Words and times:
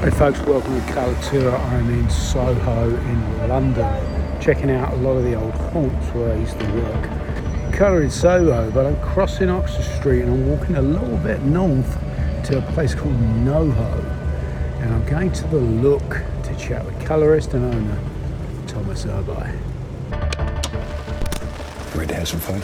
Hey 0.00 0.10
folks, 0.10 0.38
welcome 0.42 0.80
to 0.80 0.92
Colour 0.92 1.20
Tour. 1.22 1.56
I'm 1.56 1.90
in 1.90 2.08
Soho 2.08 2.88
in 2.88 3.48
London, 3.48 4.40
checking 4.40 4.70
out 4.70 4.92
a 4.92 4.96
lot 4.98 5.16
of 5.16 5.24
the 5.24 5.34
old 5.34 5.50
haunts 5.50 6.06
where 6.14 6.32
I 6.32 6.36
used 6.36 6.56
to 6.60 6.72
work. 6.72 7.72
Colour 7.72 8.02
in 8.04 8.10
Soho, 8.10 8.70
but 8.70 8.86
I'm 8.86 9.00
crossing 9.00 9.50
Oxford 9.50 9.82
Street 9.82 10.22
and 10.22 10.30
I'm 10.30 10.48
walking 10.48 10.76
a 10.76 10.82
little 10.82 11.16
bit 11.16 11.42
north 11.42 11.98
to 12.44 12.58
a 12.58 12.62
place 12.74 12.94
called 12.94 13.16
NoHo. 13.42 14.04
And 14.82 14.94
I'm 14.94 15.04
going 15.06 15.32
to 15.32 15.48
the 15.48 15.58
Look 15.58 16.22
to 16.44 16.56
chat 16.56 16.84
with 16.84 17.04
colourist 17.04 17.54
and 17.54 17.64
owner 17.74 17.98
Thomas 18.68 19.04
Urbye. 19.04 19.52
Ready 21.96 22.06
to 22.06 22.14
have 22.14 22.28
some 22.28 22.38
fun? 22.38 22.58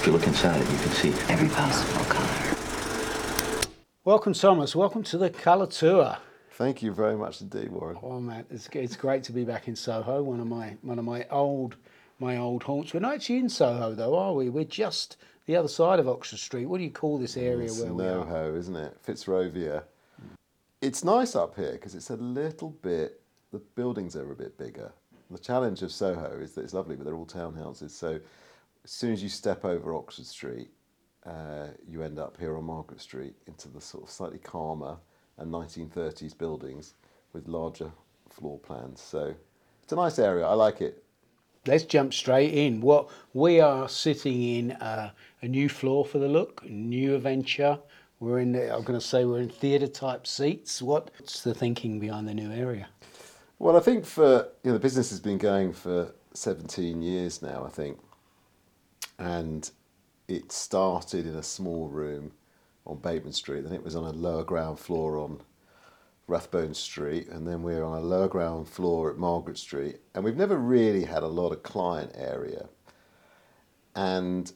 If 0.00 0.02
you 0.06 0.12
look 0.12 0.26
inside 0.26 0.60
it, 0.60 0.68
you 0.72 0.78
can 0.78 0.90
see 0.90 1.10
every 1.32 1.48
possible 1.50 2.04
color. 2.06 2.23
Welcome, 4.06 4.34
Thomas. 4.34 4.76
Welcome 4.76 5.02
to 5.04 5.16
the 5.16 5.30
Colour 5.30 5.66
Tour. 5.66 6.18
Thank 6.50 6.82
you 6.82 6.92
very 6.92 7.16
much 7.16 7.40
indeed, 7.40 7.70
Warren. 7.72 7.96
Oh 8.02 8.20
man, 8.20 8.44
it's, 8.50 8.68
it's 8.74 8.96
great 8.96 9.22
to 9.24 9.32
be 9.32 9.44
back 9.44 9.66
in 9.66 9.74
Soho. 9.74 10.22
One 10.22 10.40
of 10.40 10.46
my 10.46 10.76
one 10.82 10.98
of 10.98 11.06
my 11.06 11.24
old 11.30 11.76
my 12.18 12.36
old 12.36 12.64
haunts. 12.64 12.92
We're 12.92 13.00
not 13.00 13.14
actually 13.14 13.38
in 13.38 13.48
Soho 13.48 13.94
though, 13.94 14.14
are 14.14 14.34
we? 14.34 14.50
We're 14.50 14.64
just 14.64 15.16
the 15.46 15.56
other 15.56 15.68
side 15.68 16.00
of 16.00 16.06
Oxford 16.06 16.38
Street. 16.38 16.66
What 16.66 16.76
do 16.76 16.84
you 16.84 16.90
call 16.90 17.16
this 17.16 17.38
area 17.38 17.64
It's 17.64 17.80
where 17.80 17.94
we 17.94 18.04
are? 18.04 18.26
NoHo, 18.26 18.58
isn't 18.58 18.76
it? 18.76 18.94
Fitzrovia. 19.06 19.84
It's 20.82 21.02
nice 21.02 21.34
up 21.34 21.56
here 21.56 21.72
because 21.72 21.94
it's 21.94 22.10
a 22.10 22.16
little 22.16 22.76
bit. 22.82 23.22
The 23.52 23.58
buildings 23.58 24.16
are 24.16 24.30
a 24.30 24.36
bit 24.36 24.58
bigger. 24.58 24.92
The 25.30 25.38
challenge 25.38 25.80
of 25.80 25.90
Soho 25.90 26.40
is 26.42 26.52
that 26.52 26.60
it's 26.64 26.74
lovely, 26.74 26.96
but 26.96 27.06
they're 27.06 27.16
all 27.16 27.24
townhouses. 27.24 27.92
So 27.92 28.20
as 28.84 28.90
soon 28.90 29.14
as 29.14 29.22
you 29.22 29.30
step 29.30 29.64
over 29.64 29.94
Oxford 29.94 30.26
Street, 30.26 30.68
uh, 31.26 31.68
you 31.88 32.02
end 32.02 32.18
up 32.18 32.36
here 32.38 32.56
on 32.56 32.64
Margaret 32.64 33.00
Street 33.00 33.34
into 33.46 33.68
the 33.68 33.80
sort 33.80 34.04
of 34.04 34.10
slightly 34.10 34.38
calmer 34.38 34.96
and 35.38 35.50
1930s 35.50 36.36
buildings 36.36 36.94
with 37.32 37.48
larger 37.48 37.90
floor 38.30 38.58
plans. 38.58 39.00
So 39.00 39.34
it's 39.82 39.92
a 39.92 39.96
nice 39.96 40.18
area. 40.18 40.46
I 40.46 40.54
like 40.54 40.80
it. 40.80 41.02
Let's 41.66 41.84
jump 41.84 42.12
straight 42.12 42.52
in. 42.52 42.80
What 42.82 43.08
we 43.32 43.58
are 43.60 43.88
sitting 43.88 44.42
in 44.42 44.72
uh, 44.72 45.10
a 45.40 45.48
new 45.48 45.68
floor 45.68 46.04
for 46.04 46.18
the 46.18 46.28
look, 46.28 46.62
a 46.64 46.68
new 46.68 47.14
adventure. 47.14 47.78
We're 48.20 48.40
in. 48.40 48.54
I'm 48.54 48.82
going 48.82 48.98
to 48.98 49.06
say 49.06 49.24
we're 49.24 49.40
in 49.40 49.48
theatre 49.48 49.86
type 49.86 50.26
seats. 50.26 50.82
What's 50.82 51.42
the 51.42 51.54
thinking 51.54 51.98
behind 51.98 52.28
the 52.28 52.34
new 52.34 52.50
area? 52.52 52.88
Well, 53.58 53.76
I 53.76 53.80
think 53.80 54.04
for 54.04 54.48
you 54.62 54.70
know 54.70 54.72
the 54.74 54.78
business 54.78 55.10
has 55.10 55.20
been 55.20 55.38
going 55.38 55.72
for 55.72 56.12
17 56.34 57.00
years 57.00 57.40
now. 57.40 57.64
I 57.64 57.70
think, 57.70 57.98
and 59.18 59.70
it 60.28 60.52
started 60.52 61.26
in 61.26 61.34
a 61.34 61.42
small 61.42 61.88
room 61.88 62.32
on 62.86 62.98
Bateman 62.98 63.32
Street. 63.32 63.62
Then 63.62 63.72
it 63.72 63.84
was 63.84 63.96
on 63.96 64.04
a 64.04 64.12
lower 64.12 64.44
ground 64.44 64.78
floor 64.78 65.18
on 65.18 65.40
Rathbone 66.26 66.74
Street, 66.74 67.28
and 67.28 67.46
then 67.46 67.62
we're 67.62 67.84
on 67.84 67.98
a 67.98 68.00
lower 68.00 68.28
ground 68.28 68.68
floor 68.68 69.10
at 69.10 69.18
Margaret 69.18 69.58
Street. 69.58 70.00
And 70.14 70.24
we've 70.24 70.36
never 70.36 70.56
really 70.56 71.04
had 71.04 71.22
a 71.22 71.28
lot 71.28 71.52
of 71.52 71.62
client 71.62 72.12
area. 72.14 72.68
And 73.94 74.50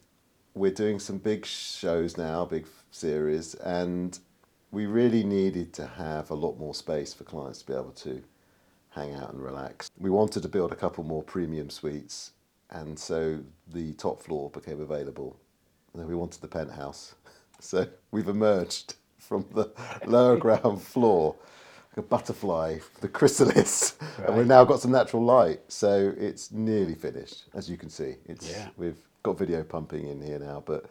we're 0.54 0.72
doing 0.72 0.98
some 0.98 1.18
big 1.18 1.44
shows 1.44 2.16
now, 2.16 2.44
big 2.44 2.66
series, 2.90 3.54
and 3.54 4.18
we 4.70 4.86
really 4.86 5.22
needed 5.22 5.72
to 5.74 5.86
have 5.86 6.30
a 6.30 6.34
lot 6.34 6.58
more 6.58 6.74
space 6.74 7.14
for 7.14 7.24
clients 7.24 7.60
to 7.60 7.66
be 7.66 7.72
able 7.74 7.92
to 7.92 8.22
hang 8.90 9.14
out 9.14 9.32
and 9.32 9.42
relax. 9.42 9.90
We 9.98 10.10
wanted 10.10 10.42
to 10.42 10.48
build 10.48 10.72
a 10.72 10.76
couple 10.76 11.04
more 11.04 11.22
premium 11.22 11.70
suites, 11.70 12.32
and 12.70 12.98
so 12.98 13.40
the 13.68 13.92
top 13.94 14.20
floor 14.22 14.50
became 14.50 14.80
available. 14.80 15.38
We 15.94 16.14
wanted 16.14 16.40
the 16.40 16.48
penthouse. 16.48 17.14
So 17.60 17.88
we've 18.12 18.28
emerged 18.28 18.94
from 19.18 19.44
the 19.52 19.72
lower 20.06 20.36
ground 20.36 20.80
floor, 20.80 21.34
like 21.90 21.96
a 21.96 22.02
butterfly, 22.08 22.78
the 23.00 23.08
chrysalis, 23.08 23.96
and 24.24 24.36
we've 24.36 24.46
now 24.46 24.64
got 24.64 24.78
some 24.80 24.92
natural 24.92 25.24
light. 25.24 25.60
So 25.66 26.14
it's 26.16 26.52
nearly 26.52 26.94
finished, 26.94 27.46
as 27.54 27.68
you 27.68 27.76
can 27.76 27.90
see. 27.90 28.14
It's 28.26 28.48
Yeah. 28.48 28.68
we've 28.76 29.00
got 29.24 29.36
video 29.36 29.64
pumping 29.64 30.06
in 30.06 30.20
here 30.22 30.38
now, 30.38 30.62
but 30.64 30.84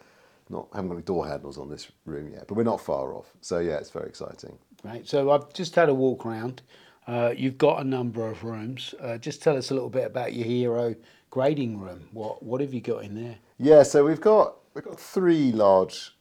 not 0.49 0.67
haven't 0.73 0.89
got 0.89 0.95
any 0.95 1.03
door 1.03 1.25
handles 1.25 1.57
on 1.57 1.69
this 1.69 1.89
room 2.05 2.27
yet. 2.33 2.50
But 2.50 2.55
we're 2.55 2.63
not 2.63 2.81
far 2.81 3.13
off. 3.13 3.31
So 3.39 3.59
yeah, 3.59 3.77
it's 3.77 3.89
very 3.91 4.07
exciting. 4.09 4.57
Right. 4.83 5.07
So 5.07 5.31
I've 5.31 5.53
just 5.53 5.73
had 5.73 5.88
a 5.88 5.94
walk 5.94 6.25
around. 6.25 6.63
Uh, 7.07 7.33
you've 7.33 7.57
got 7.57 7.79
a 7.79 7.85
number 7.85 8.27
of 8.27 8.44
rooms. 8.44 8.94
Uh, 9.01 9.17
just 9.17 9.41
tell 9.41 9.55
us 9.55 9.71
a 9.71 9.73
little 9.73 9.89
bit 9.89 10.05
about 10.05 10.33
your 10.33 10.45
hero 10.45 10.95
grading 11.29 11.79
room. 11.79 12.09
What 12.11 12.44
what 12.44 12.59
have 12.59 12.73
you 12.73 12.81
got 12.81 13.05
in 13.05 13.16
there? 13.16 13.38
Yeah, 13.57 13.83
so 13.83 14.03
we've 14.03 14.19
got 14.21 14.55
we've 14.77 14.85
got 14.85 14.99
three 14.99 15.51
large 15.51 16.15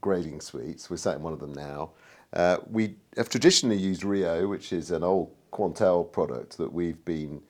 grading 0.00 0.40
suites. 0.40 0.88
We're 0.88 0.96
sat 0.96 1.16
in 1.16 1.22
one 1.22 1.32
of 1.32 1.40
them 1.40 1.52
now. 1.52 1.90
Uh, 2.32 2.58
we 2.70 2.94
have 3.16 3.28
traditionally 3.28 3.76
used 3.76 4.04
Rio, 4.04 4.46
which 4.46 4.72
is 4.72 4.92
an 4.92 5.02
old 5.02 5.34
Quantel 5.52 6.10
product 6.12 6.56
that 6.58 6.72
we've 6.72 7.04
been 7.04 7.42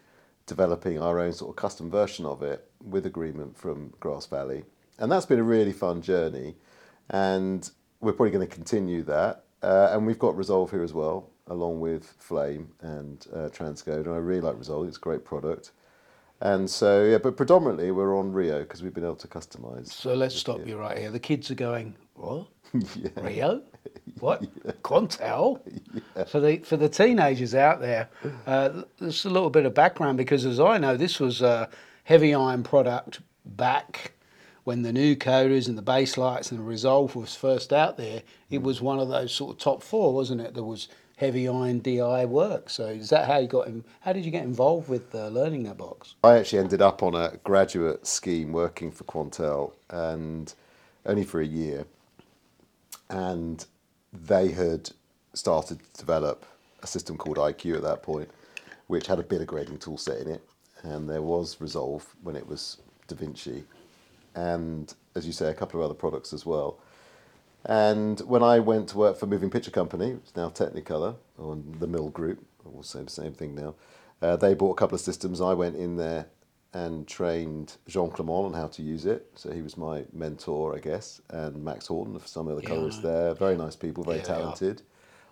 developing 0.47 0.99
our 0.99 1.21
own 1.21 1.35
sort 1.35 1.51
of 1.51 1.57
custom 1.57 1.91
version 1.91 2.25
of 2.25 2.43
it 2.43 2.71
with 2.83 3.05
agreement 3.05 3.59
from 3.59 3.93
Grass 4.01 4.25
Valley, 4.25 4.65
and 4.99 5.13
that's 5.13 5.27
been 5.27 5.41
a 5.41 5.45
really 5.45 5.75
fun 5.75 6.01
journey. 6.01 6.55
And 7.11 7.71
we're 8.01 8.13
probably 8.13 8.31
going 8.31 8.49
to 8.49 8.55
continue 8.55 9.03
that. 9.03 9.45
Uh, 9.63 9.91
and 9.93 10.07
we've 10.07 10.19
got 10.19 10.37
Resolve 10.37 10.71
here 10.71 10.83
as 10.83 10.95
well, 10.95 11.29
along 11.49 11.81
with 11.81 12.15
Flame 12.19 12.73
and 12.81 13.27
uh, 13.31 13.49
Transkoder. 13.51 14.07
And 14.07 14.15
I 14.15 14.19
really 14.19 14.41
like 14.41 14.57
Resolve; 14.57 14.89
it's 14.89 14.97
a 14.97 15.01
great 15.01 15.25
product. 15.25 15.73
And 16.41 16.69
so, 16.69 17.05
yeah, 17.05 17.19
but 17.19 17.37
predominantly 17.37 17.91
we're 17.91 18.17
on 18.17 18.33
Rio 18.33 18.61
because 18.61 18.83
we've 18.83 18.93
been 18.93 19.05
able 19.05 19.17
to 19.17 19.29
customize. 19.29 19.89
So 19.89 20.15
let's 20.15 20.35
stop 20.35 20.67
you 20.67 20.77
right 20.77 20.99
here. 20.99 21.11
The 21.11 21.19
kids 21.19 21.51
are 21.51 21.55
going, 21.55 21.97
what? 22.15 22.47
Yeah. 22.97 23.09
Rio? 23.21 23.63
What? 24.21 24.43
Quantel? 24.83 25.61
For 26.29 26.41
the 26.41 26.59
for 26.59 26.79
the 26.79 26.89
teenagers 26.89 27.55
out 27.55 27.81
there, 27.81 28.09
uh, 28.47 28.83
there's 28.99 29.27
a 29.27 29.31
little 29.31 29.51
bit 29.51 29.67
of 29.67 29.75
background 29.75 30.17
because, 30.17 30.47
as 30.47 30.59
I 30.59 30.79
know, 30.79 30.97
this 30.97 31.21
was 31.21 31.43
a 31.43 31.69
heavy 32.05 32.35
iron 32.35 32.63
product 32.63 33.21
back 33.45 34.13
when 34.65 34.83
the 34.83 34.91
Nucodas 34.93 35.69
and 35.69 35.77
the 35.77 35.83
Baselights 35.83 36.51
and 36.51 36.61
the 36.61 36.65
Resolve 36.65 37.15
was 37.15 37.37
first 37.37 37.73
out 37.75 37.99
there. 37.99 38.23
It 38.49 38.63
was 38.63 38.81
one 38.81 38.99
of 38.99 39.09
those 39.09 39.33
sort 39.33 39.53
of 39.53 39.59
top 39.59 39.83
four, 39.83 40.15
wasn't 40.15 40.41
it? 40.41 40.55
There 40.55 40.65
was 40.65 40.89
heavy 41.17 41.49
iron 41.49 41.81
DI 41.81 42.25
work. 42.27 42.71
So 42.71 42.87
is 42.87 43.11
that 43.11 43.27
how 43.27 43.39
you 43.39 43.49
got? 43.49 43.67
In, 43.67 43.85
how 44.01 44.13
did 44.13 44.25
you 44.25 44.31
get 44.31 44.45
involved 44.45 44.89
with 44.89 45.15
uh, 45.15 45.29
learning 45.29 45.65
that 45.65 45.79
box? 45.79 46.15
I 46.23 46.39
actually 46.39 46.61
ended 46.61 46.83
up 46.83 47.03
on 47.03 47.15
a 47.15 47.39
graduate 47.43 48.07
scheme 48.07 48.53
working 48.53 48.91
for 48.91 49.05
Quantel 49.05 49.73
and 49.91 50.55
only 51.05 51.25
for 51.25 51.41
a 51.41 51.47
year. 51.47 51.87
And 53.09 53.65
they 54.13 54.51
had 54.51 54.91
started 55.33 55.81
to 55.83 56.01
develop 56.01 56.45
a 56.83 56.87
system 56.87 57.17
called 57.17 57.39
IQ 57.39 57.77
at 57.77 57.83
that 57.83 58.03
point, 58.03 58.31
which 58.87 59.07
had 59.07 59.19
a 59.19 59.23
bit 59.23 59.41
of 59.41 59.47
grading 59.47 59.79
tool 59.79 59.99
set 59.99 60.19
in 60.19 60.29
it. 60.29 60.47
And 60.83 61.09
there 61.09 61.23
was 61.23 61.61
Resolve 61.61 62.07
when 62.23 62.37
it 62.37 62.47
was 62.47 62.79
DaVinci. 63.09 63.65
And 64.35 64.93
as 65.15 65.27
you 65.27 65.33
say, 65.33 65.49
a 65.49 65.55
couple 65.55 65.81
of 65.81 65.85
other 65.85 65.95
products 65.95 66.33
as 66.33 66.45
well. 66.45 66.79
And 67.67 68.21
when 68.21 68.45
I 68.45 68.61
went 68.61 68.89
to 68.91 68.99
work 68.99 69.19
for 69.19 69.27
Moving 69.27 69.51
Picture 69.51 69.73
Company, 69.73 70.15
which 70.15 70.27
is 70.27 70.37
now 70.37 70.51
Technicolor, 70.51 71.17
or 71.37 71.59
the 71.81 71.89
Mill 71.89 72.11
Group, 72.11 72.45
or 72.65 72.83
the 72.83 73.09
same 73.09 73.33
thing 73.35 73.55
now, 73.57 73.75
uh, 74.23 74.37
they 74.37 74.55
bought 74.55 74.71
a 74.73 74.75
couple 74.77 74.95
of 74.95 75.01
systems. 75.01 75.41
I 75.41 75.53
went 75.53 75.77
in 75.77 75.97
there 75.97 76.27
and 76.73 77.09
trained 77.09 77.77
Jean 77.89 78.11
Clement 78.11 78.47
on 78.47 78.53
how 78.55 78.69
to 78.69 78.83
use 78.83 79.05
it. 79.05 79.27
So 79.35 79.51
he 79.51 79.63
was 79.63 79.77
my 79.77 80.05
mentor, 80.13 80.77
I 80.77 80.79
guess, 80.79 81.21
and 81.31 81.65
Max 81.65 81.89
Horton, 81.89 82.21
some 82.25 82.49
of 82.49 82.57
the 82.57 82.63
Yeah, 82.63 82.75
know. 82.77 82.91
there. 83.03 83.35
Very 83.35 83.57
nice 83.57 83.75
people, 83.77 84.05
very 84.05 84.19
Yeah, 84.19 84.25
talented. 84.25 84.83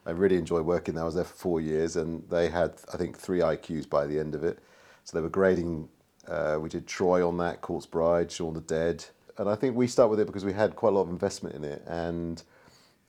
I 0.06 0.10
really 0.10 0.36
enjoyed 0.36 0.66
working 0.66 0.94
there. 0.94 1.04
I 1.04 1.06
was 1.06 1.14
there 1.14 1.24
for 1.24 1.34
four 1.36 1.60
years, 1.60 1.96
and 1.96 2.28
they 2.30 2.48
had, 2.48 2.74
I 2.92 2.96
think, 2.96 3.16
three 3.18 3.40
IQs 3.40 3.88
by 3.88 4.06
the 4.06 4.18
end 4.18 4.34
of 4.34 4.42
it. 4.42 4.58
So 5.04 5.16
they 5.16 5.22
were 5.22 5.28
grading. 5.28 5.88
Uh, 6.26 6.58
we 6.60 6.68
did 6.68 6.86
Troy 6.86 7.26
on 7.26 7.36
that, 7.38 7.60
Corpse 7.60 7.86
Bride, 7.86 8.32
Shaun 8.32 8.54
the 8.54 8.60
Dead, 8.60 9.04
and 9.38 9.48
I 9.48 9.54
think 9.54 9.76
we 9.76 9.86
started 9.86 10.10
with 10.10 10.20
it 10.20 10.26
because 10.26 10.44
we 10.44 10.52
had 10.52 10.76
quite 10.76 10.90
a 10.90 10.96
lot 10.96 11.02
of 11.02 11.10
investment 11.10 11.54
in 11.54 11.64
it 11.64 11.82
and 11.86 12.42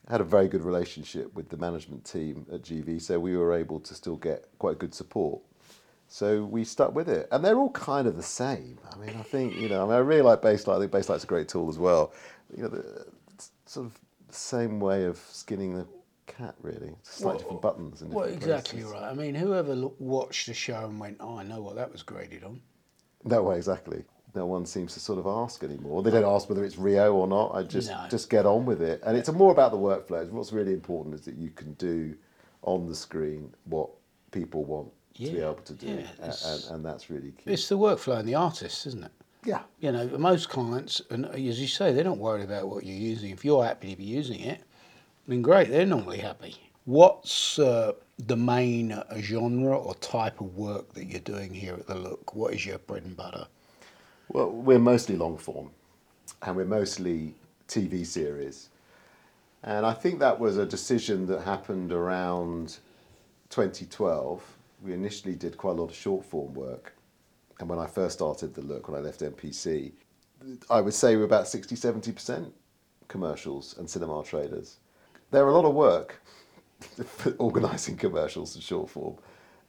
had 0.09 0.21
a 0.21 0.23
very 0.23 0.47
good 0.47 0.63
relationship 0.63 1.33
with 1.33 1.49
the 1.49 1.57
management 1.57 2.05
team 2.05 2.45
at 2.51 2.61
GV. 2.61 3.01
So 3.01 3.19
we 3.19 3.35
were 3.37 3.53
able 3.53 3.79
to 3.79 3.93
still 3.93 4.15
get 4.17 4.45
quite 4.59 4.77
good 4.77 4.93
support. 4.93 5.41
So 6.07 6.45
we 6.45 6.63
stuck 6.63 6.93
with 6.93 7.09
it, 7.09 7.27
and 7.31 7.43
they're 7.43 7.57
all 7.57 7.71
kind 7.71 8.07
of 8.07 8.15
the 8.15 8.23
same. 8.23 8.77
I 8.93 8.97
mean, 8.97 9.15
I 9.17 9.23
think 9.23 9.55
you 9.55 9.67
know, 9.67 9.81
I 9.81 9.85
mean, 9.85 9.95
I 9.95 9.97
really 9.97 10.21
like 10.21 10.41
Baselight. 10.41 10.77
I 10.77 10.79
think 10.79 10.91
Baselight's 10.91 11.23
a 11.23 11.27
great 11.27 11.47
tool 11.47 11.67
as 11.67 11.79
well. 11.79 12.13
You 12.55 12.63
know, 12.63 12.69
the, 12.69 13.07
sort 13.65 13.87
of 13.87 13.99
the 14.27 14.33
same 14.35 14.79
way 14.79 15.05
of 15.05 15.17
skinning 15.17 15.75
the 15.75 15.87
cat, 16.27 16.53
really. 16.61 16.91
Just 17.03 17.17
slightly 17.17 17.39
different 17.39 17.61
buttons 17.63 18.01
and 18.03 18.13
Well, 18.13 18.25
exactly 18.25 18.81
places. 18.81 18.93
right. 18.93 19.09
I 19.09 19.15
mean, 19.15 19.33
whoever 19.33 19.75
watched 19.97 20.45
the 20.45 20.53
show 20.53 20.85
and 20.85 20.99
went, 20.99 21.17
"Oh, 21.19 21.37
I 21.39 21.43
know 21.43 21.61
what 21.61 21.75
that 21.75 21.91
was 21.91 22.03
graded 22.03 22.43
on." 22.43 22.61
No 23.23 23.41
way, 23.41 23.57
exactly. 23.57 24.03
No 24.35 24.45
one 24.45 24.65
seems 24.65 24.93
to 24.93 24.99
sort 24.99 25.17
of 25.17 25.25
ask 25.25 25.63
anymore. 25.63 26.03
They 26.03 26.11
don't 26.11 26.25
ask 26.25 26.49
whether 26.49 26.65
it's 26.65 26.77
Rio 26.77 27.13
or 27.13 27.25
not. 27.27 27.55
I 27.55 27.63
just 27.63 27.89
No. 27.89 28.05
just 28.09 28.29
get 28.29 28.45
on 28.45 28.65
with 28.65 28.81
it, 28.81 29.01
and 29.05 29.15
it's 29.17 29.31
more 29.31 29.51
about 29.51 29.71
the 29.71 29.77
workflows. 29.77 30.29
What's 30.29 30.51
really 30.51 30.73
important 30.73 31.15
is 31.15 31.21
that 31.21 31.35
you 31.35 31.49
can 31.51 31.73
do 31.73 32.15
on 32.63 32.87
the 32.87 32.95
screen 32.95 33.53
what 33.65 33.89
people 34.31 34.65
want 34.65 34.89
to 35.15 35.21
be 35.31 35.39
able 35.39 35.53
to 35.55 35.73
do, 35.73 35.87
yeah, 35.87 36.07
a- 36.21 36.47
and, 36.47 36.63
and 36.71 36.85
that's 36.85 37.09
really 37.09 37.31
key. 37.31 37.51
It's 37.53 37.69
the 37.69 37.77
workflow 37.77 38.17
and 38.19 38.27
the 38.27 38.35
artists, 38.35 38.85
isn't 38.87 39.05
it? 39.05 39.11
Yeah, 39.45 39.61
You 39.79 39.91
know, 39.91 40.07
most 40.17 40.49
clients, 40.49 41.01
and 41.11 41.27
as 41.27 41.61
you 41.61 41.67
say, 41.67 41.93
they're 41.93 42.03
not 42.03 42.17
worried 42.17 42.43
about 42.43 42.67
what 42.67 42.83
you're 42.83 42.97
using. 42.97 43.29
If 43.29 43.45
you're 43.45 43.63
happy 43.63 43.91
to 43.91 43.95
be 43.97 44.03
using 44.03 44.39
it, 44.41 44.61
then 45.27 45.41
great, 45.43 45.69
they're 45.69 45.85
normally 45.85 46.17
happy. 46.17 46.55
What's 46.85 47.59
uh, 47.59 47.93
the 48.17 48.35
main 48.35 48.99
genre 49.19 49.77
or 49.77 49.93
type 49.95 50.41
of 50.41 50.55
work 50.57 50.93
that 50.95 51.05
you're 51.05 51.19
doing 51.21 51.53
here 51.53 51.75
at 51.75 51.85
the 51.87 51.93
Look? 51.95 52.33
What 52.35 52.53
is 52.55 52.65
your 52.65 52.79
bread 52.79 53.03
and 53.03 53.15
butter? 53.15 53.47
Well, 54.29 54.49
we're 54.49 54.79
mostly 54.79 55.15
long 55.15 55.37
form, 55.37 55.71
and 56.41 56.55
we're 56.55 56.65
mostly 56.65 57.35
TV 57.67 58.05
series. 58.05 58.69
And 59.63 59.85
I 59.85 59.93
think 59.93 60.19
that 60.19 60.39
was 60.39 60.57
a 60.57 60.65
decision 60.65 61.25
that 61.27 61.41
happened 61.41 61.91
around 61.91 62.77
2012. 63.49 64.43
We 64.83 64.93
initially 64.93 65.35
did 65.35 65.57
quite 65.57 65.71
a 65.71 65.81
lot 65.81 65.89
of 65.89 65.95
short 65.95 66.25
form 66.25 66.53
work. 66.53 66.93
And 67.59 67.69
when 67.69 67.79
I 67.79 67.87
first 67.87 68.15
started 68.15 68.53
the 68.53 68.61
look, 68.61 68.87
when 68.87 68.99
I 68.99 69.03
left 69.03 69.21
MPC, 69.21 69.93
I 70.69 70.81
would 70.81 70.93
say 70.93 71.15
we're 71.15 71.23
about 71.23 71.47
60, 71.47 71.75
70% 71.75 72.51
commercials 73.07 73.75
and 73.77 73.89
cinema 73.89 74.23
trailers. 74.23 74.77
They're 75.31 75.47
a 75.47 75.53
lot 75.53 75.65
of 75.65 75.73
work 75.73 76.21
organising 77.37 77.97
commercials 77.97 78.55
and 78.55 78.63
short 78.63 78.89
form. 78.89 79.15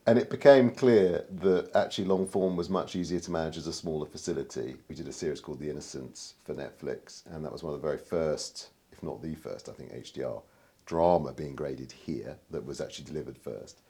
And 0.06 0.19
it 0.19 0.31
became 0.31 0.70
clear 0.70 1.25
that 1.41 1.75
actually 1.75 2.05
long 2.05 2.26
form 2.29 2.55
was 2.55 2.70
much 2.70 2.94
easier 2.94 3.19
to 3.19 3.31
manage 3.32 3.56
as 3.56 3.67
a 3.67 3.73
smaller 3.73 4.06
facility. 4.06 4.76
We 4.88 4.94
did 4.94 5.08
a 5.08 5.12
series 5.12 5.41
called 5.41 5.58
The 5.58 5.69
Innocents 5.69 6.35
for 6.44 6.55
Netflix, 6.55 7.26
and 7.26 7.44
that 7.44 7.53
was 7.53 7.64
one 7.64 7.75
of 7.75 7.81
the 7.81 7.87
very 7.87 7.99
first, 7.99 8.69
if 8.93 9.03
not 9.03 9.20
the 9.20 9.35
first, 9.35 9.69
I 9.69 9.73
think, 9.73 9.93
HDR 9.93 10.43
drama 10.87 11.32
being 11.32 11.56
graded 11.56 11.91
here 11.91 12.37
that 12.50 12.64
was 12.64 12.81
actually 12.81 13.06
delivered 13.06 13.37
first. 13.37 13.81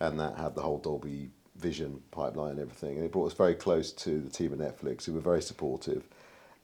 And 0.00 0.18
that 0.18 0.38
had 0.38 0.54
the 0.54 0.62
whole 0.62 0.78
Dolby 0.78 1.30
Vision 1.56 2.00
pipeline 2.12 2.52
and 2.52 2.60
everything. 2.60 2.96
And 2.96 3.04
it 3.04 3.12
brought 3.12 3.26
us 3.26 3.36
very 3.36 3.54
close 3.54 3.92
to 3.92 4.20
the 4.20 4.30
team 4.30 4.54
at 4.54 4.58
Netflix, 4.58 5.04
who 5.04 5.12
were 5.12 5.20
very 5.20 5.42
supportive. 5.42 6.08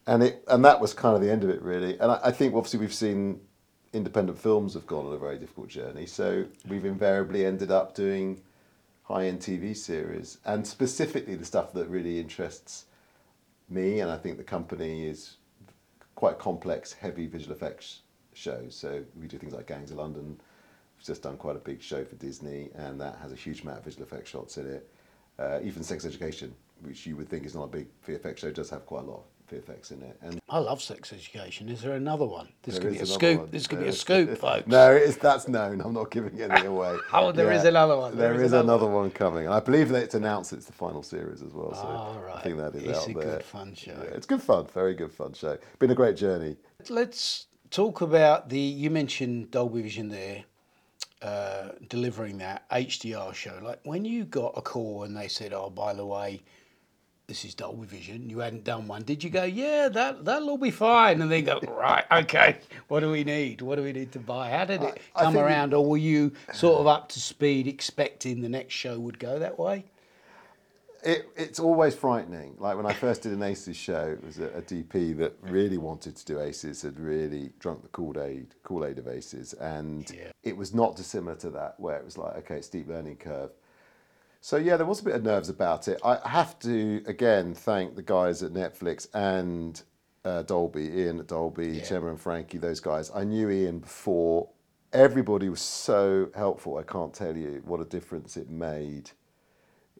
And 0.06 0.22
it 0.22 0.44
and 0.48 0.64
that 0.64 0.80
was 0.80 0.94
kind 0.94 1.14
of 1.14 1.20
the 1.20 1.30
end 1.30 1.44
of 1.44 1.50
it, 1.50 1.60
really. 1.60 1.98
And 2.00 2.12
I, 2.12 2.20
I 2.24 2.30
think 2.30 2.54
obviously 2.54 2.80
we've 2.80 2.94
seen 2.94 3.40
independent 3.92 4.38
films 4.38 4.72
have 4.74 4.86
gone 4.86 5.06
on 5.06 5.12
a 5.12 5.18
very 5.18 5.36
difficult 5.36 5.68
journey. 5.68 6.06
So 6.06 6.46
we've 6.68 6.84
invariably 6.86 7.44
ended 7.44 7.70
up 7.70 7.94
doing 7.94 8.40
high-end 9.04 9.40
TV 9.40 9.76
series, 9.76 10.38
and 10.44 10.66
specifically 10.66 11.34
the 11.34 11.44
stuff 11.44 11.72
that 11.74 11.88
really 11.88 12.18
interests 12.18 12.86
me, 13.68 14.00
and 14.00 14.10
I 14.10 14.16
think 14.16 14.36
the 14.36 14.44
company 14.44 15.06
is 15.06 15.36
quite 16.14 16.38
complex, 16.38 16.92
heavy 16.92 17.26
visual 17.26 17.54
effects 17.54 18.00
shows. 18.32 18.74
So 18.74 19.04
we 19.18 19.26
do 19.26 19.38
things 19.38 19.52
like 19.52 19.66
Gangs 19.66 19.90
of 19.90 19.98
London. 19.98 20.40
We've 20.96 21.06
just 21.06 21.22
done 21.22 21.36
quite 21.36 21.56
a 21.56 21.60
big 21.60 21.82
show 21.82 22.04
for 22.04 22.16
Disney, 22.16 22.70
and 22.74 23.00
that 23.00 23.18
has 23.22 23.32
a 23.32 23.36
huge 23.36 23.62
amount 23.62 23.78
of 23.78 23.84
visual 23.84 24.04
effects 24.04 24.30
shots 24.30 24.56
in 24.56 24.66
it. 24.66 24.90
Uh, 25.38 25.60
even 25.62 25.82
Sex 25.82 26.04
Education, 26.04 26.54
which 26.82 27.06
you 27.06 27.16
would 27.16 27.28
think 27.28 27.44
is 27.44 27.54
not 27.54 27.64
a 27.64 27.68
big 27.68 27.88
VFX 28.06 28.38
show, 28.38 28.50
does 28.52 28.70
have 28.70 28.86
quite 28.86 29.04
a 29.04 29.06
lot 29.06 29.18
of 29.18 29.24
VFX 29.50 29.90
in 29.92 30.02
it. 30.02 30.16
And 30.22 30.40
I 30.48 30.58
love 30.58 30.80
sex 30.82 31.12
education. 31.12 31.68
Is 31.68 31.82
there 31.82 31.94
another 31.94 32.24
one? 32.24 32.48
This 32.62 32.74
there 32.78 32.82
could 32.84 32.92
be 32.94 33.00
a 33.00 33.06
scoop. 33.06 33.40
one. 33.40 33.50
This 33.50 33.66
could 33.66 33.78
There 33.78 33.84
be 33.84 33.88
a 33.88 33.92
is- 33.92 34.00
scoop, 34.00 34.38
folks. 34.38 34.66
No, 34.66 34.92
it's 34.92 35.16
that's 35.16 35.48
known. 35.48 35.80
I'm 35.80 35.92
not 35.92 36.10
giving 36.10 36.40
anything 36.40 36.66
away. 36.76 36.96
Oh, 37.12 37.32
there 37.32 37.52
is 37.52 37.64
another 37.64 37.96
one. 37.96 38.16
there 38.16 38.32
There 38.32 38.40
is, 38.40 38.46
is 38.46 38.52
another 38.52 38.84
another 38.84 38.86
one 38.86 39.10
coming. 39.10 39.44
And 39.46 39.54
I 39.54 39.60
believe 39.60 39.88
that 39.90 40.02
it's 40.02 40.14
announced 40.14 40.52
it's 40.52 40.66
the 40.66 40.72
final 40.72 41.02
series 41.02 41.42
as 41.42 41.52
well. 41.52 41.74
So 41.74 41.82
Oh, 41.86 42.32
I 42.34 42.40
think 42.40 42.56
that 42.58 42.74
is 42.74 42.82
It's 42.84 42.98
out 43.00 43.08
a 43.08 43.12
good 43.14 43.42
fun 43.44 43.74
show. 43.74 43.92
Yeah, 43.92 44.10
it's 44.16 44.26
good 44.26 44.42
fun. 44.42 44.66
Very 44.72 44.94
good 44.94 45.12
fun 45.12 45.32
show. 45.34 45.58
Been 45.78 45.90
a 45.90 45.94
great 45.94 46.16
journey. 46.16 46.56
Let's 46.88 47.46
talk 47.70 48.00
about 48.00 48.48
the. 48.48 48.58
You 48.58 48.90
mentioned 48.90 49.50
Dolby 49.50 49.82
Vision 49.82 50.08
there, 50.08 50.44
uh, 51.22 51.70
delivering 51.88 52.38
that 52.38 52.68
HDR 52.70 53.34
show. 53.34 53.58
Like 53.62 53.80
when 53.84 54.04
you 54.04 54.24
got 54.24 54.52
a 54.56 54.62
call 54.62 55.04
and 55.04 55.16
they 55.16 55.28
said, 55.28 55.52
"Oh, 55.52 55.70
by 55.70 55.94
the 55.94 56.04
way, 56.06 56.42
this 57.26 57.44
is 57.44 57.54
Dolby 57.54 57.86
Vision." 57.86 58.28
You 58.30 58.38
hadn't 58.40 58.64
done 58.64 58.86
one. 58.88 59.02
Did 59.02 59.24
you 59.24 59.30
go, 59.30 59.44
"Yeah, 59.44 59.88
that 59.88 60.24
that'll 60.24 60.50
all 60.50 60.58
be 60.58 60.70
fine"? 60.70 61.20
And 61.22 61.30
then 61.30 61.44
go, 61.44 61.60
"Right, 61.68 62.04
okay. 62.10 62.58
What 62.88 63.00
do 63.00 63.10
we 63.10 63.24
need? 63.24 63.60
What 63.62 63.76
do 63.76 63.82
we 63.82 63.92
need 63.92 64.12
to 64.12 64.18
buy?" 64.18 64.50
How 64.50 64.64
did 64.64 64.82
it 64.82 65.00
I 65.14 65.22
come 65.24 65.34
we- 65.34 65.40
around, 65.40 65.74
or 65.74 65.84
were 65.84 65.96
you 65.96 66.32
sort 66.52 66.80
of 66.80 66.86
up 66.86 67.08
to 67.10 67.20
speed, 67.20 67.66
expecting 67.66 68.40
the 68.42 68.48
next 68.48 68.74
show 68.74 68.98
would 68.98 69.18
go 69.18 69.38
that 69.38 69.58
way? 69.58 69.84
It, 71.06 71.28
it's 71.36 71.60
always 71.60 71.94
frightening. 71.94 72.56
Like 72.58 72.78
when 72.78 72.86
I 72.86 72.94
first 72.94 73.20
did 73.24 73.32
an 73.32 73.42
Aces 73.42 73.76
show, 73.76 74.06
it 74.18 74.24
was 74.24 74.38
a, 74.38 74.46
a 74.56 74.62
DP 74.62 75.14
that 75.18 75.36
really 75.42 75.76
wanted 75.76 76.16
to 76.16 76.24
do 76.24 76.40
Aces, 76.40 76.80
had 76.80 76.98
really 76.98 77.50
drunk 77.58 77.82
the 77.82 77.88
Kool 77.88 78.18
Aid, 78.18 78.54
Kool 78.62 78.86
Aid 78.86 78.98
of 78.98 79.06
Aces, 79.06 79.52
and 79.52 80.10
Yeah. 80.10 80.32
it 80.42 80.56
was 80.56 80.72
not 80.72 80.96
dissimilar 80.96 81.36
to 81.36 81.50
that, 81.50 81.78
where 81.78 81.98
it 81.98 82.04
was 82.06 82.16
like, 82.16 82.36
okay, 82.38 82.62
steep 82.62 82.88
learning 82.88 83.16
curve. 83.16 83.50
So 84.44 84.58
yeah, 84.58 84.76
there 84.76 84.84
was 84.84 85.00
a 85.00 85.04
bit 85.04 85.14
of 85.14 85.22
nerves 85.22 85.48
about 85.48 85.88
it. 85.88 85.98
I 86.04 86.18
have 86.28 86.58
to 86.58 87.02
again 87.06 87.54
thank 87.54 87.96
the 87.96 88.02
guys 88.02 88.42
at 88.42 88.52
Netflix 88.52 89.08
and 89.14 89.82
uh, 90.22 90.42
Dolby, 90.42 90.82
Ian 90.82 91.20
at 91.20 91.28
Dolby, 91.28 91.68
Yeah. 91.68 91.82
Chema 91.82 92.10
and 92.10 92.20
Frankie, 92.20 92.58
those 92.58 92.78
guys. 92.80 93.10
I 93.14 93.24
knew 93.24 93.48
Ian 93.48 93.78
before. 93.78 94.50
Everybody 94.92 95.48
was 95.48 95.62
so 95.62 96.28
helpful. 96.34 96.76
I 96.76 96.82
can't 96.82 97.14
tell 97.14 97.34
you 97.34 97.62
what 97.64 97.80
a 97.80 97.86
difference 97.86 98.36
it 98.36 98.50
made 98.50 99.10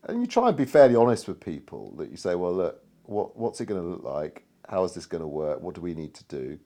and 0.07 0.21
you 0.21 0.27
try 0.27 0.49
and 0.49 0.57
be 0.57 0.65
fairly 0.67 0.97
honest 0.97 1.27
with 1.29 1.41
people 1.41 1.95
that 1.97 2.11
you 2.11 2.17
say, 2.17 2.35
well, 2.35 2.53
look, 2.53 2.83
what, 3.05 3.37
what's 3.37 3.61
it 3.61 3.67
going 3.67 3.81
to 3.81 3.87
look 3.89 4.05
like? 4.05 4.45
How 4.69 4.85
is 4.85 4.93
this 4.93 5.07
going 5.07 5.23
to 5.23 5.27
work? 5.27 5.61
What 5.61 5.75
do 5.75 5.81
we 5.81 5.95
need 5.95 6.15
to 6.15 6.25
do? 6.25 6.59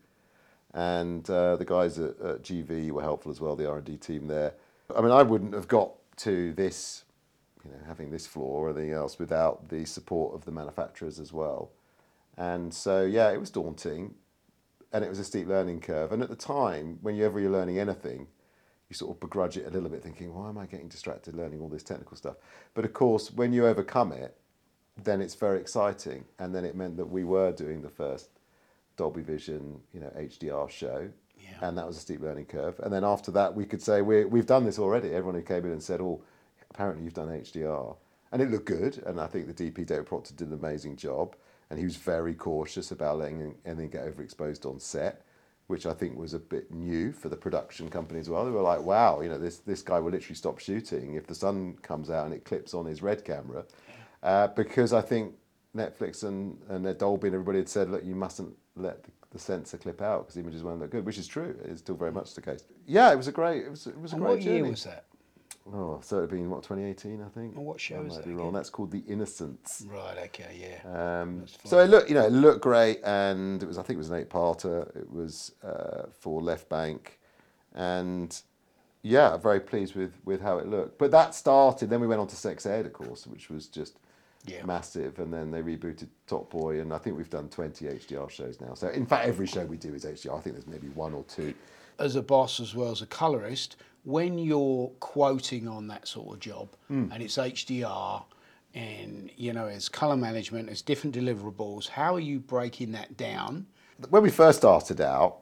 And 0.74 1.28
uh, 1.30 1.56
the 1.56 1.64
guys 1.64 1.98
at, 1.98 2.18
at 2.20 2.42
GV 2.42 2.90
were 2.90 3.02
helpful 3.02 3.30
as 3.30 3.40
well, 3.40 3.56
the 3.56 3.68
R&D 3.68 3.96
team 3.98 4.26
there. 4.26 4.54
I 4.94 5.00
mean, 5.00 5.12
I 5.12 5.22
wouldn't 5.22 5.54
have 5.54 5.68
got 5.68 5.92
to 6.18 6.52
this, 6.54 7.04
you 7.64 7.70
know, 7.70 7.78
having 7.86 8.10
this 8.10 8.26
floor 8.26 8.66
or 8.66 8.70
anything 8.70 8.92
else 8.92 9.18
without 9.18 9.68
the 9.68 9.84
support 9.84 10.34
of 10.34 10.44
the 10.44 10.52
manufacturers 10.52 11.18
as 11.18 11.32
well. 11.32 11.70
And 12.36 12.72
so, 12.72 13.04
yeah, 13.04 13.30
it 13.30 13.40
was 13.40 13.50
daunting 13.50 14.14
and 14.92 15.04
it 15.04 15.08
was 15.10 15.18
a 15.18 15.24
steep 15.24 15.48
learning 15.48 15.80
curve. 15.80 16.12
And 16.12 16.22
at 16.22 16.28
the 16.28 16.36
time, 16.36 16.98
whenever 17.02 17.40
you're 17.40 17.50
learning 17.50 17.78
anything, 17.78 18.28
you 18.88 18.94
sort 18.94 19.14
of 19.14 19.20
begrudge 19.20 19.56
it 19.56 19.66
a 19.66 19.70
little 19.70 19.88
bit, 19.88 20.02
thinking, 20.02 20.32
why 20.32 20.48
am 20.48 20.56
I 20.56 20.66
getting 20.66 20.88
distracted 20.88 21.34
learning 21.34 21.60
all 21.60 21.68
this 21.68 21.82
technical 21.82 22.16
stuff? 22.16 22.36
But 22.74 22.84
of 22.84 22.94
course, 22.94 23.30
when 23.30 23.52
you 23.52 23.66
overcome 23.66 24.12
it, 24.12 24.36
then 25.02 25.20
it's 25.20 25.34
very 25.34 25.60
exciting. 25.60 26.24
And 26.38 26.54
then 26.54 26.64
it 26.64 26.74
meant 26.74 26.96
that 26.96 27.06
we 27.06 27.24
were 27.24 27.52
doing 27.52 27.82
the 27.82 27.90
first 27.90 28.30
Dolby 28.96 29.22
Vision, 29.22 29.80
you 29.92 30.00
know, 30.00 30.10
HDR 30.16 30.70
show. 30.70 31.10
Yeah. 31.38 31.68
And 31.68 31.76
that 31.76 31.86
was 31.86 31.96
a 31.96 32.00
steep 32.00 32.20
learning 32.20 32.46
curve. 32.46 32.80
And 32.80 32.92
then 32.92 33.04
after 33.04 33.30
that, 33.32 33.54
we 33.54 33.64
could 33.64 33.82
say, 33.82 34.00
we 34.00 34.24
we've 34.24 34.46
done 34.46 34.64
this 34.64 34.78
already. 34.78 35.08
Everyone 35.08 35.34
who 35.34 35.42
came 35.42 35.64
in 35.64 35.72
and 35.72 35.82
said, 35.82 36.00
oh, 36.00 36.22
apparently 36.70 37.04
you've 37.04 37.14
done 37.14 37.28
HDR. 37.28 37.96
And 38.32 38.42
it 38.42 38.50
looked 38.50 38.66
good. 38.66 39.02
And 39.06 39.20
I 39.20 39.26
think 39.26 39.46
the 39.46 39.70
DP, 39.70 39.86
David 39.86 40.06
Proctor, 40.06 40.34
did 40.34 40.48
an 40.48 40.54
amazing 40.54 40.96
job. 40.96 41.34
And 41.70 41.78
he 41.78 41.84
was 41.84 41.96
very 41.96 42.34
cautious 42.34 42.90
about 42.90 43.18
letting 43.18 43.54
anything 43.64 43.90
get 43.90 44.04
overexposed 44.04 44.66
on 44.66 44.78
set 44.80 45.22
which 45.68 45.84
I 45.84 45.92
think 45.92 46.18
was 46.18 46.32
a 46.34 46.38
bit 46.38 46.70
new 46.72 47.12
for 47.12 47.28
the 47.28 47.36
production 47.36 47.90
company 47.90 48.18
as 48.18 48.28
well. 48.28 48.44
They 48.44 48.50
were 48.50 48.62
like, 48.62 48.80
wow, 48.80 49.20
you 49.20 49.28
know, 49.28 49.38
this, 49.38 49.58
this 49.58 49.82
guy 49.82 50.00
will 50.00 50.10
literally 50.10 50.34
stop 50.34 50.58
shooting 50.58 51.14
if 51.14 51.26
the 51.26 51.34
sun 51.34 51.76
comes 51.82 52.08
out 52.10 52.24
and 52.24 52.34
it 52.34 52.44
clips 52.44 52.72
on 52.72 52.86
his 52.86 53.02
red 53.02 53.22
camera. 53.22 53.64
Uh, 54.22 54.48
because 54.48 54.94
I 54.94 55.02
think 55.02 55.34
Netflix 55.76 56.24
and, 56.24 56.58
and 56.70 56.84
their 56.84 56.94
Dolby 56.94 57.28
and 57.28 57.34
everybody 57.34 57.58
had 57.58 57.68
said, 57.68 57.90
look, 57.90 58.02
you 58.02 58.14
mustn't 58.14 58.56
let 58.76 59.04
the, 59.04 59.10
the 59.30 59.38
sensor 59.38 59.76
clip 59.76 60.00
out 60.00 60.26
because 60.26 60.38
images 60.38 60.62
won't 60.62 60.80
look 60.80 60.90
good, 60.90 61.04
which 61.04 61.18
is 61.18 61.26
true. 61.26 61.54
It's 61.66 61.80
still 61.80 61.96
very 61.96 62.12
much 62.12 62.32
the 62.34 62.40
case. 62.40 62.64
Yeah, 62.86 63.12
it 63.12 63.16
was 63.16 63.28
a 63.28 63.32
great, 63.32 63.64
it 63.64 63.70
was, 63.70 63.86
it 63.86 64.00
was 64.00 64.12
a 64.12 64.16
And 64.16 64.24
great 64.24 64.36
what 64.36 64.42
year 64.42 64.58
journey. 64.60 64.70
was 64.70 64.84
that? 64.84 65.04
Oh, 65.72 66.00
so 66.02 66.18
it'd 66.18 66.30
been, 66.30 66.48
what, 66.48 66.62
2018, 66.62 67.20
I 67.22 67.28
think? 67.28 67.54
And 67.56 67.64
what 67.64 67.78
show 67.80 67.96
I 67.96 68.00
is 68.00 68.08
might 68.08 68.16
that 68.16 68.26
be 68.26 68.32
wrong. 68.32 68.52
That's 68.52 68.70
called 68.70 68.90
The 68.90 69.02
Innocents. 69.06 69.84
Right. 69.86 70.16
Okay. 70.24 70.78
Yeah. 70.84 71.20
Um, 71.22 71.44
so 71.64 71.78
it 71.80 71.90
looked, 71.90 72.08
you 72.08 72.14
know, 72.14 72.24
it 72.26 72.32
looked 72.32 72.62
great, 72.62 73.00
and 73.04 73.62
it 73.62 73.66
was. 73.66 73.76
I 73.76 73.82
think 73.82 73.96
it 73.96 73.98
was 73.98 74.10
an 74.10 74.16
eight-parter. 74.16 74.96
It 74.96 75.10
was 75.12 75.52
uh, 75.62 76.04
for 76.18 76.40
Left 76.40 76.68
Bank, 76.68 77.18
and 77.74 78.40
yeah, 79.02 79.36
very 79.36 79.60
pleased 79.60 79.94
with 79.94 80.12
with 80.24 80.40
how 80.40 80.58
it 80.58 80.66
looked. 80.68 80.98
But 80.98 81.10
that 81.10 81.34
started. 81.34 81.90
Then 81.90 82.00
we 82.00 82.06
went 82.06 82.20
on 82.20 82.26
to 82.28 82.36
Sex 82.36 82.64
Ed, 82.66 82.86
of 82.86 82.92
course, 82.92 83.26
which 83.26 83.50
was 83.50 83.66
just 83.66 83.98
Yeah. 84.46 84.64
massive. 84.64 85.18
And 85.18 85.32
then 85.32 85.50
they 85.50 85.60
rebooted 85.62 86.08
Top 86.26 86.50
Boy, 86.50 86.80
and 86.80 86.92
I 86.94 86.98
think 86.98 87.16
we've 87.16 87.30
done 87.30 87.48
twenty 87.50 87.86
HDR 87.86 88.30
shows 88.30 88.60
now. 88.60 88.74
So 88.74 88.88
in 88.88 89.04
fact, 89.06 89.26
every 89.26 89.46
show 89.46 89.64
we 89.66 89.76
do 89.76 89.94
is 89.94 90.04
HDR. 90.04 90.36
I 90.38 90.40
think 90.40 90.56
there's 90.56 90.66
maybe 90.66 90.88
one 90.88 91.12
or 91.12 91.24
two. 91.24 91.52
as 91.98 92.14
a 92.16 92.22
boss 92.22 92.58
as 92.60 92.74
well 92.76 92.92
as 92.92 93.02
a 93.02 93.06
colorist, 93.06 93.76
when 94.04 94.38
you're 94.38 94.88
quoting 95.00 95.68
on 95.68 95.88
that 95.88 96.06
sort 96.08 96.34
of 96.34 96.40
job 96.40 96.68
Hmm. 96.88 97.10
and 97.12 97.22
it's 97.22 97.36
HDR 97.36 98.24
and 98.74 99.30
you 99.36 99.52
know 99.52 99.66
it's 99.66 99.88
color 99.88 100.16
management, 100.16 100.68
it's 100.68 100.82
different 100.82 101.14
deliverables, 101.16 101.88
how 101.88 102.14
are 102.14 102.20
you 102.20 102.38
breaking 102.38 102.92
that 102.92 103.16
down? 103.16 103.66
When 104.10 104.22
we 104.22 104.30
first 104.30 104.58
started 104.58 105.00
out, 105.00 105.38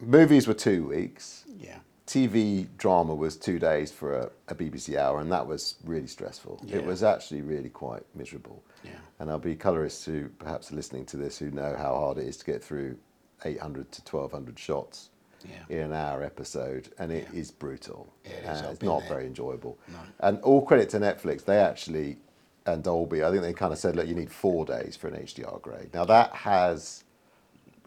movies 0.00 0.46
were 0.46 0.54
two 0.54 0.86
weeks. 0.86 1.44
Yeah. 1.58 1.78
TV 2.06 2.66
drama 2.78 3.14
was 3.14 3.36
two 3.36 3.58
days 3.58 3.90
for 3.92 4.14
a, 4.16 4.30
a 4.48 4.54
BBC 4.54 4.96
hour, 4.96 5.20
and 5.20 5.30
that 5.30 5.46
was 5.46 5.74
really 5.84 6.06
stressful. 6.06 6.58
Yeah. 6.64 6.76
It 6.76 6.84
was 6.86 7.02
actually 7.02 7.42
really 7.42 7.68
quite 7.68 8.02
miserable. 8.14 8.62
Yeah. 8.82 8.92
And 9.18 9.28
I'll 9.30 9.38
be 9.38 9.54
colorists 9.54 10.06
who 10.06 10.28
perhaps 10.38 10.72
are 10.72 10.76
listening 10.76 11.04
to 11.06 11.16
this 11.18 11.36
who 11.38 11.50
know 11.50 11.74
how 11.76 11.94
hard 11.96 12.16
it 12.18 12.26
is 12.26 12.38
to 12.38 12.46
get 12.46 12.64
through 12.64 12.96
800 13.44 13.92
to 13.92 14.00
1200 14.02 14.58
shots 14.58 15.10
Yeah. 15.44 15.76
in 15.76 15.78
an 15.84 15.92
hour 15.92 16.22
episode, 16.22 16.88
and 16.98 17.12
it 17.12 17.28
is 17.32 17.50
Yeah. 17.50 17.54
brutal. 17.58 18.12
Yeah, 18.24 18.30
it 18.32 18.44
is. 18.56 18.60
It's 18.72 18.82
not 18.82 19.00
there. 19.00 19.08
very 19.08 19.26
enjoyable. 19.26 19.78
No. 19.88 19.98
And 20.20 20.40
all 20.42 20.62
credit 20.64 20.88
to 20.90 20.98
Netflix, 20.98 21.44
they 21.44 21.58
actually, 21.58 22.18
and 22.66 22.82
Dolby, 22.82 23.22
I 23.24 23.30
think 23.30 23.42
they 23.42 23.52
kind 23.52 23.72
of 23.72 23.78
said, 23.78 23.96
look, 23.96 24.06
you 24.08 24.14
need 24.14 24.30
four 24.30 24.64
days 24.64 24.96
for 24.96 25.08
an 25.08 25.14
HDR 25.14 25.60
grade. 25.62 25.90
Now 25.94 26.04
that 26.06 26.32
has 26.34 27.04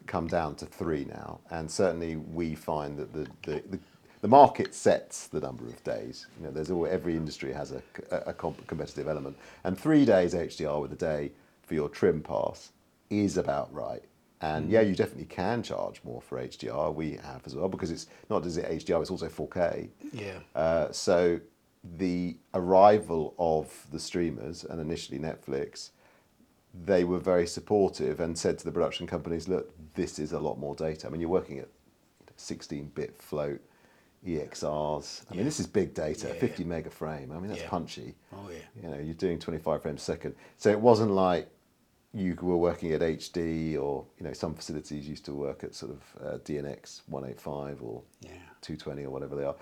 come 0.08 0.28
down 0.28 0.56
to 0.56 0.66
three 0.66 1.06
now, 1.06 1.40
and 1.52 1.70
certainly 1.70 2.16
we 2.16 2.56
find 2.56 2.98
that 2.98 3.14
the, 3.14 3.28
the, 3.44 3.62
the 3.70 3.80
the 4.22 4.28
market 4.28 4.76
sets 4.76 5.26
the 5.30 5.40
number 5.40 5.66
of 5.66 5.84
days. 5.84 6.28
You 6.38 6.46
know, 6.46 6.52
there's 6.52 6.70
all, 6.70 6.86
every 6.86 7.16
industry 7.18 7.52
has 7.54 7.72
a, 7.72 7.82
a, 8.12 8.18
a 8.28 8.34
comp- 8.34 8.68
competitive 8.68 9.08
element, 9.08 9.36
and 9.64 9.76
three 9.76 10.06
days 10.06 10.36
HDR 10.36 10.80
with 10.80 10.92
a 10.94 10.96
day 10.96 11.32
for 11.64 11.74
your 11.74 11.90
trim 11.90 12.22
pass 12.22 12.72
is 13.10 13.38
about 13.38 13.74
right. 13.74 14.04
And 14.42 14.70
yeah, 14.70 14.82
you 14.82 14.96
definitely 14.96 15.26
can 15.26 15.62
charge 15.62 16.02
more 16.04 16.22
for 16.22 16.40
HDR. 16.40 16.94
We 16.94 17.12
have 17.24 17.42
as 17.46 17.56
well 17.56 17.70
because 17.70 17.92
it's 17.92 18.08
not 18.30 18.44
just 18.44 18.58
HDR; 18.58 19.02
it's 19.02 19.12
also 19.12 19.28
4K. 19.30 19.90
Yeah. 20.12 20.40
Uh, 20.56 20.92
so 20.92 21.40
the 21.98 22.38
arrival 22.54 23.34
of 23.38 23.86
the 23.92 24.00
streamers 24.00 24.64
and 24.64 24.82
initially 24.82 25.20
Netflix, 25.20 25.92
they 26.86 27.04
were 27.04 27.20
very 27.20 27.46
supportive 27.46 28.20
and 28.20 28.38
said 28.38 28.58
to 28.60 28.66
the 28.66 28.72
production 28.72 29.06
companies, 29.06 29.48
"Look, 29.48 29.72
this 29.94 30.18
is 30.18 30.32
a 30.32 30.40
lot 30.40 30.58
more 30.58 30.76
data. 30.76 31.08
I 31.08 31.12
mean, 31.12 31.22
you're 31.22 31.30
working 31.30 31.60
at 31.60 31.68
16-bit 32.38 33.16
float 33.18 33.62
EXRs. 34.26 35.24
I 35.32 35.36
mean, 35.36 35.46
this 35.46 35.60
is 35.60 35.68
big 35.68 35.94
data, 35.94 36.28
Yeah, 36.28 36.34
50 36.40 36.64
mega 36.64 36.90
frame. 36.90 37.32
I 37.32 37.40
mean, 37.40 37.50
that's 37.50 37.62
Yeah. 37.62 37.70
punchy. 37.70 38.16
Oh, 38.34 38.50
yeah. 38.50 38.58
You 38.84 38.90
know, 38.90 39.00
you're 39.02 39.14
doing 39.16 39.40
25 39.40 39.82
frames 39.82 40.02
a 40.02 40.06
second. 40.06 40.36
So 40.58 40.70
it 40.70 40.80
wasn't 40.80 41.12
like 41.12 41.50
you 42.14 42.36
were 42.42 42.58
working 42.58 42.92
at 42.92 43.02
HD 43.02 43.78
or 43.82 44.06
you 44.20 44.26
know 44.26 44.34
some 44.34 44.54
facilities 44.54 45.08
used 45.08 45.26
to 45.26 45.34
work 45.34 45.64
at 45.64 45.74
sort 45.74 45.92
of 45.92 46.26
uh, 46.26 46.38
DNX 46.40 47.02
185 47.08 47.82
or 47.82 48.02
Yeah. 48.22 48.30
220 48.62 49.06
or 49.06 49.10
whatever 49.10 49.36
they 49.36 49.44
are. 49.46 49.56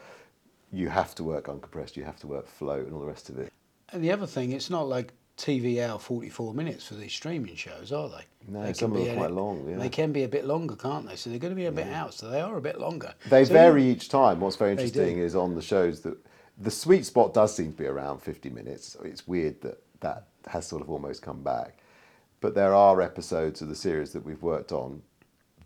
You 0.72 0.90
have 0.90 1.16
to 1.16 1.24
work 1.24 1.46
uncompressed. 1.46 1.96
You 1.96 2.04
have 2.04 2.20
to 2.20 2.28
work 2.28 2.48
float 2.48 2.86
and 2.86 2.94
all 2.94 3.00
the 3.02 3.06
rest 3.08 3.30
of 3.30 3.38
it. 3.40 3.52
And 3.92 4.04
the 4.04 4.12
other 4.12 4.28
thing, 4.28 4.52
it's 4.52 4.70
not 4.70 4.88
like 4.88 5.14
TV 5.38 5.82
hour 5.82 5.98
44 5.98 6.54
minutes 6.54 6.86
for 6.88 6.96
these 6.96 7.14
streaming 7.14 7.56
shows, 7.56 7.92
are 7.92 8.10
they? 8.10 8.26
No, 8.48 8.62
They 8.64 8.74
some 8.74 8.92
can 8.92 8.98
of 9.00 9.04
be 9.04 9.10
them 9.10 9.18
a- 9.18 9.22
are 9.22 9.28
quite 9.28 9.36
long, 9.36 9.70
yeah. 9.70 9.78
They 9.78 9.90
can 9.90 10.12
be 10.12 10.24
a 10.24 10.28
bit 10.28 10.46
longer, 10.46 10.76
can't 10.76 11.08
they? 11.08 11.16
So 11.16 11.30
they're 11.30 11.40
going 11.40 11.54
to 11.54 11.56
be 11.56 11.66
a 11.66 11.72
bit 11.72 11.88
out, 11.88 12.14
so 12.14 12.30
they 12.30 12.42
are 12.42 12.56
a 12.58 12.62
bit 12.62 12.80
longer. 12.80 13.14
They 13.30 13.46
So 13.46 13.54
vary 13.54 13.84
you- 13.86 13.92
each 13.94 14.10
time. 14.10 14.40
What's 14.42 14.58
very 14.58 14.72
interesting 14.72 15.18
is 15.18 15.36
on 15.36 15.56
the 15.56 15.62
shows 15.62 16.02
that 16.02 16.18
the 16.58 16.70
sweet 16.72 17.06
spot 17.06 17.34
does 17.34 17.56
seem 17.56 17.72
to 17.72 17.78
be 17.78 17.86
around 17.88 18.20
50 18.22 18.50
minutes. 18.50 18.96
It's 19.04 19.28
weird 19.28 19.62
that 19.62 19.82
that 20.02 20.28
has 20.48 20.68
sort 20.68 20.82
of 20.82 20.90
almost 20.90 21.22
come 21.22 21.42
back. 21.42 21.79
But 22.42 22.56
there 22.56 22.74
are 22.74 23.02
episodes 23.02 23.62
of 23.62 23.68
the 23.68 23.76
series 23.76 24.14
that 24.14 24.24
we've 24.26 24.42
worked 24.42 24.72
on 24.72 25.02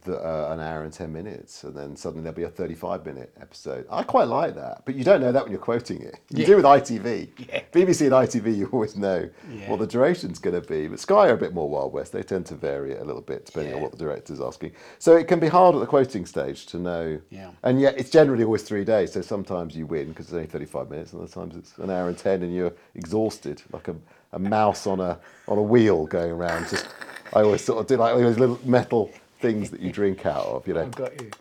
that 0.05 0.21
are 0.21 0.51
an 0.51 0.59
hour 0.59 0.83
and 0.83 0.91
10 0.91 1.13
minutes, 1.13 1.63
and 1.63 1.73
then 1.73 1.95
suddenly 1.95 2.23
there'll 2.23 2.35
be 2.35 2.43
a 2.43 2.49
35 2.49 3.05
minute 3.05 3.31
episode. 3.39 3.85
I 3.89 4.03
quite 4.03 4.27
like 4.27 4.53
that, 4.55 4.81
but 4.83 4.95
you 4.95 5.03
don't 5.05 5.21
know 5.21 5.31
that 5.31 5.43
when 5.43 5.51
you're 5.53 5.61
quoting 5.61 6.01
it. 6.01 6.19
You 6.29 6.41
Yeah. 6.41 6.45
do 6.47 6.55
with 6.57 6.65
ITV. 6.65 7.29
Yeah. 7.47 7.61
BBC 7.71 8.07
and 8.07 8.13
ITV, 8.13 8.51
you 8.53 8.67
always 8.73 8.97
know 8.97 9.29
Yeah. 9.49 9.69
what 9.71 9.79
the 9.79 9.87
duration's 9.87 10.39
going 10.39 10.61
to 10.61 10.67
be. 10.67 10.89
But 10.89 10.99
Sky 10.99 11.29
are 11.29 11.35
a 11.35 11.37
bit 11.37 11.53
more 11.53 11.69
Wild 11.69 11.93
West. 11.93 12.11
They 12.11 12.21
tend 12.21 12.47
to 12.47 12.55
vary 12.55 12.91
it 12.91 13.01
a 13.01 13.05
little 13.05 13.21
bit 13.21 13.45
depending 13.45 13.75
on 13.75 13.81
what 13.81 13.91
the 13.91 13.97
director's 13.97 14.41
asking. 14.41 14.73
So 14.99 15.15
it 15.15 15.29
can 15.29 15.39
be 15.39 15.47
hard 15.47 15.73
at 15.73 15.79
the 15.79 15.87
quoting 15.87 16.25
stage 16.25 16.65
to 16.65 16.79
know. 16.79 17.19
Yeah. 17.29 17.51
And 17.63 17.79
yet 17.79 17.97
it's 17.97 18.09
generally 18.09 18.43
always 18.43 18.63
three 18.63 18.83
days. 18.83 19.13
So 19.13 19.21
sometimes 19.21 19.73
you 19.77 19.85
win 19.85 20.09
because 20.09 20.25
it's 20.25 20.33
only 20.33 20.47
35 20.47 20.89
minutes, 20.89 21.13
and 21.13 21.21
other 21.21 21.31
times 21.31 21.55
it's 21.55 21.77
an 21.77 21.89
hour 21.89 22.09
and 22.09 22.17
10 22.17 22.43
and 22.43 22.53
you're 22.53 22.73
exhausted, 22.93 23.61
like 23.71 23.87
a, 23.87 23.95
a 24.33 24.39
mouse 24.39 24.85
on 24.85 24.99
a, 24.99 25.17
on 25.47 25.57
a 25.57 25.61
wheel 25.61 26.05
going 26.05 26.31
around. 26.31 26.69
Just, 26.69 26.87
I 27.33 27.41
always 27.41 27.63
sort 27.63 27.79
of 27.79 27.87
do 27.87 27.97
like 27.97 28.15
those 28.17 28.37
little 28.37 28.59
metal 28.65 29.11
things 29.39 29.69
that 29.71 29.79
you 29.79 29.91
drink 29.91 30.25
out 30.25 30.45
of, 30.45 30.67
you 30.67 30.73
know. 30.73 30.81
I've 30.81 30.91
got 30.91 31.21
you. 31.21 31.31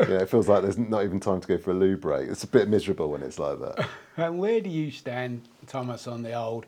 you 0.00 0.08
know, 0.08 0.16
it 0.16 0.28
feels 0.28 0.48
like 0.48 0.62
there's 0.62 0.78
not 0.78 1.04
even 1.04 1.20
time 1.20 1.40
to 1.40 1.48
go 1.48 1.58
for 1.58 1.70
a 1.70 1.74
loo 1.74 1.96
break. 1.96 2.28
It's 2.28 2.44
a 2.44 2.48
bit 2.48 2.68
miserable 2.68 3.10
when 3.10 3.22
it's 3.22 3.38
like 3.38 3.58
that. 3.60 3.88
And 4.18 4.38
where 4.38 4.62
do 4.62 4.70
you 4.70 4.90
stand, 4.90 5.42
Thomas, 5.66 6.06
on 6.06 6.22
the 6.22 6.32
old 6.32 6.64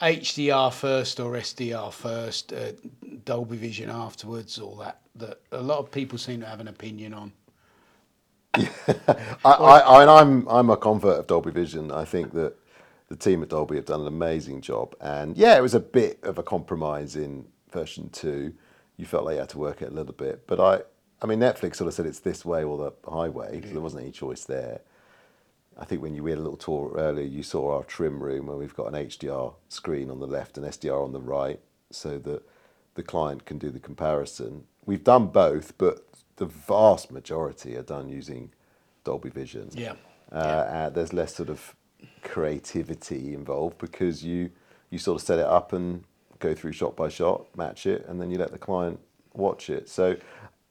HDR 0.00 0.72
first 0.72 1.20
or 1.20 1.32
SDR 1.32 1.92
first, 1.92 2.50
uh, 2.54 2.72
Dolby 3.26 3.58
Vision 3.58 3.90
afterwards, 3.90 4.58
all 4.58 4.76
that? 4.76 5.00
That 5.16 5.38
a 5.52 5.60
lot 5.60 5.80
of 5.80 5.90
people 5.90 6.16
seem 6.16 6.40
to 6.40 6.46
have 6.46 6.60
an 6.60 6.68
opinion 6.68 7.12
on. 7.12 7.32
I, 8.54 9.16
I, 9.44 9.78
I, 9.80 10.20
I'm 10.20 10.48
I'm 10.48 10.70
a 10.70 10.78
convert 10.78 11.18
of 11.18 11.26
Dolby 11.26 11.50
Vision. 11.50 11.92
I 11.92 12.06
think 12.06 12.32
that 12.32 12.54
the 13.08 13.16
team 13.16 13.42
at 13.42 13.48
Dolby 13.48 13.76
have 13.76 13.86
done 13.86 14.02
an 14.02 14.06
amazing 14.06 14.60
job. 14.60 14.94
And 15.00 15.36
yeah, 15.36 15.56
it 15.56 15.62
was 15.62 15.74
a 15.74 15.80
bit 15.80 16.18
of 16.22 16.38
a 16.38 16.42
compromise 16.42 17.16
in 17.16 17.46
version 17.70 18.10
two. 18.10 18.54
You 18.96 19.06
felt 19.06 19.24
like 19.24 19.34
you 19.34 19.40
had 19.40 19.48
to 19.50 19.58
work 19.58 19.82
it 19.82 19.90
a 19.90 19.94
little 19.94 20.12
bit, 20.12 20.46
but 20.46 20.60
I 20.60 20.82
I 21.22 21.26
mean 21.26 21.40
Netflix 21.40 21.76
sort 21.76 21.88
of 21.88 21.94
said 21.94 22.06
it's 22.06 22.20
this 22.20 22.44
way 22.44 22.64
or 22.64 22.76
the 22.78 23.10
highway, 23.10 23.60
so 23.62 23.68
there 23.68 23.80
wasn't 23.80 24.02
any 24.02 24.12
choice 24.12 24.44
there. 24.44 24.80
I 25.80 25.84
think 25.84 26.02
when 26.02 26.14
you 26.14 26.22
we 26.22 26.30
had 26.30 26.38
a 26.38 26.42
little 26.42 26.56
tour 26.56 26.92
earlier, 26.96 27.24
you 27.24 27.42
saw 27.42 27.76
our 27.76 27.84
trim 27.84 28.22
room 28.22 28.46
where 28.46 28.56
we've 28.56 28.74
got 28.74 28.92
an 28.92 28.94
HDR 28.94 29.54
screen 29.68 30.10
on 30.10 30.18
the 30.20 30.26
left 30.26 30.58
and 30.58 30.66
SDR 30.66 31.02
on 31.02 31.12
the 31.12 31.20
right, 31.20 31.60
so 31.90 32.18
that 32.18 32.42
the 32.94 33.02
client 33.02 33.46
can 33.46 33.58
do 33.58 33.70
the 33.70 33.78
comparison. 33.78 34.64
We've 34.84 35.04
done 35.04 35.28
both, 35.28 35.78
but 35.78 36.04
the 36.36 36.46
vast 36.46 37.12
majority 37.12 37.76
are 37.76 37.82
done 37.82 38.08
using 38.08 38.52
Dolby 39.04 39.30
Vision. 39.30 39.70
Yeah. 39.72 39.94
Uh, 40.30 40.34
uh, 40.34 40.90
there's 40.90 41.12
less 41.12 41.34
sort 41.34 41.48
of 41.48 41.74
creativity 42.22 43.34
involved 43.34 43.78
because 43.78 44.24
you 44.24 44.50
you 44.90 44.98
sort 44.98 45.20
of 45.20 45.26
set 45.26 45.38
it 45.38 45.44
up 45.44 45.72
and 45.74 46.02
go 46.38 46.54
through 46.54 46.72
shot 46.72 46.96
by 46.96 47.08
shot, 47.08 47.44
match 47.56 47.84
it, 47.86 48.06
and 48.08 48.20
then 48.20 48.30
you 48.30 48.38
let 48.38 48.52
the 48.52 48.58
client 48.58 48.98
watch 49.34 49.68
it. 49.68 49.86
So 49.88 50.16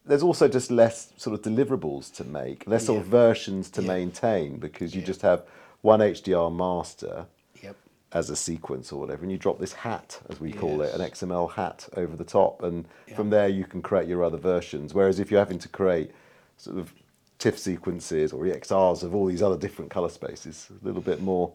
there's 0.05 0.23
also 0.23 0.47
just 0.47 0.71
less 0.71 1.13
sort 1.17 1.35
of 1.35 1.41
deliverables 1.43 2.11
to 2.15 2.23
make, 2.23 2.65
less 2.65 2.85
sort 2.87 3.01
of 3.01 3.07
versions 3.07 3.69
to 3.71 3.81
Yeah. 3.81 3.87
maintain 3.89 4.57
because 4.57 4.95
you 4.95 5.01
Yeah. 5.01 5.07
just 5.07 5.21
have 5.21 5.43
one 5.81 6.01
HDR 6.01 6.49
master 6.49 7.27
Yep. 7.61 7.75
as 8.13 8.29
a 8.31 8.35
sequence 8.35 8.91
or 8.91 8.99
whatever, 9.01 9.21
and 9.21 9.31
you 9.31 9.37
drop 9.37 9.59
this 9.59 9.73
hat, 9.73 10.19
as 10.29 10.39
we 10.39 10.51
call 10.51 10.81
it, 10.81 10.95
an 10.95 11.01
XML 11.01 11.47
hat 11.51 11.89
over 11.95 12.15
the 12.15 12.23
top, 12.23 12.63
and 12.63 12.87
Yeah. 13.07 13.15
from 13.17 13.29
there 13.29 13.47
you 13.49 13.65
can 13.65 13.83
create 13.83 14.07
your 14.07 14.23
other 14.23 14.37
versions. 14.37 14.95
Whereas 14.95 15.19
if 15.19 15.29
you're 15.29 15.41
having 15.41 15.59
to 15.59 15.69
create 15.69 16.09
sort 16.57 16.77
of 16.79 16.91
TIFF 17.39 17.57
sequences 17.59 18.33
or 18.33 18.43
EXRs 18.45 19.03
of 19.03 19.13
all 19.13 19.25
these 19.27 19.41
other 19.43 19.57
different 19.57 19.91
color 19.91 20.09
spaces, 20.09 20.67
a 20.81 20.85
little 20.85 21.01
bit 21.01 21.21
more 21.21 21.51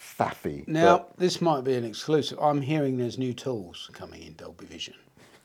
faffy. 0.00 0.66
Now, 0.66 1.06
this 1.16 1.40
might 1.40 1.64
be 1.64 1.74
an 1.74 1.84
exclusive. 1.84 2.38
I'm 2.40 2.62
hearing 2.62 2.96
there's 2.96 3.18
new 3.18 3.34
tools 3.34 3.90
coming 3.92 4.22
in 4.22 4.34
Dolby 4.34 4.66
Vision. 4.66 4.94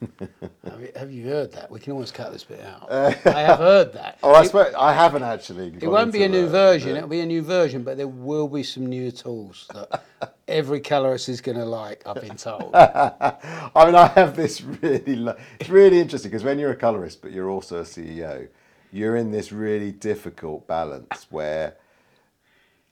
have, 0.66 0.82
you, 0.82 0.90
have 0.98 1.12
you 1.12 1.28
heard 1.28 1.52
that? 1.54 1.72
We 1.72 1.80
can 1.80 1.94
always 1.94 2.12
cut 2.12 2.34
this 2.34 2.44
bit 2.44 2.60
out. 2.62 2.88
Uh, 2.92 3.14
I 3.26 3.42
have 3.42 3.60
heard 3.60 3.94
that. 3.94 4.20
oh, 4.24 4.34
I 4.34 4.44
It- 4.44 4.50
swear 4.50 4.74
I 4.78 4.94
haven't 4.94 5.24
actually. 5.24 5.74
It 5.80 5.88
won't 5.88 6.12
be 6.12 6.24
a 6.24 6.30
new 6.30 6.44
that, 6.44 6.50
version. 6.52 6.92
but- 6.92 6.98
It'll 6.98 7.10
be 7.10 7.22
a 7.22 7.26
new 7.26 7.42
version, 7.42 7.84
but 7.84 7.96
there 7.98 8.08
will 8.08 8.48
be 8.50 8.64
some 8.64 8.86
new 8.86 9.12
tools 9.12 9.66
that 9.74 10.04
every 10.48 10.82
colorist 10.82 11.30
is 11.30 11.40
going 11.42 11.58
to 11.58 11.66
like. 11.66 12.04
I've 12.06 12.22
been 12.22 12.36
told. 12.36 12.76
I 12.76 13.86
mean, 13.86 13.96
I 13.96 14.08
have 14.08 14.36
this 14.36 14.62
really, 14.62 15.16
lo- 15.16 15.38
it's 15.60 15.70
really 15.70 16.00
interesting 16.00 16.32
because 16.32 16.44
when 16.44 16.60
you're 16.60 16.72
a 16.72 16.76
colorist, 16.76 17.22
but 17.22 17.32
you're 17.32 17.50
also 17.50 17.80
a 17.80 17.84
CEO, 17.84 18.50
you're 18.94 19.16
in 19.18 19.32
this 19.32 19.52
really 19.52 19.92
difficult 19.92 20.68
balance 20.68 21.26
where 21.30 21.76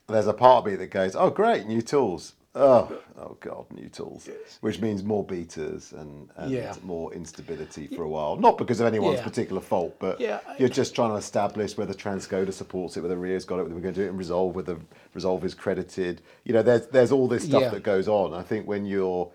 there's 0.08 0.26
a 0.26 0.32
part 0.32 0.64
of 0.66 0.70
me 0.70 0.76
that 0.76 0.88
goes, 0.90 1.14
oh, 1.16 1.30
great, 1.30 1.66
new 1.66 1.80
tools. 1.80 2.34
Oh, 2.54 2.94
oh 3.18 3.38
God, 3.40 3.64
new 3.72 3.88
tools, 3.88 4.28
which 4.60 4.78
means 4.78 5.02
more 5.02 5.24
betas 5.24 5.92
and, 5.98 6.28
and 6.36 6.50
Yeah. 6.50 6.74
more 6.82 7.10
instability 7.14 7.86
for 7.86 8.02
a 8.02 8.08
while. 8.08 8.36
Not 8.36 8.58
because 8.58 8.78
of 8.80 8.86
anyone's 8.86 9.20
Yeah. 9.20 9.24
particular 9.24 9.62
fault, 9.62 9.94
but 9.98 10.20
Yeah, 10.20 10.40
I- 10.46 10.56
you're 10.58 10.68
just 10.68 10.94
trying 10.94 11.10
to 11.12 11.16
establish 11.16 11.78
whether 11.78 11.94
Transkoder 11.94 12.52
supports 12.52 12.98
it, 12.98 13.00
whether 13.00 13.16
Rio's 13.16 13.46
got 13.46 13.58
it, 13.58 13.62
whether 13.62 13.74
we're 13.74 13.80
going 13.80 13.94
to 13.94 14.00
do 14.00 14.06
it 14.06 14.10
in 14.10 14.18
Resolve, 14.18 14.54
whether 14.54 14.76
Resolve 15.14 15.42
is 15.46 15.54
credited. 15.54 16.20
You 16.44 16.52
know, 16.52 16.62
there's 16.62 16.88
there's 16.88 17.10
all 17.10 17.26
this 17.26 17.44
stuff 17.44 17.62
that 17.70 17.82
goes 17.84 18.06
on. 18.06 18.34
I 18.34 18.42
think 18.42 18.66
when 18.68 18.84
you're 18.84 19.30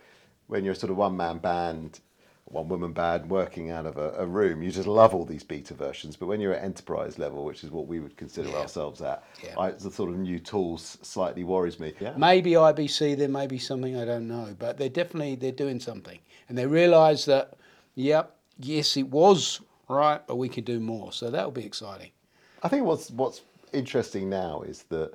when 0.45 0.63
you're 0.63 0.75
sort 0.75 0.91
of 0.91 0.97
one 0.97 1.17
man 1.17 1.39
band, 1.39 1.99
one 2.49 2.69
woman 2.69 2.93
band 2.93 3.29
working 3.29 3.71
out 3.71 3.85
of 3.85 3.97
a, 3.97 4.11
a 4.17 4.25
room, 4.25 4.61
you 4.63 4.71
just 4.71 4.87
love 4.87 5.13
all 5.13 5.25
these 5.25 5.43
beta 5.43 5.73
versions. 5.73 6.15
But 6.15 6.27
when 6.27 6.39
you're 6.39 6.53
at 6.53 6.63
enterprise 6.63 7.19
level, 7.19 7.43
which 7.43 7.63
is 7.63 7.71
what 7.71 7.87
we 7.87 7.99
would 7.99 8.15
consider 8.15 8.49
Yeah. 8.49 8.57
ourselves 8.57 9.01
at, 9.01 9.23
Yeah. 9.43 9.59
I, 9.59 9.71
the 9.71 9.91
sort 9.91 10.09
of 10.09 10.17
new 10.17 10.39
tools 10.39 10.97
slightly 11.01 11.43
worries 11.43 11.79
me. 11.79 11.93
Yeah. 11.99 12.13
Maybe 12.17 12.51
IBC, 12.51 13.17
there 13.17 13.27
may 13.27 13.47
be 13.47 13.57
something 13.59 13.97
I 13.97 14.05
don't 14.05 14.27
know, 14.27 14.55
but 14.57 14.77
they're 14.77 14.87
definitely 14.89 15.35
they're 15.35 15.51
doing 15.51 15.79
something, 15.79 16.19
and 16.47 16.57
they 16.57 16.65
realise 16.65 17.25
that, 17.25 17.53
yep, 17.95 18.35
yes, 18.59 18.95
it 18.97 19.07
was 19.09 19.59
right, 19.89 20.25
but 20.25 20.37
we 20.37 20.47
could 20.47 20.65
do 20.65 20.79
more. 20.79 21.11
So 21.11 21.29
that'll 21.29 21.51
be 21.51 21.65
exciting. 21.65 22.11
I 22.63 22.69
think 22.69 22.85
what's 22.85 23.11
what's 23.11 23.41
interesting 23.73 24.29
now 24.29 24.61
is 24.61 24.83
that 24.83 25.11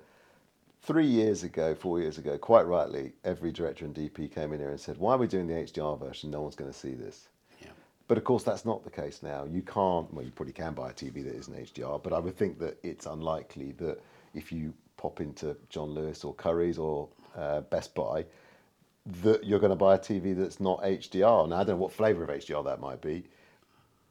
three 0.82 1.06
years 1.06 1.42
ago, 1.42 1.74
four 1.74 2.00
years 2.00 2.18
ago, 2.18 2.36
quite 2.36 2.66
rightly, 2.66 3.12
every 3.24 3.52
director 3.52 3.84
and 3.84 3.94
DP 3.94 4.32
came 4.32 4.52
in 4.52 4.60
here 4.60 4.70
and 4.70 4.80
said, 4.80 4.98
"Why 4.98 5.14
are 5.14 5.18
we 5.18 5.26
doing 5.26 5.46
the 5.46 5.54
HDR 5.54 5.98
version? 5.98 6.30
No 6.30 6.42
one's 6.42 6.56
going 6.56 6.72
to 6.72 6.78
see 6.78 6.94
this." 6.94 7.28
Yeah. 7.60 7.70
But 8.08 8.18
of 8.18 8.24
course, 8.24 8.42
that's 8.42 8.64
not 8.64 8.84
the 8.84 8.90
case 8.90 9.22
now. 9.22 9.44
You 9.44 9.62
can't. 9.62 10.12
Well, 10.12 10.24
you 10.24 10.32
probably 10.32 10.52
can 10.52 10.74
buy 10.74 10.90
a 10.90 10.94
TV 10.94 11.24
that 11.24 11.34
isn't 11.34 11.56
HDR, 11.56 12.02
but 12.02 12.12
I 12.12 12.18
would 12.18 12.36
think 12.36 12.58
that 12.58 12.78
it's 12.82 13.06
unlikely 13.06 13.72
that 13.78 14.02
if 14.34 14.52
you 14.52 14.74
pop 14.96 15.20
into 15.20 15.56
John 15.68 15.90
Lewis 15.90 16.24
or 16.24 16.34
Curry's 16.34 16.78
or 16.78 17.08
uh, 17.36 17.60
Best 17.62 17.94
Buy, 17.94 18.24
that 19.22 19.44
you're 19.44 19.58
going 19.58 19.70
to 19.70 19.76
buy 19.76 19.94
a 19.94 19.98
TV 19.98 20.36
that's 20.36 20.60
not 20.60 20.82
HDR. 20.82 21.48
Now, 21.48 21.56
I 21.56 21.64
don't 21.64 21.76
know 21.76 21.82
what 21.82 21.92
flavour 21.92 22.22
of 22.22 22.30
HDR 22.30 22.64
that 22.64 22.80
might 22.80 23.00
be, 23.00 23.24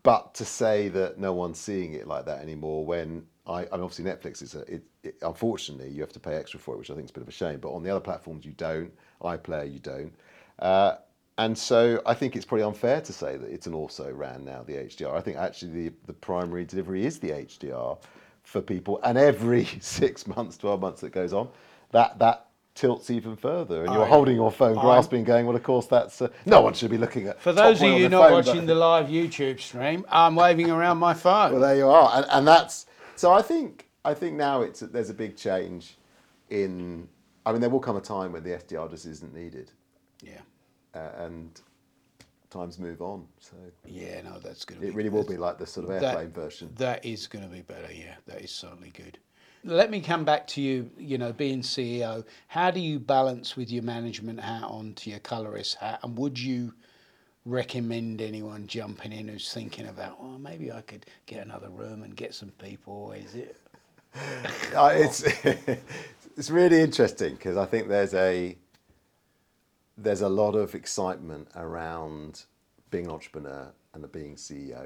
but 0.04 0.34
to 0.36 0.46
say 0.46 0.90
that 0.90 1.18
no 1.18 1.34
one's 1.34 1.60
seeing 1.60 1.94
it 1.94 2.08
like 2.08 2.26
that 2.26 2.42
anymore 2.42 2.86
when 2.86 3.26
I, 3.48 3.60
I 3.60 3.62
mean, 3.62 3.68
obviously 3.82 4.06
Netflix 4.06 4.42
is 4.42 4.56
a, 4.56 4.60
it, 4.62 4.84
it, 5.04 5.16
unfortunately 5.22 5.90
you 5.90 6.02
have 6.02 6.14
to 6.14 6.20
pay 6.20 6.36
extra 6.36 6.60
for 6.60 6.76
it, 6.76 6.78
which 6.78 6.92
I 6.92 6.94
think 6.94 7.06
is 7.06 7.12
a 7.12 7.14
bit 7.14 7.24
of 7.24 7.30
a 7.30 7.32
shame. 7.32 7.60
But 7.60 7.72
on 7.74 7.84
the 7.84 7.90
other 7.90 8.00
platforms 8.00 8.46
you 8.46 8.54
don't, 8.54 8.92
iPlayer 9.22 9.72
you 9.72 9.80
don't, 9.80 10.14
uh, 10.60 10.96
and 11.38 11.58
so 11.58 12.02
I 12.06 12.14
think 12.14 12.36
it's 12.36 12.46
probably 12.46 12.66
unfair 12.66 13.02
to 13.02 13.14
say 13.14 13.38
that 13.38 13.50
it's 13.50 13.66
an 13.66 13.74
also 13.74 14.12
ran 14.12 14.46
now 14.46 14.64
the 14.64 14.74
HDR. 14.74 15.16
I 15.16 15.22
think 15.22 15.38
actually 15.38 15.72
the 15.72 15.94
the 16.06 16.14
primary 16.14 16.66
delivery 16.66 17.06
is 17.06 17.20
the 17.20 17.30
HDR, 17.32 17.98
for 18.44 18.62
people, 18.62 19.00
and 19.04 19.18
every 19.18 19.66
six 19.80 20.28
months, 20.28 20.58
twelve 20.58 20.82
months 20.82 21.02
that 21.02 21.12
goes 21.12 21.34
on, 21.34 21.48
that 21.92 22.20
that 22.20 22.48
tilts 22.74 23.10
even 23.10 23.36
further, 23.36 23.84
and 23.84 23.94
you're 23.94 24.06
I- 24.06 24.10
holding 24.10 24.36
your 24.36 24.52
phone, 24.52 24.76
grasping, 24.78 25.24
going, 25.24 25.46
"Well, 25.46 25.56
of 25.56 25.64
course, 25.64 25.88
that's 25.88 26.22
uh, 26.22 26.30
no 26.46 26.62
one 26.62 26.74
should 26.74 26.92
be 26.92 26.98
looking 26.98 27.28
at." 27.28 27.42
For 27.42 27.54
those 27.54 27.82
of 27.82 27.90
you 27.90 28.08
not 28.08 28.30
phone, 28.30 28.32
watching 28.34 28.66
the 28.66 28.76
live 28.76 29.08
YouTube 29.08 29.60
stream, 29.60 30.06
I'm 30.10 30.36
waving 30.36 30.70
around 30.70 30.98
my 30.98 31.14
phone. 31.26 31.54
well, 31.54 31.62
there 31.62 31.76
you 31.76 31.88
are, 31.88 32.12
and, 32.18 32.26
and 32.30 32.48
that's 32.48 32.86
so. 33.22 33.32
I 33.32 33.42
think 33.42 33.90
I 34.04 34.14
think 34.14 34.36
now 34.36 34.62
it's 34.62 34.80
there's 34.82 35.10
a 35.10 35.14
big 35.14 35.38
change 35.38 35.98
in. 36.50 37.08
I 37.46 37.52
mean, 37.52 37.62
there 37.62 37.70
will 37.70 37.80
come 37.80 37.96
a 37.96 38.02
time 38.02 38.34
when 38.34 38.44
the 38.44 38.52
SDR 38.52 38.90
just 38.90 39.06
isn't 39.08 39.34
needed, 39.34 39.72
yeah. 40.22 40.42
uh, 40.94 41.24
and 41.24 41.60
times 42.52 42.78
move 42.78 43.02
on. 43.02 43.26
So 43.40 43.56
Yeah, 43.86 44.22
no, 44.22 44.38
that's 44.38 44.64
going 44.66 44.80
to 44.80 44.86
be. 44.86 44.92
it 44.92 44.96
really 44.96 45.10
will 45.10 45.26
be 45.26 45.38
like 45.38 45.58
the 45.58 45.66
sort 45.66 45.86
of 45.88 45.94
that- 45.94 46.04
airplane 46.04 46.32
version. 46.32 46.70
That 46.76 47.04
is 47.04 47.26
going 47.28 47.44
to 47.44 47.50
be 47.50 47.62
better. 47.62 47.92
Yeah, 47.92 48.16
that 48.28 48.42
is 48.42 48.52
certainly 48.52 48.92
good. 48.92 49.18
Let 49.64 49.92
me 49.92 50.02
come 50.02 50.26
back 50.26 50.48
to 50.48 50.62
you. 50.62 50.90
You 50.98 51.18
know, 51.18 51.34
being 51.34 51.62
CEO, 51.62 52.26
how 52.48 52.72
do 52.72 52.80
you 52.80 53.00
balance 53.00 53.56
with 53.56 53.72
your 53.72 53.84
management 53.84 54.40
hat 54.40 54.64
on 54.64 54.94
to 54.96 55.10
your 55.10 55.20
colorist 55.20 55.76
hat? 55.76 56.00
And 56.04 56.18
would 56.18 56.38
you 56.38 56.74
recommend 57.46 58.22
anyone 58.22 58.68
jumping 58.68 59.12
in 59.12 59.28
who's 59.28 59.52
thinking 59.54 59.88
about, 59.88 60.18
oh, 60.22 60.38
maybe 60.38 60.72
I 60.72 60.82
could 60.82 61.06
get 61.26 61.46
another 61.46 61.70
room 61.70 62.04
and 62.04 62.16
get 62.16 62.34
some 62.34 62.52
people? 62.60 63.12
Is 63.14 63.36
it? 63.36 63.58
Uh, 64.76 64.92
it's 64.94 65.24
it's 66.38 66.50
really 66.50 66.82
interesting 66.82 67.34
because 67.36 67.56
I 67.56 67.66
think 67.66 67.88
there's 67.88 68.14
a 68.14 68.58
there's 69.98 70.22
a 70.22 70.30
lot 70.30 70.56
of 70.56 70.76
excitement 70.76 71.48
around 71.56 72.46
being 72.90 73.06
an 73.06 73.12
entrepreneur 73.12 73.72
and 73.94 74.12
being 74.12 74.36
CEO. 74.36 74.86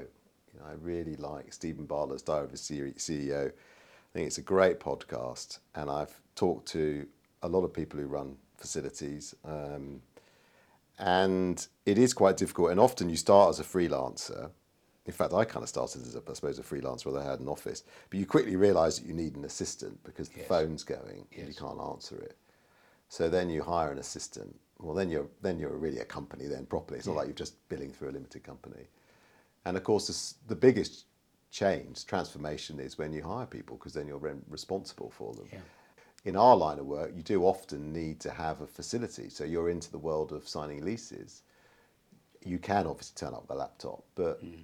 You 0.54 0.60
know, 0.60 0.66
I 0.66 0.74
really 0.80 1.16
like 1.16 1.52
Steven 1.52 1.86
Bartlett's 1.86 2.22
Diary 2.22 2.44
of 2.44 2.52
a 2.52 2.56
CEO. 2.56 3.48
I 3.48 4.12
think 4.12 4.26
it's 4.26 4.38
a 4.38 4.42
great 4.42 4.80
podcast, 4.80 5.58
and 5.74 5.90
I've 5.90 6.20
talked 6.34 6.66
to 6.68 7.06
a 7.42 7.48
lot 7.48 7.64
of 7.64 7.72
people 7.72 8.00
who 8.00 8.06
run 8.06 8.36
facilities, 8.56 9.34
um, 9.44 10.00
and 10.98 11.66
it 11.84 11.98
is 11.98 12.14
quite 12.14 12.36
difficult. 12.36 12.70
And 12.70 12.80
often 12.80 13.08
you 13.10 13.16
start 13.16 13.50
as 13.50 13.60
a 13.60 13.64
freelancer. 13.64 14.50
In 15.04 15.12
fact, 15.12 15.32
I 15.32 15.44
kind 15.44 15.62
of 15.62 15.68
started 15.68 16.02
as, 16.02 16.16
a, 16.16 16.22
I 16.28 16.32
suppose, 16.32 16.58
a 16.58 16.62
freelancer 16.62 17.06
where 17.06 17.22
I 17.22 17.24
had 17.30 17.40
an 17.40 17.48
office. 17.48 17.84
But 18.10 18.18
you 18.18 18.26
quickly 18.26 18.56
realise 18.56 18.98
that 18.98 19.06
you 19.06 19.14
need 19.14 19.36
an 19.36 19.44
assistant 19.44 20.02
because 20.04 20.28
the 20.30 20.40
Yes. 20.40 20.48
phone's 20.48 20.82
going 20.84 21.26
and 21.36 21.46
you 21.48 21.54
can't 21.54 21.80
answer 21.80 22.16
it. 22.18 22.36
So 23.08 23.28
then 23.28 23.48
you 23.50 23.62
hire 23.62 23.92
an 23.92 23.98
assistant. 23.98 24.58
Well, 24.80 24.94
then 24.94 25.08
you're 25.10 25.28
then 25.42 25.58
you're 25.58 25.76
really 25.76 26.00
a 26.00 26.04
company 26.04 26.46
then 26.48 26.66
properly. 26.66 26.98
It's 26.98 27.06
not 27.06 27.16
like 27.16 27.26
you're 27.28 27.34
just 27.34 27.54
billing 27.68 27.92
through 27.92 28.10
a 28.10 28.12
limited 28.12 28.42
company. 28.42 28.88
And 29.64 29.76
of 29.76 29.84
course, 29.84 30.08
this, 30.08 30.34
the 30.48 30.56
biggest 30.56 31.04
change, 31.50 32.04
transformation, 32.04 32.80
is 32.80 32.98
when 32.98 33.12
you 33.12 33.22
hire 33.22 33.46
people 33.46 33.76
because 33.76 33.94
then 33.94 34.06
you're 34.08 34.18
re- 34.18 34.34
responsible 34.48 35.10
for 35.10 35.34
them. 35.34 35.48
Yeah. 35.52 35.60
In 36.26 36.34
our 36.34 36.56
line 36.56 36.80
of 36.80 36.86
work, 36.86 37.12
you 37.14 37.22
do 37.22 37.44
often 37.44 37.92
need 37.92 38.18
to 38.20 38.32
have 38.32 38.60
a 38.60 38.66
facility. 38.66 39.30
So 39.30 39.44
you're 39.44 39.70
into 39.70 39.92
the 39.92 39.98
world 39.98 40.32
of 40.32 40.48
signing 40.48 40.84
leases. 40.84 41.44
You 42.44 42.58
can 42.58 42.88
obviously 42.88 43.14
turn 43.14 43.32
up 43.32 43.42
with 43.42 43.52
a 43.52 43.54
laptop, 43.54 44.02
but 44.16 44.40
hmm. 44.40 44.62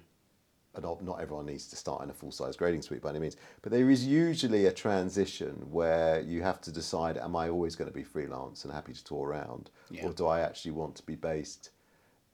and 0.75 0.83
not, 0.83 1.01
not 1.01 1.21
everyone 1.21 1.45
needs 1.45 1.67
to 1.67 1.77
start 1.77 2.03
in 2.03 2.09
a 2.09 2.13
full 2.13 2.33
size 2.33 2.57
grading 2.57 2.81
suite 2.81 3.01
by 3.01 3.11
any 3.11 3.19
means. 3.19 3.37
But 3.61 3.71
there 3.71 3.89
is 3.89 4.05
usually 4.05 4.65
a 4.65 4.73
transition 4.73 5.53
where 5.71 6.19
you 6.19 6.41
have 6.41 6.59
to 6.61 6.71
decide: 6.71 7.17
Am 7.17 7.33
I 7.33 7.47
always 7.47 7.77
going 7.77 7.89
to 7.89 7.95
be 7.95 8.03
freelance 8.03 8.65
and 8.65 8.73
happy 8.73 8.91
to 8.91 9.03
tour 9.03 9.29
around, 9.29 9.69
Yeah. 9.89 10.07
or 10.07 10.11
do 10.11 10.27
I 10.27 10.41
actually 10.41 10.71
want 10.71 10.95
to 10.97 11.03
be 11.03 11.15
based 11.15 11.71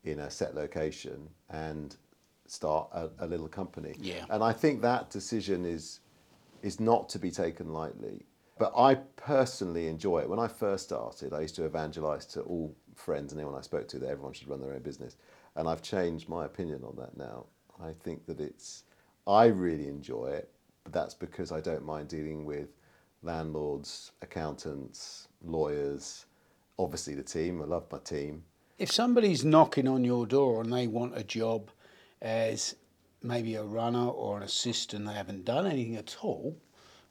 in 0.04 0.18
a 0.20 0.32
set 0.32 0.56
location 0.56 1.30
and 1.52 1.96
start 2.48 2.90
a, 2.94 3.12
a 3.20 3.28
little 3.28 3.48
company? 3.48 3.94
Yeah. 4.00 4.26
And 4.32 4.44
I 4.44 4.54
think 4.54 4.82
that 4.82 5.12
decision 5.12 5.66
is 5.66 6.00
is 6.64 6.80
not 6.80 7.10
to 7.10 7.20
be 7.20 7.30
taken 7.30 7.72
lightly. 7.72 8.26
But 8.60 8.74
I 8.78 8.96
personally 9.16 9.88
enjoy 9.88 10.20
it. 10.20 10.30
When 10.30 10.38
I 10.38 10.50
first 10.50 10.84
started, 10.84 11.34
I 11.34 11.40
used 11.40 11.56
to 11.56 11.66
evangelize 11.66 12.26
to 12.28 12.42
all 12.42 12.76
friends 12.94 13.32
and 13.32 13.40
anyone 13.40 13.58
I 13.58 13.62
spoke 13.62 13.88
to 13.88 14.00
that 14.00 14.10
everyone 14.10 14.34
should 14.34 14.50
run 14.50 14.60
their 14.60 14.74
own 14.74 14.82
business. 14.82 15.16
And 15.56 15.68
I've 15.68 15.82
changed 15.82 16.28
my 16.28 16.46
opinion 16.46 16.84
on 16.84 16.98
that 16.98 17.18
now. 17.18 17.46
I 17.82 17.94
think 18.04 18.26
that 18.26 18.42
it's, 18.42 18.84
I 19.26 19.46
really 19.46 19.88
enjoy 19.88 20.28
it, 20.28 20.52
but 20.84 20.92
that's 20.92 21.14
because 21.14 21.54
I 21.54 21.62
don't 21.62 21.86
mind 21.86 22.10
dealing 22.10 22.44
with 22.44 22.68
landlords, 23.24 24.12
accountants, 24.22 25.30
lawyers, 25.42 26.26
obviously 26.78 27.16
the 27.16 27.24
team. 27.24 27.62
I 27.62 27.66
love 27.66 27.86
my 27.90 28.00
team. 28.00 28.44
If 28.78 28.92
somebody's 28.92 29.46
knocking 29.46 29.88
on 29.88 30.04
your 30.04 30.26
door 30.26 30.62
and 30.62 30.72
they 30.72 30.88
want 30.88 31.18
a 31.18 31.24
job 31.24 31.70
as 32.22 32.76
maybe 33.24 33.56
a 33.56 33.64
runner 33.64 34.08
or 34.08 34.36
an 34.36 34.44
assistant, 34.44 35.06
they 35.06 35.14
haven't 35.14 35.46
done 35.46 35.66
anything 35.66 35.96
at 35.96 36.18
all, 36.22 36.58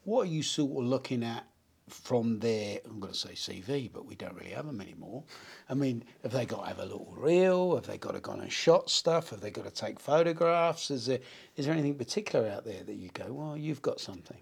what 0.09 0.27
are 0.27 0.31
you 0.31 0.43
sort 0.43 0.71
of 0.71 0.89
looking 0.89 1.23
at 1.23 1.45
from 1.87 2.39
their, 2.39 2.79
I'm 2.85 2.99
going 2.99 3.13
to 3.13 3.17
say 3.17 3.31
CV, 3.31 3.91
but 3.91 4.05
we 4.05 4.13
don't 4.13 4.35
really 4.35 4.51
have 4.51 4.67
them 4.67 4.79
anymore. 4.79 5.23
I 5.69 5.73
mean, 5.73 6.03
have 6.21 6.31
they 6.31 6.45
got 6.45 6.61
to 6.61 6.67
have 6.67 6.79
a 6.79 6.83
little 6.83 7.15
reel? 7.17 7.75
Have 7.75 7.87
they 7.87 7.97
got 7.97 8.11
to 8.13 8.19
go 8.19 8.33
and 8.33 8.51
shot 8.51 8.91
stuff? 8.91 9.31
Have 9.31 9.41
they 9.41 9.49
got 9.49 9.65
to 9.65 9.71
take 9.71 9.99
photographs? 9.99 10.91
Is 10.91 11.07
there, 11.07 11.19
is 11.55 11.65
there 11.65 11.73
anything 11.73 11.95
particular 11.95 12.47
out 12.47 12.63
there 12.63 12.83
that 12.83 12.95
you 12.95 13.09
go, 13.09 13.25
well, 13.31 13.57
you've 13.57 13.81
got 13.81 13.99
something? 13.99 14.37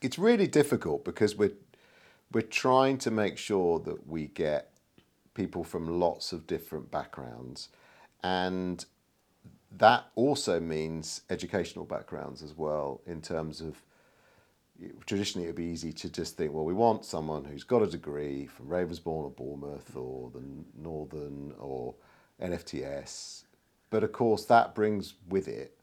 it's 0.00 0.18
really 0.18 0.46
difficult 0.46 1.04
because 1.04 1.36
we're 1.36 1.52
we're 2.32 2.42
trying 2.42 2.98
to 2.98 3.10
make 3.10 3.38
sure 3.38 3.78
that 3.78 4.06
we 4.06 4.26
get 4.26 4.72
people 5.34 5.62
from 5.62 6.00
lots 6.00 6.32
of 6.32 6.46
different 6.46 6.90
backgrounds 6.90 7.68
and 8.22 8.84
that 9.70 10.06
also 10.14 10.58
means 10.58 11.22
educational 11.30 11.84
backgrounds 11.84 12.42
as 12.42 12.56
well 12.56 13.00
in 13.06 13.20
terms 13.20 13.60
of 13.60 13.82
traditionally 15.06 15.46
it 15.46 15.50
would 15.50 15.56
be 15.56 15.64
easy 15.64 15.92
to 15.92 16.08
just 16.08 16.36
think 16.36 16.52
well 16.52 16.64
we 16.64 16.74
want 16.74 17.04
someone 17.04 17.44
who's 17.44 17.64
got 17.64 17.82
a 17.82 17.86
degree 17.86 18.46
from 18.46 18.66
Ravensbourne 18.66 19.24
or 19.24 19.30
Bournemouth 19.30 19.96
or 19.96 20.30
the 20.34 20.42
Northern 20.76 21.52
or 21.58 21.94
NFTS 22.42 23.44
but 23.90 24.04
of 24.04 24.12
course 24.12 24.44
that 24.46 24.74
brings 24.74 25.14
with 25.28 25.48
it 25.48 25.76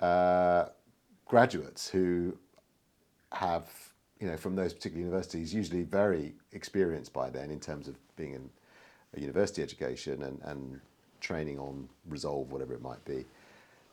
uh, 0.00 0.66
graduates 1.26 1.88
who 1.88 2.36
have, 3.32 3.68
you 4.18 4.26
know, 4.26 4.36
from 4.36 4.56
those 4.56 4.74
particular 4.74 5.04
universities, 5.04 5.54
usually 5.54 5.82
very 5.82 6.34
experienced 6.52 7.12
by 7.12 7.30
then 7.30 7.50
in 7.50 7.60
terms 7.60 7.86
of 7.86 7.96
being 8.16 8.34
in 8.34 8.50
a 9.14 9.20
university 9.20 9.62
education 9.62 10.22
and, 10.22 10.40
and 10.44 10.80
training 11.20 11.58
on 11.58 11.88
Resolve, 12.08 12.50
whatever 12.50 12.74
it 12.74 12.82
might 12.82 13.04
be. 13.04 13.24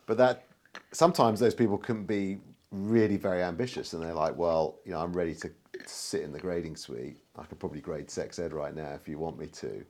But 0.05 0.17
that 0.17 0.45
sometimes 0.91 1.39
those 1.39 1.53
people 1.53 1.77
can 1.77 2.05
be 2.05 2.39
really 2.71 3.17
very 3.17 3.43
ambitious 3.43 3.93
and 3.93 4.03
they're 4.03 4.13
like, 4.13 4.35
well, 4.35 4.79
you 4.85 4.91
know, 4.91 4.99
I'm 4.99 5.13
ready 5.13 5.35
to 5.35 5.51
sit 5.85 6.21
in 6.21 6.31
the 6.31 6.39
grading 6.39 6.75
suite. 6.75 7.17
I 7.37 7.43
could 7.43 7.59
probably 7.59 7.81
grade 7.81 8.09
sex 8.09 8.39
ed 8.39 8.53
right 8.53 8.75
now 8.75 8.91
if 8.93 9.07
you 9.07 9.17
want 9.17 9.39
me 9.39 9.47
to. 9.47 9.85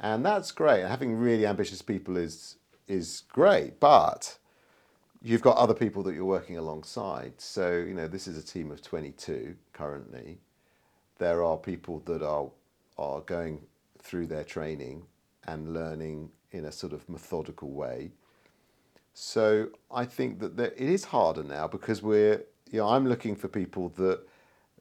And 0.00 0.24
that's 0.24 0.50
great. 0.52 0.84
Having 0.84 1.16
really 1.16 1.46
ambitious 1.46 1.82
people 1.82 2.16
is 2.16 2.56
is 2.88 3.22
great, 3.28 3.78
but 3.78 4.36
you've 5.22 5.42
got 5.42 5.56
other 5.56 5.74
people 5.74 6.02
that 6.02 6.14
you're 6.14 6.24
working 6.24 6.56
alongside. 6.56 7.34
So, 7.38 7.72
you 7.72 7.94
know, 7.94 8.08
this 8.08 8.26
is 8.26 8.36
a 8.36 8.42
team 8.42 8.72
of 8.72 8.82
22 8.82 9.54
currently. 9.72 10.40
There 11.18 11.44
are 11.44 11.56
people 11.56 12.00
that 12.06 12.22
are 12.22 12.50
are 12.98 13.20
going 13.20 13.60
through 13.98 14.26
their 14.26 14.44
training 14.44 15.04
and 15.46 15.72
learning 15.72 16.30
in 16.52 16.64
a 16.64 16.72
sort 16.72 16.92
of 16.92 17.08
methodical 17.08 17.70
way. 17.70 18.10
So, 19.12 19.68
I 19.90 20.04
think 20.04 20.38
that 20.40 20.56
there, 20.56 20.72
it 20.76 20.88
is 20.88 21.04
harder 21.04 21.42
now 21.42 21.66
because 21.66 22.02
we're, 22.02 22.44
you 22.70 22.78
know, 22.78 22.88
I'm 22.88 23.06
looking 23.06 23.36
for 23.36 23.48
people 23.48 23.90
that 23.96 24.20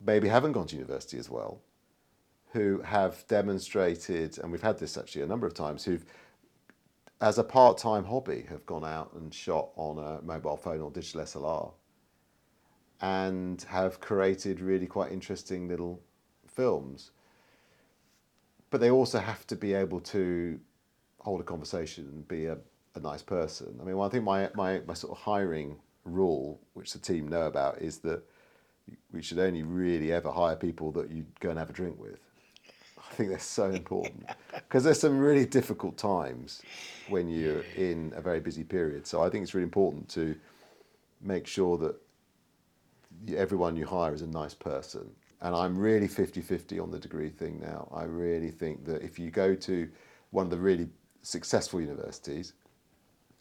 maybe 0.06 0.28
haven't 0.28 0.54
gone 0.54 0.68
to 0.68 0.76
university 0.76 1.18
as 1.18 1.30
well, 1.30 1.62
who 2.54 2.82
have 2.82 3.26
demonstrated, 3.28 4.38
and 4.38 4.52
we've 4.52 4.62
had 4.62 4.80
this 4.80 4.98
actually 4.98 5.24
a 5.24 5.28
number 5.28 5.48
of 5.48 5.54
times, 5.54 5.84
who've 5.84 6.06
as 7.22 7.38
a 7.38 7.44
part-time 7.44 8.06
hobby 8.06 8.46
have 8.50 8.65
gone 8.65 8.86
out 8.86 9.12
and 9.13 9.34
shot 9.34 9.70
on 9.76 9.98
a 9.98 10.22
mobile 10.22 10.56
phone 10.56 10.80
or 10.80 10.89
digital 10.89 11.22
SLR 11.22 11.74
and 13.02 13.62
have 13.63 14.00
created 14.00 14.62
really 14.62 14.88
quite 14.88 15.12
interesting 15.12 15.68
little 15.68 16.02
films. 16.48 17.12
But 18.70 18.82
they 18.82 18.89
also 18.89 19.20
have 19.20 19.46
to 19.48 19.56
be 19.56 19.74
able 19.74 20.00
to 20.02 20.60
hold 21.20 21.42
a 21.42 21.44
conversation 21.44 22.06
and 22.06 22.28
be 22.28 22.46
a, 22.46 22.58
a 22.95 22.99
nice 22.99 23.21
person 23.21 23.78
i 23.82 23.84
mean 23.84 23.97
well, 23.97 24.08
i 24.08 24.12
think 24.12 24.23
my, 24.23 24.49
my, 24.56 24.82
my 24.88 24.93
sort 24.93 25.12
of 25.12 25.17
hiring 25.17 25.75
rule 26.06 26.60
which 26.73 26.93
the 26.93 26.99
team 26.99 27.28
know 27.28 27.43
about 27.43 27.78
is 27.80 27.99
that 27.99 28.23
we 29.12 29.21
should 29.21 29.38
only 29.38 29.63
really 29.63 30.12
ever 30.12 30.32
hire 30.32 30.56
people 30.56 30.91
that 30.91 31.12
you 31.12 31.25
go 31.39 31.49
and 31.49 31.60
have 31.60 31.69
a 31.69 31.73
drink 31.73 31.99
with 31.99 32.19
I 33.12 33.15
think 33.15 33.30
they're 33.30 33.39
so 33.39 33.69
important 33.69 34.25
because 34.54 34.84
there's 34.84 34.99
some 34.99 35.19
really 35.19 35.45
difficult 35.45 35.97
times 35.97 36.62
when 37.08 37.28
you're 37.28 37.63
in 37.75 38.13
a 38.15 38.21
very 38.21 38.39
busy 38.39 38.63
period. 38.63 39.08
So 39.08 39.23
I 39.23 39.30
think 39.30 39.43
it's 39.43 39.54
really 39.54 39.63
important 39.63 40.08
to 40.10 40.36
make 41.21 41.47
sure 41.47 41.78
that 41.80 41.95
everyone 43.36 43.75
you 43.75 43.86
hire 43.86 44.13
is 44.13 44.21
a 44.21 44.28
nice 44.28 44.54
person. 44.54 45.10
And 45.41 45.56
I'm 45.56 45.78
really 45.78 46.08
50 46.08 46.41
50 46.41 46.80
on 46.80 46.91
the 46.91 46.99
degree 46.99 47.30
thing 47.30 47.60
now. 47.60 47.89
I 47.93 48.04
really 48.04 48.52
think 48.52 48.86
that 48.86 49.02
if 49.02 49.17
you 49.17 49.32
go 49.32 49.56
to 49.56 49.89
one 50.32 50.45
of 50.45 50.52
the 50.52 50.60
really 50.60 50.88
successful 51.21 51.82
universities, 51.82 52.54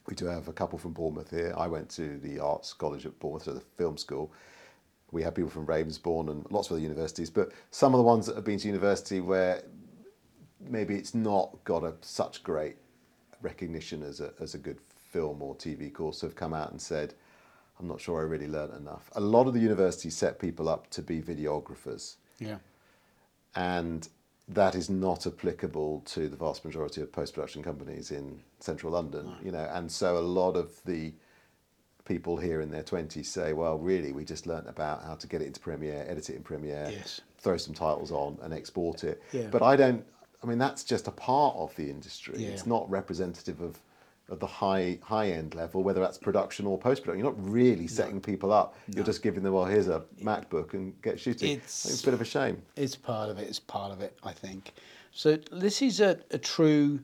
we 0.08 0.14
do 0.14 0.24
have 0.26 0.48
a 0.48 0.52
couple 0.52 0.78
from 0.78 0.92
Bournemouth 0.94 1.30
here. 1.30 1.54
I 1.56 1.66
went 1.66 1.90
to 1.90 2.18
the 2.18 2.38
Arts 2.40 2.72
College 2.72 3.04
at 3.04 3.18
Bournemouth, 3.20 3.42
so 3.44 3.52
the 3.52 3.60
film 3.60 3.98
school. 3.98 4.32
We 5.12 5.22
have 5.22 5.34
people 5.34 5.50
from 5.50 5.66
Ravensbourne 5.66 6.30
and 6.30 6.46
lots 6.50 6.68
of 6.68 6.72
other 6.72 6.82
universities, 6.82 7.28
but 7.30 7.52
some 7.70 7.94
of 7.94 7.98
the 7.98 8.04
ones 8.04 8.26
that 8.26 8.34
have 8.34 8.44
been 8.44 8.58
to 8.58 8.66
university 8.66 9.20
where 9.20 9.62
maybe 10.60 10.94
it's 10.96 11.14
not 11.14 11.56
got 11.64 11.84
a, 11.84 11.94
such 12.00 12.42
great 12.42 12.76
recognition 13.42 14.02
as 14.02 14.20
a, 14.20 14.32
as 14.40 14.54
a 14.54 14.58
good 14.58 14.78
film 15.10 15.42
or 15.42 15.54
TV 15.54 15.92
course 15.92 16.20
have 16.22 16.34
come 16.34 16.54
out 16.54 16.70
and 16.70 16.80
said, 16.80 17.14
I'm 17.78 17.86
not 17.86 18.00
sure 18.00 18.20
I 18.20 18.24
really 18.24 18.48
learnt 18.48 18.74
enough. 18.74 19.10
A 19.14 19.20
lot 19.20 19.46
of 19.46 19.54
the 19.54 19.60
universities 19.60 20.16
set 20.16 20.38
people 20.38 20.68
up 20.68 20.90
to 20.90 21.02
be 21.02 21.20
videographers 21.22 22.16
Yeah. 22.38 22.56
and 23.54 24.08
that 24.48 24.74
is 24.74 24.88
not 24.88 25.26
applicable 25.26 26.02
to 26.06 26.28
the 26.28 26.36
vast 26.36 26.64
majority 26.64 27.00
of 27.02 27.12
post-production 27.12 27.62
companies 27.62 28.10
in 28.10 28.40
central 28.60 28.92
London, 28.92 29.34
you 29.42 29.52
know, 29.52 29.68
and 29.74 29.90
so 29.90 30.16
a 30.18 30.20
lot 30.20 30.56
of 30.56 30.82
the 30.86 31.12
people 32.06 32.38
here 32.38 32.62
in 32.62 32.70
their 32.70 32.82
20s 32.82 33.26
say, 33.26 33.52
well, 33.52 33.78
really, 33.78 34.12
we 34.12 34.24
just 34.24 34.46
learnt 34.46 34.66
about 34.66 35.02
how 35.04 35.14
to 35.14 35.26
get 35.26 35.42
it 35.42 35.46
into 35.46 35.60
Premiere, 35.60 36.06
edit 36.08 36.30
it 36.30 36.36
in 36.36 36.42
Premiere, 36.42 36.88
Yes. 36.90 37.20
throw 37.36 37.58
some 37.58 37.74
titles 37.74 38.10
on 38.10 38.38
and 38.40 38.54
export 38.54 39.04
it. 39.04 39.22
Yeah. 39.32 39.48
But 39.50 39.62
I 39.62 39.76
don't, 39.76 40.02
I 40.42 40.46
mean, 40.46 40.56
that's 40.56 40.84
just 40.84 41.06
a 41.06 41.10
part 41.10 41.54
of 41.56 41.76
the 41.76 41.90
industry. 41.90 42.36
Yeah. 42.38 42.48
It's 42.48 42.64
not 42.66 42.88
representative 42.88 43.60
of, 43.60 43.78
of 44.28 44.40
the 44.40 44.46
high 44.46 44.98
high 45.02 45.30
end 45.30 45.54
level, 45.54 45.82
whether 45.82 46.00
that's 46.00 46.18
production 46.18 46.66
or 46.66 46.78
post 46.78 47.02
production. 47.02 47.24
You're 47.24 47.32
not 47.34 47.50
really 47.50 47.86
setting 47.86 48.20
people 48.20 48.52
up. 48.52 48.76
You're 48.94 49.04
just 49.04 49.22
giving 49.22 49.42
them, 49.42 49.54
well, 49.54 49.64
here's 49.64 49.88
a 49.88 50.02
MacBook 50.22 50.74
and 50.74 51.00
get 51.02 51.18
shooting. 51.18 51.52
It's- 51.52 51.84
it's 51.86 52.02
a 52.02 52.04
bit 52.04 52.14
of 52.14 52.20
a 52.20 52.24
shame. 52.26 52.62
It's 52.76 52.94
part 52.96 53.30
of 53.30 53.38
it. 53.38 53.48
It's 53.48 53.58
part 53.60 53.92
of 53.92 54.00
it, 54.00 54.18
I 54.22 54.32
think. 54.32 54.72
So 55.12 55.38
this 55.50 55.80
is 55.82 56.00
a, 56.00 56.18
a 56.30 56.38
true 56.38 57.00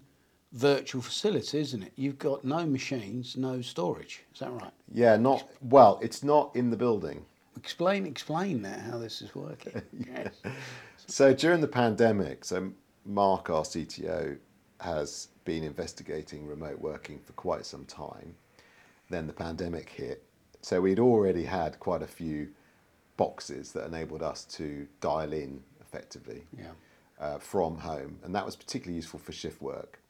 virtual 0.53 1.03
facility, 1.03 1.59
isn't 1.59 1.83
it? 1.83 1.93
You've 1.97 2.19
got 2.19 2.45
no 2.45 2.65
machines, 2.67 3.37
no 3.37 3.61
storage. 3.63 4.23
Is 4.33 4.41
that 4.41 4.51
right? 4.53 4.73
Yeah, 4.93 5.17
not 5.17 5.49
well. 5.63 5.99
It's 6.03 6.23
not 6.23 6.55
in 6.55 6.71
the 6.71 6.77
building. 6.77 7.25
Explain, 7.57 8.07
explain 8.07 8.63
that 8.63 8.81
how 8.81 8.99
this 8.99 9.23
is 9.23 9.35
working. 9.35 9.81
Yes. 10.15 10.35
So 11.07 11.35
during 11.35 11.61
the 11.61 11.69
pandemic, 11.69 12.45
so 12.45 12.71
Mark, 13.05 13.51
our 13.51 13.63
CTO, 13.63 14.37
has 14.85 15.29
been 15.45 15.65
investigating 15.65 16.47
remote 16.47 16.79
working 16.79 17.19
for 17.19 17.33
quite 17.33 17.67
some 17.67 17.85
time. 17.87 18.35
Then 19.11 19.27
the 19.27 19.33
pandemic 19.33 19.89
hit, 19.91 20.23
so 20.63 20.81
we'd 20.81 20.99
already 20.99 21.45
had 21.45 21.79
quite 21.81 22.03
a 22.03 22.07
few 22.07 22.49
boxes 23.17 23.73
that 23.73 23.87
enabled 23.87 24.23
us 24.23 24.45
to 24.45 24.87
dial 25.01 25.33
in 25.33 25.63
effectively 25.81 26.45
Yeah. 26.59 26.73
uh, 27.19 27.39
from 27.39 27.79
home, 27.79 28.19
and 28.23 28.35
that 28.35 28.45
was 28.45 28.57
particularly 28.57 28.97
useful 28.97 29.21
for 29.21 29.33
shift 29.33 29.61
work 29.63 30.01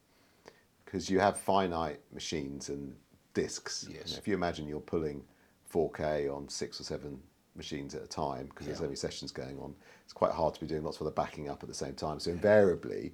because 0.85 1.11
you 1.11 1.19
have 1.21 1.39
finite 1.39 2.01
machines 2.13 2.69
and 2.69 2.95
disks. 3.35 3.85
You 3.89 3.95
know, 3.95 4.01
if 4.19 4.29
you 4.29 4.35
imagine 4.35 4.67
you're 4.69 4.81
pulling 4.81 5.25
4K 5.73 6.29
on 6.35 6.49
six 6.49 6.81
or 6.81 6.85
seven 6.85 7.21
machines 7.57 7.95
at 7.95 8.03
a 8.03 8.07
time 8.07 8.47
because 8.47 8.67
there's 8.67 8.79
so 8.79 8.85
many 8.85 8.97
sessions 8.97 9.33
going 9.33 9.59
on, 9.59 9.75
it's 10.05 10.13
quite 10.13 10.33
hard 10.33 10.55
to 10.55 10.61
be 10.61 10.67
doing 10.67 10.83
lots 10.85 10.97
of 10.97 11.03
other 11.07 11.15
backing 11.15 11.49
up 11.49 11.63
at 11.63 11.69
the 11.69 11.75
same 11.75 11.95
time. 11.95 12.21
So 12.21 12.31
invariably, 12.31 13.13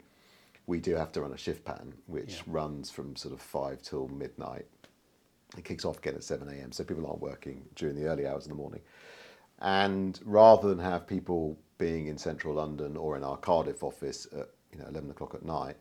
we 0.70 0.78
do 0.78 0.94
have 0.94 1.11
to 1.11 1.20
run 1.20 1.33
a 1.33 1.37
shift 1.37 1.64
pattern 1.64 1.92
which 2.06 2.35
Yeah. 2.37 2.42
runs 2.46 2.90
from 2.90 3.16
sort 3.16 3.35
of 3.35 3.40
five 3.40 3.83
till 3.83 4.06
midnight. 4.06 4.66
It 5.59 5.64
kicks 5.64 5.85
off 5.85 5.98
again 5.98 6.14
at 6.14 6.22
7 6.22 6.48
a.m. 6.48 6.70
So 6.70 6.85
people 6.85 7.04
aren't 7.09 7.20
working 7.20 7.68
during 7.74 7.96
the 7.96 8.06
early 8.06 8.24
hours 8.24 8.44
in 8.44 8.50
the 8.50 8.54
morning. 8.54 8.80
And 9.59 10.18
rather 10.24 10.68
than 10.68 10.78
have 10.78 11.09
people 11.09 11.59
being 11.78 12.06
in 12.06 12.16
central 12.16 12.54
London 12.54 12.96
or 12.96 13.16
in 13.16 13.24
our 13.24 13.37
Cardiff 13.37 13.83
office 13.83 14.28
at 14.33 14.48
you 14.72 14.78
know 14.78 14.87
11 14.87 15.11
o'clock 15.11 15.35
at 15.35 15.44
night, 15.44 15.76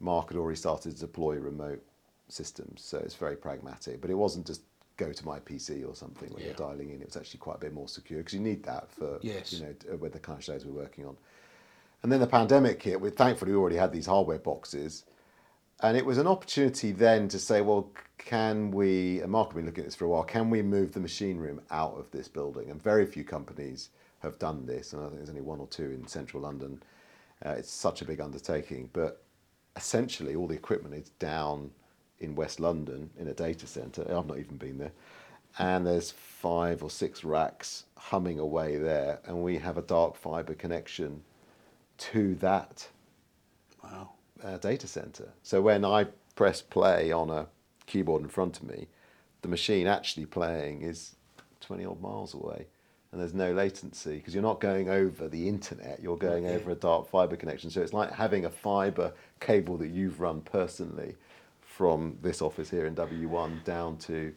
Mark 0.00 0.28
had 0.28 0.38
already 0.38 0.56
started 0.56 0.94
to 0.94 0.98
deploy 1.00 1.36
remote 1.36 1.84
systems. 2.28 2.80
So 2.82 2.96
it's 2.98 3.14
very 3.14 3.36
pragmatic. 3.36 4.00
But 4.00 4.10
it 4.10 4.14
wasn't 4.14 4.46
just 4.46 4.62
go 4.96 5.12
to 5.12 5.26
my 5.26 5.40
PC 5.40 5.84
or 5.86 5.94
something 5.94 6.30
when 6.30 6.40
Yeah. 6.40 6.48
you're 6.48 6.56
dialing 6.68 6.88
in. 6.88 7.02
It 7.02 7.06
was 7.06 7.18
actually 7.18 7.40
quite 7.40 7.56
a 7.56 7.60
bit 7.66 7.74
more 7.74 7.88
secure 7.88 8.20
because 8.20 8.32
you 8.32 8.40
need 8.40 8.62
that 8.64 8.90
for 8.90 9.18
Yes. 9.20 9.52
you 9.52 9.60
know 9.60 9.74
uh, 9.92 10.08
the 10.08 10.18
kind 10.18 10.38
of 10.38 10.44
shows 10.44 10.64
we're 10.64 10.72
working 10.72 11.04
on. 11.04 11.18
And 12.02 12.10
then 12.10 12.20
the 12.20 12.26
pandemic 12.26 12.82
hit. 12.82 13.00
We 13.00 13.10
thankfully 13.10 13.52
we 13.52 13.58
already 13.58 13.76
had 13.76 13.92
these 13.92 14.06
hardware 14.06 14.38
boxes, 14.38 15.04
and 15.80 15.96
it 15.96 16.04
was 16.04 16.18
an 16.18 16.26
opportunity 16.26 16.92
then 16.92 17.28
to 17.28 17.38
say, 17.38 17.60
well, 17.60 17.90
can 18.18 18.70
we? 18.70 19.20
And 19.20 19.30
Mark 19.30 19.48
had 19.48 19.56
been 19.56 19.66
looking 19.66 19.84
at 19.84 19.86
this 19.86 19.94
for 19.94 20.06
a 20.06 20.08
while. 20.08 20.24
Can 20.24 20.50
we 20.50 20.62
move 20.62 20.92
the 20.92 21.00
machine 21.00 21.38
room 21.38 21.60
out 21.70 21.94
of 21.96 22.10
this 22.10 22.28
building? 22.28 22.70
And 22.70 22.82
very 22.82 23.06
few 23.06 23.24
companies 23.24 23.90
have 24.20 24.38
done 24.38 24.66
this, 24.66 24.92
and 24.92 25.02
I 25.02 25.06
think 25.06 25.18
there's 25.18 25.28
only 25.28 25.42
one 25.42 25.60
or 25.60 25.66
two 25.66 25.90
in 25.90 26.06
central 26.06 26.42
London. 26.42 26.82
Uh, 27.44 27.50
it's 27.50 27.72
such 27.72 28.02
a 28.02 28.04
big 28.04 28.20
undertaking, 28.20 28.88
but 28.92 29.22
essentially 29.76 30.36
all 30.36 30.46
the 30.46 30.54
equipment 30.54 30.94
is 30.94 31.10
down 31.18 31.70
in 32.20 32.36
West 32.36 32.60
London 32.60 33.10
in 33.18 33.26
a 33.26 33.34
data 33.34 33.66
center. 33.66 34.02
I've 34.02 34.26
not 34.26 34.38
even 34.38 34.56
been 34.56 34.78
there. 34.78 34.92
And 35.58 35.86
there's 35.86 36.12
five 36.12 36.82
or 36.82 36.90
six 36.90 37.24
racks 37.24 37.84
humming 37.96 38.38
away 38.38 38.76
there, 38.76 39.20
and 39.26 39.42
we 39.42 39.58
have 39.58 39.76
a 39.76 39.82
dark 39.82 40.16
fiber 40.16 40.54
connection 40.54 41.22
to 42.10 42.34
that 42.36 42.88
Wow. 43.82 44.10
uh, 44.42 44.58
data 44.58 44.86
center. 44.86 45.32
So 45.42 45.60
when 45.62 45.84
I 45.84 46.06
press 46.34 46.62
play 46.62 47.12
on 47.12 47.30
a 47.30 47.46
keyboard 47.86 48.22
in 48.22 48.28
front 48.28 48.58
of 48.58 48.64
me, 48.64 48.88
the 49.42 49.48
machine 49.48 49.86
actually 49.86 50.26
playing 50.26 50.82
is 50.82 51.16
20 51.60 51.84
odd 51.84 52.00
miles 52.00 52.34
away. 52.34 52.66
And 53.10 53.20
there's 53.20 53.34
no 53.34 53.52
latency 53.52 54.16
because 54.16 54.34
you're 54.34 54.42
not 54.42 54.60
going 54.60 54.88
over 54.88 55.28
the 55.28 55.46
internet, 55.46 56.00
you're 56.02 56.16
going 56.16 56.46
over 56.46 56.70
a 56.70 56.74
dark 56.74 57.08
fiber 57.08 57.36
connection. 57.36 57.68
So 57.70 57.82
it's 57.82 57.92
like 57.92 58.10
having 58.10 58.46
a 58.46 58.50
fiber 58.50 59.12
cable 59.38 59.76
that 59.78 59.88
you've 59.88 60.18
run 60.20 60.40
personally 60.40 61.16
from 61.60 62.16
this 62.22 62.40
office 62.40 62.70
here 62.70 62.86
in 62.86 62.94
W1 62.94 63.64
down 63.64 63.98
to 63.98 64.32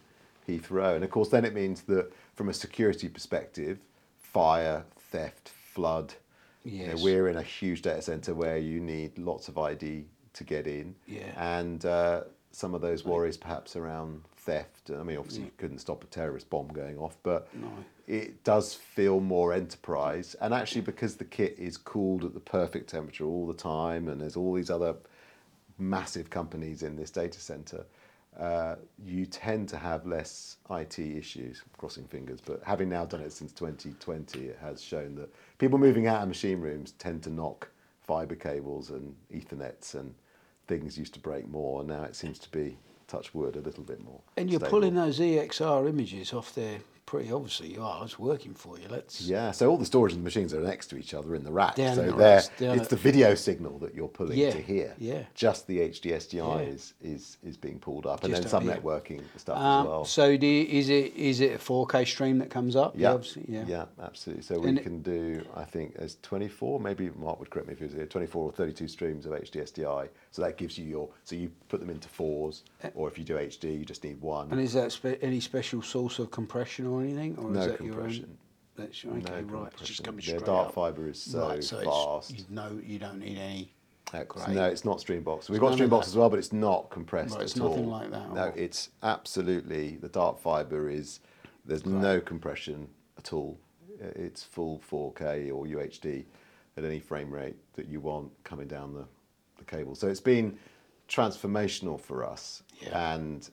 Heathrow. 0.48 0.96
And 0.96 1.04
of 1.06 1.10
course, 1.10 1.30
then 1.30 1.46
it 1.46 1.54
means 1.54 1.84
that 1.84 2.12
from 2.36 2.50
a 2.50 2.54
security 2.54 3.08
perspective, 3.08 3.80
fire, 4.20 4.84
theft, 5.10 5.50
flood, 5.50 6.16
you 6.66 6.88
know, 6.88 6.96
we're 6.98 7.28
in 7.30 7.38
a 7.38 7.42
huge 7.44 7.82
data 7.84 8.02
center 8.02 8.34
where 8.34 8.58
you 8.58 8.80
need 8.82 9.18
lots 9.18 9.48
of 9.48 9.58
ID 9.58 10.06
to 10.34 10.44
get 10.44 10.68
in. 10.68 10.96
Yeah. 11.08 11.32
And 11.38 11.86
uh, 11.86 12.24
some 12.52 12.74
of 12.74 12.82
those 12.82 13.06
worries 13.06 13.38
perhaps 13.38 13.76
around 13.76 14.24
theft. 14.36 14.92
I 14.92 15.04
mean, 15.04 15.18
obviously, 15.18 15.44
you 15.46 15.52
couldn't 15.58 15.80
stop 15.80 16.04
a 16.04 16.08
terrorist 16.08 16.50
bomb 16.50 16.68
going 16.70 16.98
off, 16.98 17.18
but 17.24 17.48
No. 17.56 17.70
it 18.08 18.44
does 18.44 18.74
feel 18.74 19.20
more 19.20 19.54
enterprise. 19.54 20.36
And 20.42 20.54
actually, 20.54 20.82
because 20.82 21.16
the 21.16 21.26
kit 21.26 21.56
is 21.58 21.78
cooled 21.78 22.24
at 22.26 22.34
the 22.34 22.40
perfect 22.40 22.90
temperature 22.90 23.26
all 23.26 23.48
the 23.48 23.54
time, 23.54 24.08
and 24.08 24.20
there's 24.20 24.36
all 24.36 24.54
these 24.54 24.70
other 24.70 24.96
massive 25.78 26.30
companies 26.30 26.84
in 26.84 26.96
this 26.96 27.12
data 27.12 27.40
center, 27.40 27.86
Uh, 28.40 28.76
you 29.04 29.26
tend 29.26 29.70
to 29.70 29.78
have 29.78 30.06
less 30.06 30.58
IT 30.70 31.00
issues, 31.00 31.64
crossing 31.78 32.06
fingers. 32.06 32.40
But 32.42 32.62
having 32.64 32.90
now 32.90 33.06
done 33.06 33.22
it 33.22 33.32
since 33.32 33.54
2020, 33.54 34.40
it 34.40 34.58
has 34.62 34.82
shown 34.82 35.16
that 35.16 35.34
people 35.58 35.80
moving 35.80 36.08
out 36.08 36.22
of 36.22 36.28
machine 36.28 36.60
rooms 36.60 36.94
tend 36.94 37.24
to 37.24 37.30
knock 37.30 37.70
fiber 38.02 38.36
cables 38.36 38.90
and 38.90 39.16
Ethernets 39.34 39.96
and 39.96 40.14
things 40.68 40.98
used 40.98 41.14
to 41.14 41.20
break 41.20 41.48
more. 41.48 41.80
And 41.80 41.90
now 41.90 42.04
it 42.04 42.16
seems 42.16 42.38
to 42.40 42.52
be, 42.52 42.78
touch 43.08 43.34
wood, 43.34 43.56
a 43.56 43.62
little 43.62 43.84
bit 43.84 44.04
more. 44.04 44.20
And 44.36 44.50
you're 44.50 44.60
stable. 44.60 44.72
pulling 44.72 44.96
those 44.96 45.20
EXR 45.20 45.88
images 45.88 46.34
off 46.34 46.54
there 46.56 46.80
pretty 47.06 47.32
obviously. 47.32 47.74
You 47.74 47.84
are. 47.84 48.04
It's 48.04 48.18
working 48.20 48.54
for 48.54 48.78
you. 48.80 48.88
Let's. 48.90 49.22
Yeah, 49.22 49.52
so 49.52 49.70
all 49.70 49.78
the 49.78 49.86
storage 49.86 50.14
and 50.14 50.22
the 50.22 50.24
machines 50.24 50.54
are 50.54 50.60
next 50.62 50.88
to 50.88 50.98
each 50.98 51.14
other 51.14 51.36
in 51.36 51.44
the 51.44 51.52
rack. 51.52 51.76
Down 51.76 51.96
so 51.96 52.04
the 52.04 52.14
they're, 52.14 52.42
down 52.60 52.76
it's 52.76 52.84
at- 52.86 52.90
the 52.90 52.96
video 52.96 53.36
signal 53.36 53.78
that 53.80 53.94
you're 53.94 54.08
pulling 54.08 54.38
Yeah, 54.38 54.52
to 54.52 54.62
here. 54.62 54.94
yeah. 54.98 55.24
Just 55.34 55.68
the 55.68 55.80
HDSDI 55.80 56.34
Yeah. 56.34 56.58
is, 56.60 56.94
is 57.02 57.38
is 57.44 57.58
being 57.58 57.80
pulled 57.80 58.06
up, 58.06 58.24
and 58.24 58.32
Just 58.32 58.44
then 58.44 58.50
some 58.50 58.64
here. 58.64 58.76
networking 58.78 59.22
stuff 59.38 59.58
Um, 59.58 59.82
as 59.86 59.90
well. 59.90 60.06
So 60.06 60.38
do 60.38 60.48
you, 60.48 60.66
is 60.80 60.90
it 60.90 61.14
is 61.16 61.42
it 61.42 61.54
a 61.54 61.58
4K 61.60 62.06
stream 62.06 62.40
that 62.40 62.50
comes 62.50 62.76
up? 62.76 62.94
yeah, 62.98 63.18
yeah. 63.48 63.66
yeah, 63.68 63.86
absolutely. 64.02 64.44
So 64.44 64.60
we 64.60 64.70
And 64.70 64.80
it- 64.80 64.84
can 64.84 65.02
do, 65.02 65.44
I 65.56 65.64
think, 65.64 65.96
there's 65.98 66.18
24, 66.22 66.80
maybe 66.80 67.10
Mark 67.16 67.40
would 67.40 67.50
correct 67.50 67.68
me 67.68 67.74
if 67.74 67.80
he 67.80 67.86
was 67.86 67.94
here, 67.94 68.06
24 68.06 68.44
or 68.46 68.52
32 68.52 68.88
streams 68.88 69.26
of 69.26 69.34
HDSDI. 69.34 70.10
So 70.32 70.42
that 70.42 70.58
gives 70.58 70.78
you 70.78 70.86
your, 70.86 71.10
so 71.24 71.36
you 71.36 71.52
put 71.70 71.80
them 71.80 71.90
into 71.90 72.08
fours, 72.10 72.64
or 72.94 73.08
if 73.08 73.18
you 73.18 73.24
do 73.24 73.36
HD, 73.38 73.78
you 73.80 73.86
just 73.86 74.04
need 74.04 74.20
one. 74.22 74.52
And 74.52 74.60
is 74.60 74.74
that 74.74 74.92
spe- 74.92 75.18
any 75.22 75.40
special 75.40 75.82
source 75.82 76.20
of 76.20 76.32
compression 76.32 76.86
or 76.96 77.04
anything, 77.04 77.38
or 77.38 77.50
No 77.52 77.60
is 77.62 77.68
that 77.68 77.82
your 77.82 77.94
own? 77.94 78.00
compression. 78.00 78.38
That's 78.78 79.04
your, 79.04 79.14
okay, 79.14 79.42
no 79.42 79.60
right. 79.60 79.72
It's 79.80 79.88
just 79.88 80.04
compression. 80.04 80.06
coming 80.06 80.20
Yeah, 80.20 80.26
straight 80.38 80.46
dark 80.46 80.68
up. 80.70 80.74
fiber 80.74 81.08
is 81.08 81.22
so 81.22 81.48
right, 81.50 81.64
so 81.64 81.82
fast. 81.84 82.38
You 82.38 82.44
know, 82.50 82.80
you 82.84 83.00
don't 83.00 83.20
need 83.20 83.38
any. 83.38 83.72
Great. 84.12 84.48
No, 84.50 84.66
it's 84.66 84.86
not 84.86 85.00
Streambox. 85.00 85.50
We've 85.50 85.60
got 85.60 85.74
of 85.74 85.80
Streambox 85.80 86.08
as 86.08 86.16
well, 86.16 86.30
but 86.30 86.40
it's 86.40 86.54
not 86.54 86.90
compressed 86.90 87.34
Right, 87.36 87.44
it's 87.44 87.56
at 87.58 87.62
all. 87.64 87.70
nothing 87.70 87.88
like 87.90 88.12
that, 88.12 88.34
No, 88.34 88.54
it's 88.56 88.90
absolutely 89.04 89.98
the 89.98 90.08
dark 90.10 90.40
fiber 90.40 90.90
is. 90.90 91.20
There's 91.66 91.86
no 91.86 92.22
compression 92.22 92.88
at 93.18 93.34
all. 93.34 93.58
It's 94.00 94.44
full 94.44 94.80
4K 94.90 95.52
or 95.54 95.66
UHD 95.66 96.24
at 96.78 96.84
any 96.86 97.00
frame 97.00 97.32
rate 97.34 97.56
that 97.74 97.88
you 97.88 98.00
want 98.00 98.32
coming 98.44 98.68
down 98.68 98.94
the, 98.94 99.06
the 99.58 99.66
cable. 99.66 99.96
So 99.96 100.08
it's 100.08 100.20
been 100.22 100.58
transformational 101.10 102.00
for 102.00 102.24
us, 102.24 102.64
Yeah. 102.82 103.16
and 103.16 103.50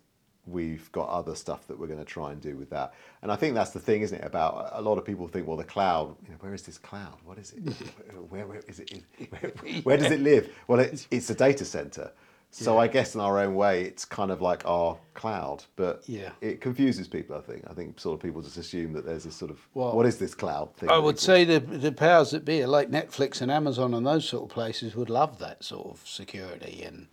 we've 0.46 0.90
got 0.92 1.08
other 1.08 1.34
stuff 1.34 1.66
that 1.68 1.78
we're 1.78 1.86
going 1.86 1.98
to 1.98 2.04
try 2.04 2.32
and 2.32 2.40
do 2.40 2.56
with 2.56 2.70
that. 2.70 2.94
And 3.22 3.30
I 3.30 3.36
think 3.36 3.54
that's 3.54 3.70
the 3.70 3.78
thing, 3.78 4.02
isn't 4.02 4.18
it? 4.18 4.24
About 4.24 4.70
a 4.72 4.80
lot 4.82 4.98
of 4.98 5.04
people 5.04 5.28
think, 5.28 5.46
well, 5.46 5.56
the 5.56 5.64
cloud. 5.64 6.16
You 6.24 6.30
know, 6.30 6.36
where 6.40 6.54
is 6.54 6.62
this 6.62 6.78
cloud? 6.78 7.16
What 7.24 7.38
is 7.38 7.52
it? 7.52 7.60
where, 8.30 8.46
where 8.46 8.60
is 8.66 8.80
it? 8.80 8.92
Where, 9.30 9.52
where 9.82 9.96
does 9.96 10.10
it 10.10 10.20
live? 10.20 10.50
Well, 10.66 10.80
it's, 10.80 11.06
it's 11.10 11.30
a 11.30 11.34
data 11.34 11.64
center. 11.64 12.10
So 12.54 12.76
I 12.76 12.86
guess 12.86 13.14
in 13.14 13.20
our 13.22 13.38
own 13.38 13.54
way, 13.54 13.84
it's 13.84 14.04
kind 14.04 14.30
of 14.30 14.42
like 14.42 14.62
our 14.66 14.98
cloud, 15.14 15.64
but 15.74 16.02
Yeah. 16.06 16.32
it 16.42 16.60
confuses 16.60 17.08
people. 17.08 17.34
I 17.34 17.40
think. 17.40 17.64
I 17.66 17.72
think 17.72 17.98
sort 17.98 18.14
of 18.18 18.22
people 18.22 18.42
just 18.42 18.58
assume 18.58 18.92
that 18.92 19.06
there's 19.06 19.24
a 19.24 19.32
sort 19.32 19.50
of 19.50 19.58
Well, 19.72 19.96
what 19.96 20.04
is 20.04 20.18
this 20.18 20.34
cloud 20.34 20.76
thing? 20.76 20.90
I 20.90 20.98
would 20.98 21.18
say 21.18 21.44
the 21.44 21.60
the 21.60 21.92
powers 21.92 22.32
that 22.32 22.44
be, 22.44 22.66
like 22.66 22.90
Netflix 22.90 23.40
and 23.40 23.50
Amazon 23.50 23.94
and 23.94 24.06
those 24.06 24.28
sort 24.28 24.42
of 24.44 24.50
places, 24.50 24.94
would 24.94 25.08
love 25.08 25.38
that 25.38 25.64
sort 25.64 25.86
of 25.88 26.06
security 26.06 26.82
and 26.82 27.06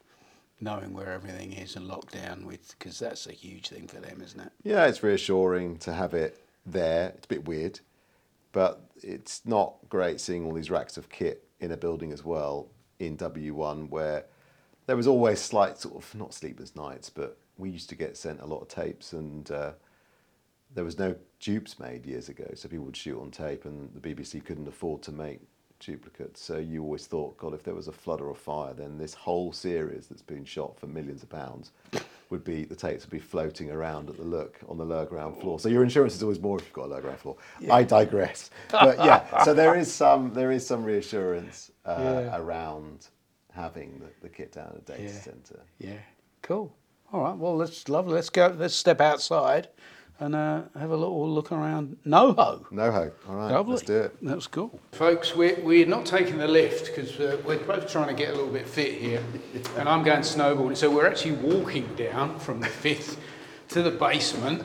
knowing 0.62 0.94
where 0.94 1.12
everything 1.12 1.54
is 1.54 1.76
and 1.76 1.88
locked 1.88 2.14
down 2.14 2.46
with, 2.46 2.76
because 2.78 3.00
that's 3.00 3.28
a 3.28 3.32
huge 3.32 3.70
thing 3.70 3.88
for 3.88 4.00
them, 4.00 4.22
isn't 4.22 4.40
it? 4.40 4.52
Yeah, 4.64 4.86
it's 4.86 5.04
reassuring 5.04 5.78
to 5.80 5.94
have 5.94 6.14
it 6.14 6.44
there. 6.66 7.14
It's 7.16 7.26
a 7.26 7.30
bit 7.30 7.48
weird, 7.48 7.80
but 8.52 8.82
it's 9.02 9.42
not 9.46 9.76
great 9.90 10.20
seeing 10.20 10.46
all 10.46 10.54
these 10.54 10.72
racks 10.72 10.98
of 10.98 11.10
kit 11.10 11.48
in 11.60 11.72
a 11.72 11.78
building 11.78 12.12
as 12.12 12.24
well 12.24 12.68
in 13.00 13.18
W1 13.18 13.90
where 13.90 14.26
there 14.86 14.96
was 14.96 15.08
always 15.08 15.40
slight 15.40 15.78
sort 15.78 15.96
of 15.96 16.16
not 16.16 16.34
sleepless 16.34 16.76
nights, 16.76 17.10
but 17.10 17.38
we 17.58 17.70
used 17.70 17.90
to 17.90 17.96
get 17.96 18.18
sent 18.18 18.40
a 18.42 18.46
lot 18.46 18.62
of 18.62 18.68
tapes 18.68 19.14
and 19.14 19.52
uh, 19.52 19.72
there 20.74 20.84
was 20.84 20.98
no 20.98 21.16
dupes 21.40 21.80
made 21.80 22.06
years 22.06 22.30
ago, 22.30 22.46
so 22.56 22.68
people 22.68 22.86
would 22.86 22.98
shoot 22.98 23.20
on 23.20 23.32
tape 23.32 23.66
and 23.66 23.94
the 23.94 24.00
BBC 24.00 24.44
couldn't 24.44 24.68
afford 24.68 25.02
to 25.04 25.12
make 25.12 25.42
duplicates. 25.80 26.42
So 26.42 26.58
you 26.58 26.84
always 26.84 27.08
thought, 27.08 27.38
God, 27.38 27.54
if 27.54 27.64
there 27.64 27.74
was 27.74 27.88
a 27.88 27.92
flood 27.92 28.22
or 28.22 28.30
a 28.30 28.36
fire, 28.36 28.74
then 28.74 28.98
this 28.98 29.14
whole 29.14 29.52
series 29.52 30.08
that's 30.08 30.22
been 30.22 30.46
shot 30.46 30.78
for 30.80 30.88
millions 30.88 31.24
of 31.24 31.30
pounds 31.30 31.72
would 32.30 32.44
be 32.44 32.66
the 32.66 32.76
tapes 32.76 33.04
would 33.04 33.10
be 33.12 33.20
floating 33.20 33.72
around 33.72 34.10
at 34.10 34.18
the 34.18 34.24
look 34.24 34.60
on 34.68 34.78
the 34.78 34.86
lower 34.86 35.06
ground 35.06 35.38
floor. 35.40 35.60
So 35.60 35.70
your 35.70 35.84
insurance 35.84 36.14
is 36.16 36.22
always 36.22 36.40
more 36.40 36.60
if 36.60 36.66
you've 36.66 36.74
got 36.74 36.86
a 36.86 36.92
lower 36.92 37.02
ground 37.02 37.20
floor. 37.20 37.38
I 37.72 37.84
digress. 37.84 38.52
But 38.70 38.98
yeah, 39.00 39.44
so 39.44 39.54
there 39.54 39.76
is 39.76 39.92
some 39.92 40.34
there 40.34 40.52
is 40.52 40.66
some 40.66 40.84
reassurance 40.84 41.72
uh, 41.86 41.96
Yeah. 42.00 42.38
around 42.38 43.08
having 43.52 44.00
the, 44.00 44.08
the 44.22 44.30
kit 44.30 44.52
down 44.52 44.68
at 44.68 44.78
a 44.78 44.98
data 44.98 45.04
Yeah. 45.04 45.20
center. 45.22 45.60
Yeah. 45.80 45.98
Cool. 46.44 46.72
All 47.12 47.22
right. 47.22 47.36
Well, 47.36 47.56
let's 47.58 47.90
lovely. 47.90 48.14
Let's 48.14 48.30
go. 48.30 48.54
Let's 48.56 48.76
step 48.76 49.02
outside 49.02 49.70
and 50.20 50.36
uh, 50.36 50.62
have 50.78 50.92
a 50.92 50.96
little 50.98 51.30
look 51.30 51.52
around 51.52 51.98
NoHo. 52.06 52.66
NoHo. 52.72 53.12
All 53.28 53.36
right, 53.36 53.52
Lovely. 53.52 53.74
let's 53.74 53.86
do 53.86 53.98
it. 53.98 54.16
That's 54.22 54.48
cool. 54.48 54.78
Folks, 54.92 55.36
we're, 55.36 55.60
we're 55.62 55.86
not 55.86 56.06
taking 56.06 56.38
the 56.38 56.48
lift 56.48 56.88
because 56.88 57.18
uh, 57.20 57.42
we're 57.46 57.58
both 57.60 57.90
trying 57.90 58.08
to 58.10 58.14
get 58.14 58.30
a 58.30 58.36
little 58.36 58.52
bit 58.52 58.68
fit 58.68 58.96
here. 58.96 59.24
and 59.78 59.88
I'm 59.88 60.04
going 60.04 60.22
snowboarding. 60.22 60.76
So 60.76 60.92
we're 60.92 61.08
actually 61.08 61.34
walking 61.34 61.96
down 61.96 62.38
from 62.40 62.60
the 62.60 62.68
fifth 62.68 63.18
to 63.70 63.82
the 63.82 63.92
basement, 63.92 64.64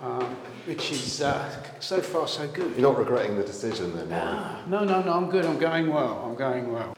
um, 0.00 0.24
which 0.64 0.90
is 0.90 1.20
uh, 1.20 1.62
so 1.80 2.00
far 2.00 2.26
so 2.26 2.48
good. 2.48 2.72
You're 2.76 2.90
not 2.90 2.98
regretting 2.98 3.36
the 3.36 3.44
decision 3.44 3.94
then, 3.94 4.08
Warren? 4.08 4.70
No, 4.70 4.84
no, 4.84 5.02
no, 5.02 5.12
I'm 5.12 5.28
good. 5.28 5.44
I'm 5.44 5.58
going 5.58 5.88
well. 5.92 6.22
I'm 6.24 6.34
going 6.34 6.72
well. 6.72 6.96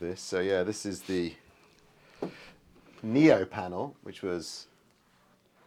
this. 0.00 0.20
So 0.20 0.40
yeah, 0.40 0.64
this 0.64 0.84
is 0.84 1.02
the 1.02 1.32
Neo 3.02 3.44
panel, 3.44 3.94
which 4.02 4.22
was 4.22 4.66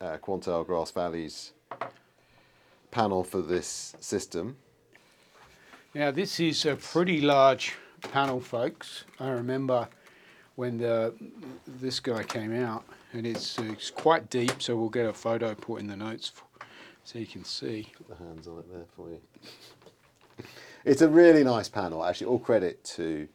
uh, 0.01 0.17
Quantel 0.17 0.65
Grass 0.65 0.91
Valley's 0.91 1.53
panel 2.91 3.23
for 3.23 3.41
this 3.41 3.95
system. 3.99 4.57
Now, 5.93 6.11
this 6.11 6.39
is 6.39 6.65
a 6.65 6.75
pretty 6.75 7.21
large 7.21 7.73
panel, 8.01 8.39
folks. 8.39 9.05
I 9.19 9.29
remember 9.29 9.87
when 10.55 10.77
the, 10.77 11.13
this 11.67 11.99
guy 11.99 12.23
came 12.23 12.53
out, 12.55 12.83
and 13.13 13.25
it's, 13.25 13.57
it's 13.59 13.89
quite 13.89 14.29
deep, 14.29 14.61
so 14.61 14.75
we'll 14.75 14.89
get 14.89 15.05
a 15.05 15.13
photo 15.13 15.55
put 15.55 15.81
in 15.81 15.87
the 15.87 15.95
notes 15.95 16.29
for, 16.29 16.43
so 17.03 17.19
you 17.19 17.25
can 17.25 17.43
see. 17.43 17.91
Put 17.97 18.09
the 18.09 18.15
hands 18.23 18.47
on 18.47 18.59
it 18.59 18.71
there 18.71 18.85
for 18.95 19.09
you. 19.09 19.21
It's 20.85 21.01
a 21.01 21.09
really 21.09 21.43
nice 21.43 21.69
panel. 21.69 22.03
Actually, 22.03 22.27
all 22.27 22.39
credit 22.39 22.83
to 22.83 23.27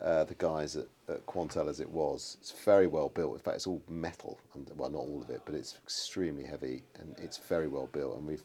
uh, 0.00 0.24
the 0.24 0.34
guys 0.34 0.76
at, 0.76 0.86
at 1.12 1.26
Quantel 1.26 1.68
as 1.68 1.80
it 1.80 1.88
was. 1.90 2.36
It's 2.40 2.50
very 2.64 2.86
well 2.86 3.08
built. 3.08 3.34
In 3.34 3.38
fact, 3.40 3.56
it's 3.56 3.66
all 3.66 3.82
metal. 3.88 4.38
And, 4.54 4.70
well, 4.76 4.90
not 4.90 4.98
all 4.98 5.22
of 5.22 5.30
it, 5.30 5.42
but 5.44 5.54
it's 5.54 5.76
extremely 5.82 6.44
heavy 6.44 6.82
and 6.98 7.14
it's 7.18 7.38
very 7.38 7.68
well 7.68 7.88
built. 7.92 8.16
And 8.18 8.26
we've 8.26 8.42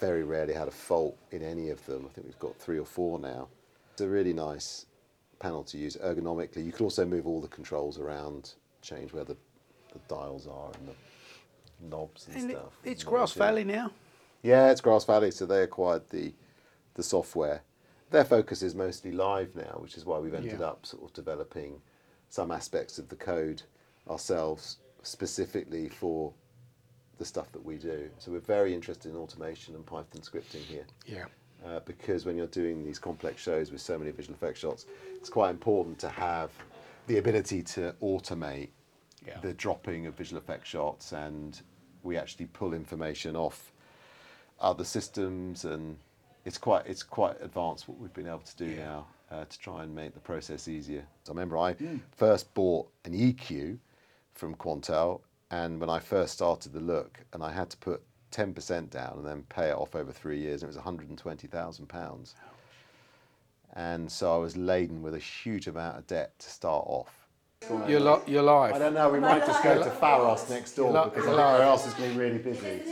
very 0.00 0.24
rarely 0.24 0.54
had 0.54 0.68
a 0.68 0.72
fault 0.72 1.16
in 1.30 1.42
any 1.42 1.70
of 1.70 1.84
them. 1.86 2.06
I 2.08 2.12
think 2.12 2.26
we've 2.26 2.38
got 2.38 2.56
three 2.56 2.78
or 2.78 2.84
four 2.86 3.18
now. 3.18 3.48
It's 3.92 4.00
a 4.00 4.08
really 4.08 4.32
nice 4.32 4.86
panel 5.38 5.62
to 5.64 5.78
use 5.78 5.96
ergonomically. 5.96 6.64
You 6.64 6.72
can 6.72 6.84
also 6.84 7.04
move 7.04 7.26
all 7.26 7.40
the 7.40 7.48
controls 7.48 7.98
around, 7.98 8.54
change 8.80 9.12
where 9.12 9.24
the, 9.24 9.36
the 9.92 9.98
dials 10.08 10.46
are 10.46 10.70
and 10.78 10.88
the 10.88 10.94
knobs 11.88 12.26
and, 12.26 12.36
And 12.36 12.50
it, 12.50 12.56
stuff. 12.56 12.72
it's 12.84 13.04
Grass 13.04 13.36
what 13.36 13.54
they 13.54 13.62
do. 13.62 13.64
Valley 13.68 13.76
now. 13.76 13.90
Yeah, 14.42 14.70
it's 14.70 14.80
Grass 14.80 15.04
Valley, 15.04 15.30
so 15.30 15.46
they 15.46 15.62
acquired 15.62 16.02
the 16.10 16.32
the 16.94 17.02
software. 17.02 17.62
Their 18.12 18.24
focus 18.26 18.62
is 18.62 18.74
mostly 18.74 19.10
live 19.10 19.56
now, 19.56 19.78
which 19.80 19.96
is 19.96 20.04
why 20.04 20.18
we've 20.18 20.34
ended 20.34 20.60
Yeah. 20.60 20.66
up 20.66 20.84
sort 20.84 21.02
of 21.02 21.12
developing 21.14 21.80
some 22.28 22.50
aspects 22.50 22.98
of 22.98 23.08
the 23.08 23.16
code 23.16 23.62
ourselves 24.08 24.78
specifically 25.02 25.88
for 25.88 26.34
the 27.16 27.24
stuff 27.24 27.50
that 27.52 27.64
we 27.64 27.78
do. 27.78 28.10
So 28.18 28.30
we're 28.32 28.40
very 28.40 28.74
interested 28.74 29.10
in 29.10 29.16
automation 29.16 29.74
and 29.74 29.86
Python 29.86 30.20
scripting 30.20 30.60
here. 30.60 30.86
Yeah. 31.06 31.24
Uh, 31.64 31.80
because 31.80 32.26
when 32.26 32.36
you're 32.36 32.46
doing 32.48 32.84
these 32.84 32.98
complex 32.98 33.40
shows 33.40 33.70
with 33.72 33.80
so 33.80 33.98
many 33.98 34.10
visual 34.10 34.34
effects 34.34 34.60
shots, 34.60 34.84
it's 35.16 35.30
quite 35.30 35.50
important 35.50 35.98
to 36.00 36.10
have 36.10 36.50
the 37.06 37.16
ability 37.16 37.62
to 37.62 37.94
automate 38.02 38.70
Yeah. 39.26 39.40
the 39.40 39.54
dropping 39.54 40.06
of 40.06 40.14
visual 40.14 40.38
effect 40.38 40.66
shots, 40.66 41.12
and 41.12 41.62
we 42.02 42.18
actually 42.18 42.46
pull 42.46 42.74
information 42.74 43.36
off 43.36 43.72
other 44.60 44.84
systems, 44.84 45.64
and 45.64 45.98
it's 46.44 46.58
quite 46.58 46.86
it's 46.86 47.02
quite 47.02 47.40
advanced 47.40 47.88
what 47.88 47.98
we've 47.98 48.12
been 48.14 48.26
able 48.26 48.38
to 48.40 48.56
do 48.56 48.66
Yeah. 48.66 48.84
now 48.84 49.06
uh, 49.30 49.44
to 49.44 49.58
try 49.58 49.82
and 49.82 49.94
make 49.94 50.14
the 50.14 50.20
process 50.20 50.68
easier. 50.68 51.04
So 51.24 51.32
I 51.32 51.34
remember 51.34 51.56
I 51.58 51.74
first 52.16 52.52
bought 52.54 52.88
an 53.04 53.12
EQ 53.12 53.78
from 54.34 54.54
Quantel, 54.56 55.20
and 55.50 55.80
when 55.80 55.88
I 55.90 55.98
first 56.00 56.34
started 56.34 56.72
the 56.72 56.80
look, 56.80 57.20
and 57.32 57.42
I 57.42 57.50
had 57.52 57.70
to 57.70 57.76
put 57.76 58.02
10% 58.32 58.88
down 58.90 59.14
and 59.18 59.26
then 59.26 59.42
pay 59.50 59.68
it 59.68 59.76
off 59.76 59.94
over 59.94 60.10
three 60.12 60.38
years, 60.38 60.62
and 60.62 60.68
it 60.68 60.70
was 60.70 60.76
120,000 60.76 61.86
pounds. 61.86 62.34
And 63.74 64.10
so 64.10 64.34
I 64.34 64.38
was 64.38 64.56
laden 64.56 65.02
with 65.02 65.14
a 65.14 65.18
huge 65.18 65.66
amount 65.66 65.98
of 65.98 66.06
debt 66.06 66.38
to 66.38 66.50
start 66.50 66.84
off. 66.86 67.26
You're, 67.88 68.00
li- 68.00 68.20
you're 68.26 68.42
live. 68.42 68.74
I 68.74 68.78
don't 68.78 68.92
know, 68.94 69.08
we 69.08 69.20
might 69.20 69.46
just 69.46 69.62
go 69.62 69.82
to 69.82 69.88
Faros 70.00 70.50
next 70.50 70.72
door 70.74 70.90
Lo- 70.92 71.04
because 71.10 71.24
lo- 71.26 71.32
everywhere 71.38 71.62
else 71.62 71.86
is 71.86 71.94
being 71.94 72.16
really 72.16 72.38
busy. 72.38 72.82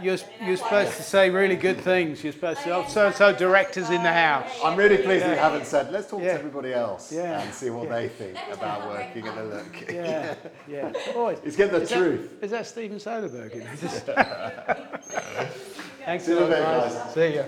You're, 0.00 0.18
you're 0.44 0.56
supposed 0.56 0.96
to 0.96 1.02
say 1.02 1.30
really 1.30 1.56
good 1.56 1.78
things. 1.78 2.22
You're 2.22 2.32
supposed 2.32 2.60
to, 2.62 2.74
oh, 2.76 2.84
so 2.88 3.06
and 3.06 3.14
so 3.14 3.32
directors 3.34 3.88
in 3.90 4.02
the 4.02 4.12
house. 4.12 4.50
I'm 4.64 4.76
really 4.76 4.98
pleased 4.98 5.24
that 5.24 5.30
you 5.30 5.38
haven't 5.38 5.66
said, 5.66 5.90
let's 5.92 6.08
talk 6.10 6.20
Yeah. 6.20 6.32
to 6.34 6.38
everybody 6.38 6.72
else 6.74 7.10
Yeah. 7.12 7.40
and 7.40 7.52
see 7.54 7.70
what 7.70 7.88
they 7.88 8.08
think 8.08 8.36
about 8.52 8.88
working 8.88 9.26
at 9.26 9.34
the 9.36 9.44
look. 9.44 9.90
Yeah, 9.92 10.34
yeah. 10.68 10.92
Boys, 11.14 11.38
He's 11.42 11.56
getting 11.56 11.74
the 11.74 11.82
is 11.82 11.90
truth. 11.90 12.40
That, 12.40 12.44
is 12.44 12.50
that 12.50 12.66
Steven 12.66 12.98
Soderbergh? 12.98 13.52
in 13.52 13.60
there? 13.60 15.50
Thanks 16.04 16.24
See 16.24 16.32
you 16.32 16.38
a 16.38 16.44
in 16.44 16.50
lot, 16.50 16.82
guys. 16.84 16.94
guys. 16.94 17.14
See 17.14 17.34
ya. 17.36 17.42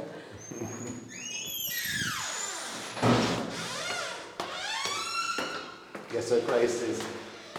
Yeah, 6.12 6.20
so 6.20 6.40
Grace 6.42 6.80
is 6.82 7.02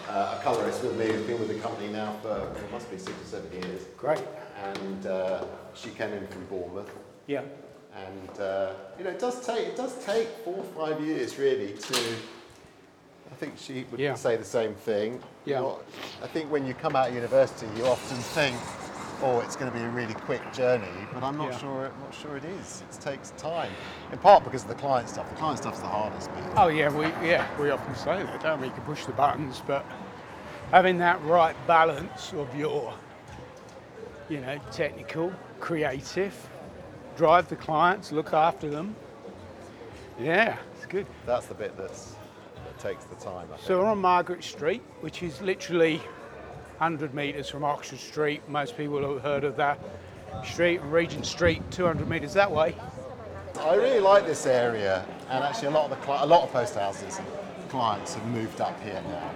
uh, 0.09 0.37
a 0.39 0.43
colourist 0.43 0.83
with 0.83 0.97
me, 0.97 1.05
who's 1.07 1.21
been 1.25 1.39
with 1.39 1.49
the 1.49 1.59
company 1.59 1.87
now 1.91 2.13
for, 2.21 2.51
it 2.57 2.71
must 2.71 2.89
be 2.89 2.97
six 2.97 3.11
or 3.21 3.25
seven 3.25 3.51
years. 3.51 3.83
Great. 3.97 4.23
And 4.63 5.05
uh, 5.07 5.45
she 5.73 5.89
came 5.91 6.11
in 6.13 6.27
from 6.27 6.45
Bournemouth. 6.45 6.91
Yeah. 7.27 7.43
And 7.95 8.39
uh, 8.39 8.73
you 8.97 9.03
know, 9.03 9.09
it 9.11 9.19
does 9.19 9.45
take 9.45 9.67
it 9.67 9.75
does 9.75 10.03
take 10.05 10.27
four 10.43 10.57
or 10.57 10.63
five 10.87 11.01
years 11.03 11.37
really 11.37 11.73
to. 11.73 11.97
I 13.31 13.35
think 13.35 13.53
she 13.57 13.85
would 13.91 13.99
Yeah. 13.99 14.15
say 14.15 14.35
the 14.37 14.43
same 14.43 14.73
thing. 14.73 15.21
Yeah. 15.45 15.59
You're- 15.61 15.75
I 16.23 16.27
think 16.27 16.51
when 16.51 16.65
you 16.65 16.73
come 16.73 16.95
out 16.95 17.09
of 17.09 17.15
university, 17.15 17.67
you 17.77 17.85
often 17.85 18.17
think, 18.17 18.55
"Oh, 19.21 19.39
it's 19.39 19.55
going 19.55 19.71
to 19.71 19.77
be 19.77 19.83
a 19.83 19.89
really 19.89 20.13
quick 20.15 20.41
journey," 20.51 20.87
but 21.13 21.23
I'm 21.23 21.37
not 21.37 21.51
Yeah. 21.51 21.57
sure. 21.59 21.85
I'm 21.85 21.99
not 22.03 22.13
sure 22.13 22.37
it 22.37 22.43
is. 22.45 22.83
It 22.91 22.99
takes 23.01 23.31
time, 23.37 23.71
in 24.11 24.17
part 24.17 24.43
because 24.43 24.63
of 24.63 24.69
the 24.69 24.75
client 24.75 25.09
stuff. 25.09 25.29
The 25.29 25.35
client 25.35 25.59
stuff's 25.59 25.79
the 25.79 25.87
hardest 25.87 26.33
bit. 26.33 26.43
Oh 26.57 26.67
yeah, 26.67 26.89
we 26.89 27.05
yeah 27.27 27.45
we 27.59 27.69
often 27.69 27.95
say 27.95 28.23
that, 28.23 28.41
don't 28.41 28.59
we? 28.61 28.67
You 28.67 28.73
can 28.73 28.83
push 28.83 29.05
the 29.05 29.13
buttons, 29.13 29.61
but 29.65 29.85
having 30.71 30.97
that 30.99 31.23
right 31.23 31.55
balance 31.67 32.33
of 32.33 32.53
your, 32.55 32.93
you 34.29 34.39
know, 34.39 34.59
technical, 34.71 35.33
creative, 35.59 36.33
drive 37.17 37.49
the 37.49 37.55
clients, 37.55 38.11
look 38.11 38.33
after 38.33 38.69
them. 38.69 38.95
Yeah, 40.19 40.57
it's 40.75 40.85
good. 40.85 41.07
That's 41.25 41.47
the 41.47 41.55
bit 41.55 41.75
that's 41.77 42.15
that 42.55 42.79
takes 42.79 43.05
the 43.05 43.15
time. 43.15 43.47
I 43.51 43.55
think. 43.55 43.67
So 43.67 43.79
we're 43.79 43.85
on 43.85 43.97
Margaret 43.97 44.43
Street, 44.43 44.81
which 45.01 45.23
is 45.23 45.41
literally 45.41 45.97
100 46.77 47.13
metres 47.13 47.49
from 47.49 47.63
Oxford 47.63 47.99
Street. 47.99 48.47
Most 48.47 48.77
people 48.77 49.01
have 49.13 49.21
heard 49.21 49.43
of 49.43 49.55
that 49.57 49.79
street. 50.45 50.81
Regent 50.83 51.25
Street, 51.25 51.61
200 51.71 52.07
metres 52.07 52.33
that 52.33 52.51
way. 52.51 52.75
I 53.59 53.75
really 53.75 53.99
like 53.99 54.25
this 54.25 54.45
area, 54.45 55.05
and 55.29 55.43
actually 55.43 55.67
a 55.67 55.71
lot 55.71 55.85
of 55.85 55.89
the 55.89 56.05
cli- 56.05 56.19
a 56.21 56.25
lot 56.25 56.43
of 56.43 56.51
post 56.53 56.75
houses 56.75 57.17
and 57.17 57.27
clients 57.69 58.13
have 58.13 58.25
moved 58.27 58.61
up 58.61 58.81
here 58.83 59.01
now. 59.09 59.31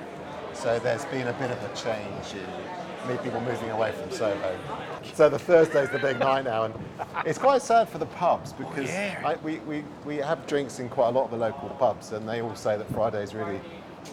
So 0.54 0.80
there's 0.80 1.06
been 1.06 1.28
a 1.28 1.34
bit 1.34 1.52
of 1.52 1.62
a 1.64 1.76
change 1.76 2.34
in 2.34 2.48
me 3.08 3.18
people 3.24 3.42
moving 3.42 3.70
away 3.70 3.92
from 3.92 4.12
Soho. 4.12 4.58
So 5.14 5.30
the 5.30 5.40
Thursday's 5.40 5.90
the 5.90 6.00
big 6.00 6.20
night 6.20 6.44
now, 6.46 6.64
and 6.64 6.74
it's 7.26 7.38
quite 7.38 7.62
sad 7.62 7.90
for 7.90 7.98
the 7.98 8.06
pubs 8.06 8.54
because 8.54 8.90
oh, 8.90 8.94
yeah. 8.94 9.22
I, 9.26 9.36
we, 9.38 9.58
we, 9.60 9.84
we 10.06 10.18
have 10.18 10.46
drinks 10.48 10.80
in 10.80 10.90
quite 10.90 11.08
a 11.10 11.12
lot 11.12 11.26
of 11.26 11.32
the 11.32 11.38
local 11.38 11.70
pubs, 11.70 12.12
and 12.12 12.28
they 12.28 12.42
all 12.42 12.56
say 12.56 12.78
that 12.78 12.90
Friday's 12.94 13.34
really 13.34 13.60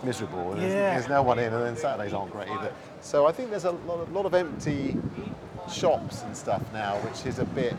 miserable, 0.05 0.53
and 0.53 0.61
there's, 0.61 0.73
Yeah. 0.73 0.95
there's 0.95 1.09
no 1.09 1.23
one 1.23 1.39
in, 1.39 1.53
and 1.53 1.65
then 1.65 1.77
Saturdays 1.77 2.13
aren't 2.13 2.33
great 2.33 2.49
either. 2.49 2.73
So 3.01 3.27
I 3.27 3.33
think 3.33 3.51
there's 3.51 3.65
a 3.65 3.73
lot, 3.73 4.01
of- 4.01 4.13
lot 4.13 4.27
of 4.27 4.35
empty 4.35 4.97
shops 5.73 6.23
and 6.23 6.37
stuff 6.37 6.63
now, 6.73 6.97
which 6.99 7.27
is 7.27 7.39
a 7.39 7.45
bit 7.45 7.75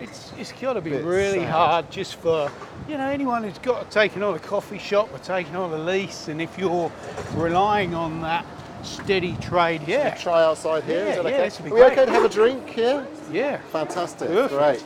It's, 0.00 0.32
it's 0.36 0.52
got 0.52 0.74
to 0.74 0.80
be 0.80 0.90
really 0.90 1.38
sad. 1.40 1.50
hard 1.50 1.90
just 1.90 2.16
for, 2.16 2.50
you 2.88 2.98
know, 2.98 3.06
anyone 3.08 3.42
who's 3.44 3.58
got 3.58 3.88
to 3.88 3.90
take 3.94 4.16
on 4.16 4.34
a 4.34 4.38
coffee 4.38 4.78
shop 4.78 5.08
or 5.14 5.18
taking 5.18 5.56
on 5.56 5.72
a 5.72 5.78
lease, 5.78 6.28
and 6.28 6.42
if 6.42 6.58
you're 6.58 6.90
relying 7.34 7.94
on 7.94 8.20
that 8.22 8.44
steady 8.84 9.36
trade, 9.40 9.82
yeah, 9.86 10.14
try 10.14 10.42
outside 10.44 10.84
here. 10.84 11.04
Yeah, 11.04 11.10
Is 11.10 11.16
that 11.16 11.24
yeah, 11.24 11.30
okay? 11.30 11.44
this 11.44 11.58
would 11.60 11.64
be 11.64 11.70
Are 11.70 11.74
we 11.74 11.80
great. 11.80 11.92
okay 11.92 12.04
to 12.06 12.12
have 12.12 12.24
a 12.24 12.28
drink 12.28 12.68
here? 12.68 13.06
yeah. 13.32 13.58
Fantastic. 13.72 14.28
Perfect. 14.28 14.52
Great. 14.52 14.84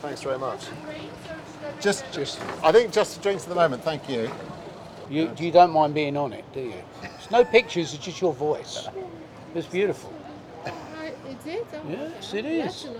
Thanks 0.00 0.22
very 0.22 0.38
much. 0.38 0.66
Just, 1.80 2.04
Just- 2.12 2.40
I 2.62 2.72
think 2.72 2.92
just 2.92 3.16
the 3.16 3.22
drinks 3.22 3.42
at 3.44 3.48
the 3.48 3.54
moment. 3.54 3.82
Thank 3.82 4.08
you. 4.08 4.30
You, 5.10 5.30
you 5.38 5.50
don't 5.50 5.70
mind 5.72 5.92
being 5.94 6.16
on 6.16 6.32
it, 6.32 6.44
do 6.54 6.60
you? 6.60 6.74
It's 7.02 7.30
no 7.30 7.44
pictures, 7.44 7.92
it's 7.94 8.04
just 8.04 8.20
your 8.22 8.32
voice. 8.32 8.88
It's 9.54 9.66
beautiful. 9.66 10.12
Uh, 10.64 10.70
is 11.28 11.46
it? 11.46 11.66
Oh, 11.74 11.80
Yes, 11.90 12.32
it 12.34 12.44
is. 12.46 12.56
Yes, 12.56 12.84
and, 12.86 12.96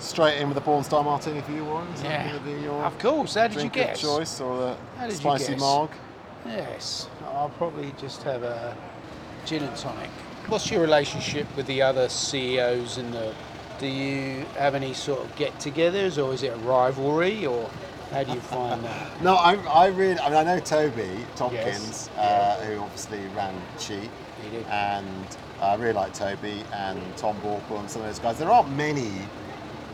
Straight 0.00 0.38
in 0.40 0.46
with 0.48 0.54
the 0.54 0.60
Porn 0.60 0.84
Star 0.84 1.02
Martini 1.02 1.40
for 1.40 1.50
you, 1.50 1.64
Warren. 1.64 1.88
Is 1.88 2.02
Yeah. 2.04 2.28
going 2.30 2.38
to 2.38 2.44
be 2.58 2.62
your 2.62 2.84
Of 2.84 2.96
course, 3.00 3.34
how 3.34 3.48
did 3.48 3.54
you 3.54 3.68
drink 3.68 3.76
of 3.78 3.86
guess? 3.88 4.00
choice 4.00 4.40
or 4.40 4.76
the 5.00 5.10
spicy 5.10 5.52
guess? 5.54 5.60
marg? 5.60 5.90
Yes, 6.46 7.08
I'll 7.24 7.50
probably 7.50 7.92
just 7.98 8.22
have 8.22 8.42
a 8.42 8.76
gin 9.44 9.62
and 9.62 9.76
tonic. 9.76 10.10
What's 10.48 10.70
your 10.70 10.80
relationship 10.80 11.46
with 11.56 11.66
the 11.66 11.82
other 11.82 12.08
CEOs 12.08 12.98
in 12.98 13.10
the? 13.10 13.34
Do 13.78 13.86
you 13.86 14.44
have 14.56 14.74
any 14.74 14.92
sort 14.92 15.20
of 15.20 15.36
get-togethers, 15.36 16.22
or 16.22 16.32
is 16.34 16.42
it 16.42 16.48
a 16.52 16.56
rivalry, 16.56 17.46
or 17.46 17.70
how 18.10 18.24
do 18.24 18.32
you 18.32 18.40
find 18.40 18.82
that? 18.82 19.20
No, 19.22 19.36
I, 19.36 19.54
I 19.66 19.86
really, 19.88 20.18
I 20.18 20.28
mean, 20.30 20.38
I 20.38 20.42
know 20.44 20.58
Toby 20.58 21.24
Tomkins, 21.36 21.62
Yes. 21.64 22.10
uh, 22.16 22.64
who 22.64 22.80
obviously 22.80 23.20
ran 23.36 23.54
Cheat, 23.78 24.10
He 24.42 24.50
did. 24.50 24.66
and 24.66 25.06
I 25.60 25.76
really 25.76 25.92
like 25.92 26.12
Toby 26.12 26.64
and 26.72 27.00
Tom 27.16 27.36
Borkle 27.40 27.78
and 27.78 27.88
some 27.88 28.02
of 28.02 28.08
those 28.08 28.18
guys. 28.18 28.38
There 28.38 28.50
aren't 28.50 28.70
many 28.74 29.12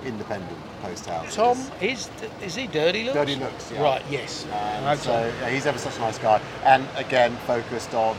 independent 0.04 0.58
post 0.82 1.06
houses. 1.06 1.34
Tom 1.34 1.58
is 1.80 2.10
is 2.42 2.54
he 2.54 2.66
Dirty 2.66 3.04
Looks? 3.04 3.14
Dirty 3.16 3.36
Looks, 3.36 3.70
yeah. 3.72 3.82
Right. 3.82 4.02
Yes. 4.10 4.46
And 4.52 4.86
Okay. 4.86 5.00
so 5.02 5.32
yeah, 5.40 5.48
he's 5.50 5.66
ever 5.66 5.78
such 5.78 5.96
a 5.96 6.00
nice 6.00 6.18
guy, 6.18 6.40
and 6.64 6.86
again 6.96 7.36
focused 7.46 7.94
on 7.94 8.16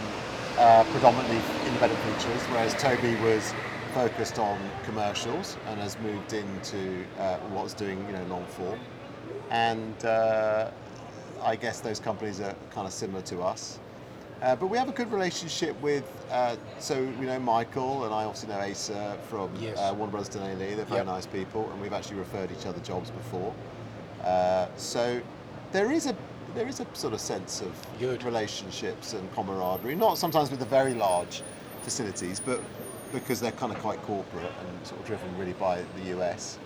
uh, 0.58 0.84
predominantly 0.92 1.38
independent 1.68 2.00
features, 2.02 2.42
whereas 2.50 2.74
Toby 2.76 3.16
was 3.22 3.54
focused 3.94 4.40
on 4.40 4.60
commercials 4.84 5.58
and 5.68 5.80
has 5.80 5.98
moved 6.00 6.34
into 6.34 7.06
uh, 7.20 7.38
what 7.54 7.64
was 7.64 7.74
doing 7.74 8.04
you 8.08 8.14
know 8.14 8.24
long 8.26 8.46
form, 8.46 8.80
and 9.52 10.06
uh, 10.06 10.72
I 11.44 11.56
guess 11.56 11.80
those 11.82 12.00
companies 12.00 12.40
are 12.42 12.56
kind 12.72 12.88
of 12.88 12.94
similar 12.94 13.22
to 13.24 13.42
us. 13.42 13.80
Uh, 14.46 14.56
but 14.56 14.68
we 14.68 14.78
have 14.78 14.88
a 14.88 14.92
good 14.92 15.12
relationship 15.12 15.80
with, 15.82 16.04
uh, 16.30 16.56
so 16.78 17.04
we 17.20 17.26
know 17.26 17.40
Michael 17.40 18.06
and 18.06 18.14
I 18.14 18.26
also 18.26 18.46
know 18.46 18.60
Asa 18.60 19.18
from 19.28 19.50
Yes. 19.60 19.76
uh, 19.80 19.92
Warner 19.98 20.12
Brothers 20.12 20.30
De 20.30 20.40
Lane 20.40 20.60
Lea. 20.60 20.76
They're 20.76 20.86
very 20.86 20.98
Yep. 21.00 21.08
nice 21.08 21.26
people, 21.26 21.68
and 21.72 21.82
we've 21.82 21.94
actually 21.94 22.18
referred 22.18 22.52
each 22.52 22.68
other 22.68 22.80
jobs 22.82 23.10
before. 23.10 23.52
Uh, 24.24 24.68
so 24.78 25.20
there 25.72 25.92
is 25.92 26.06
a 26.06 26.16
there 26.54 26.68
is 26.68 26.80
a 26.80 26.86
sort 26.94 27.14
of 27.14 27.20
sense 27.20 27.60
of 27.60 27.74
Good. 28.00 28.24
relationships 28.24 29.14
and 29.14 29.34
camaraderie. 29.34 29.96
Not 29.96 30.18
sometimes 30.20 30.52
with 30.52 30.60
the 30.60 30.66
very 30.68 30.94
large 30.94 31.42
facilities, 31.82 32.40
but 32.40 32.62
because 33.12 33.42
they're 33.42 33.52
kind 33.52 33.74
of 33.74 33.80
quite 33.80 34.00
corporate 34.04 34.54
and 34.62 34.88
sort 34.88 35.02
of 35.02 35.08
driven 35.08 35.38
really 35.40 35.54
by 35.54 35.82
the 35.98 36.18
US. 36.18 36.60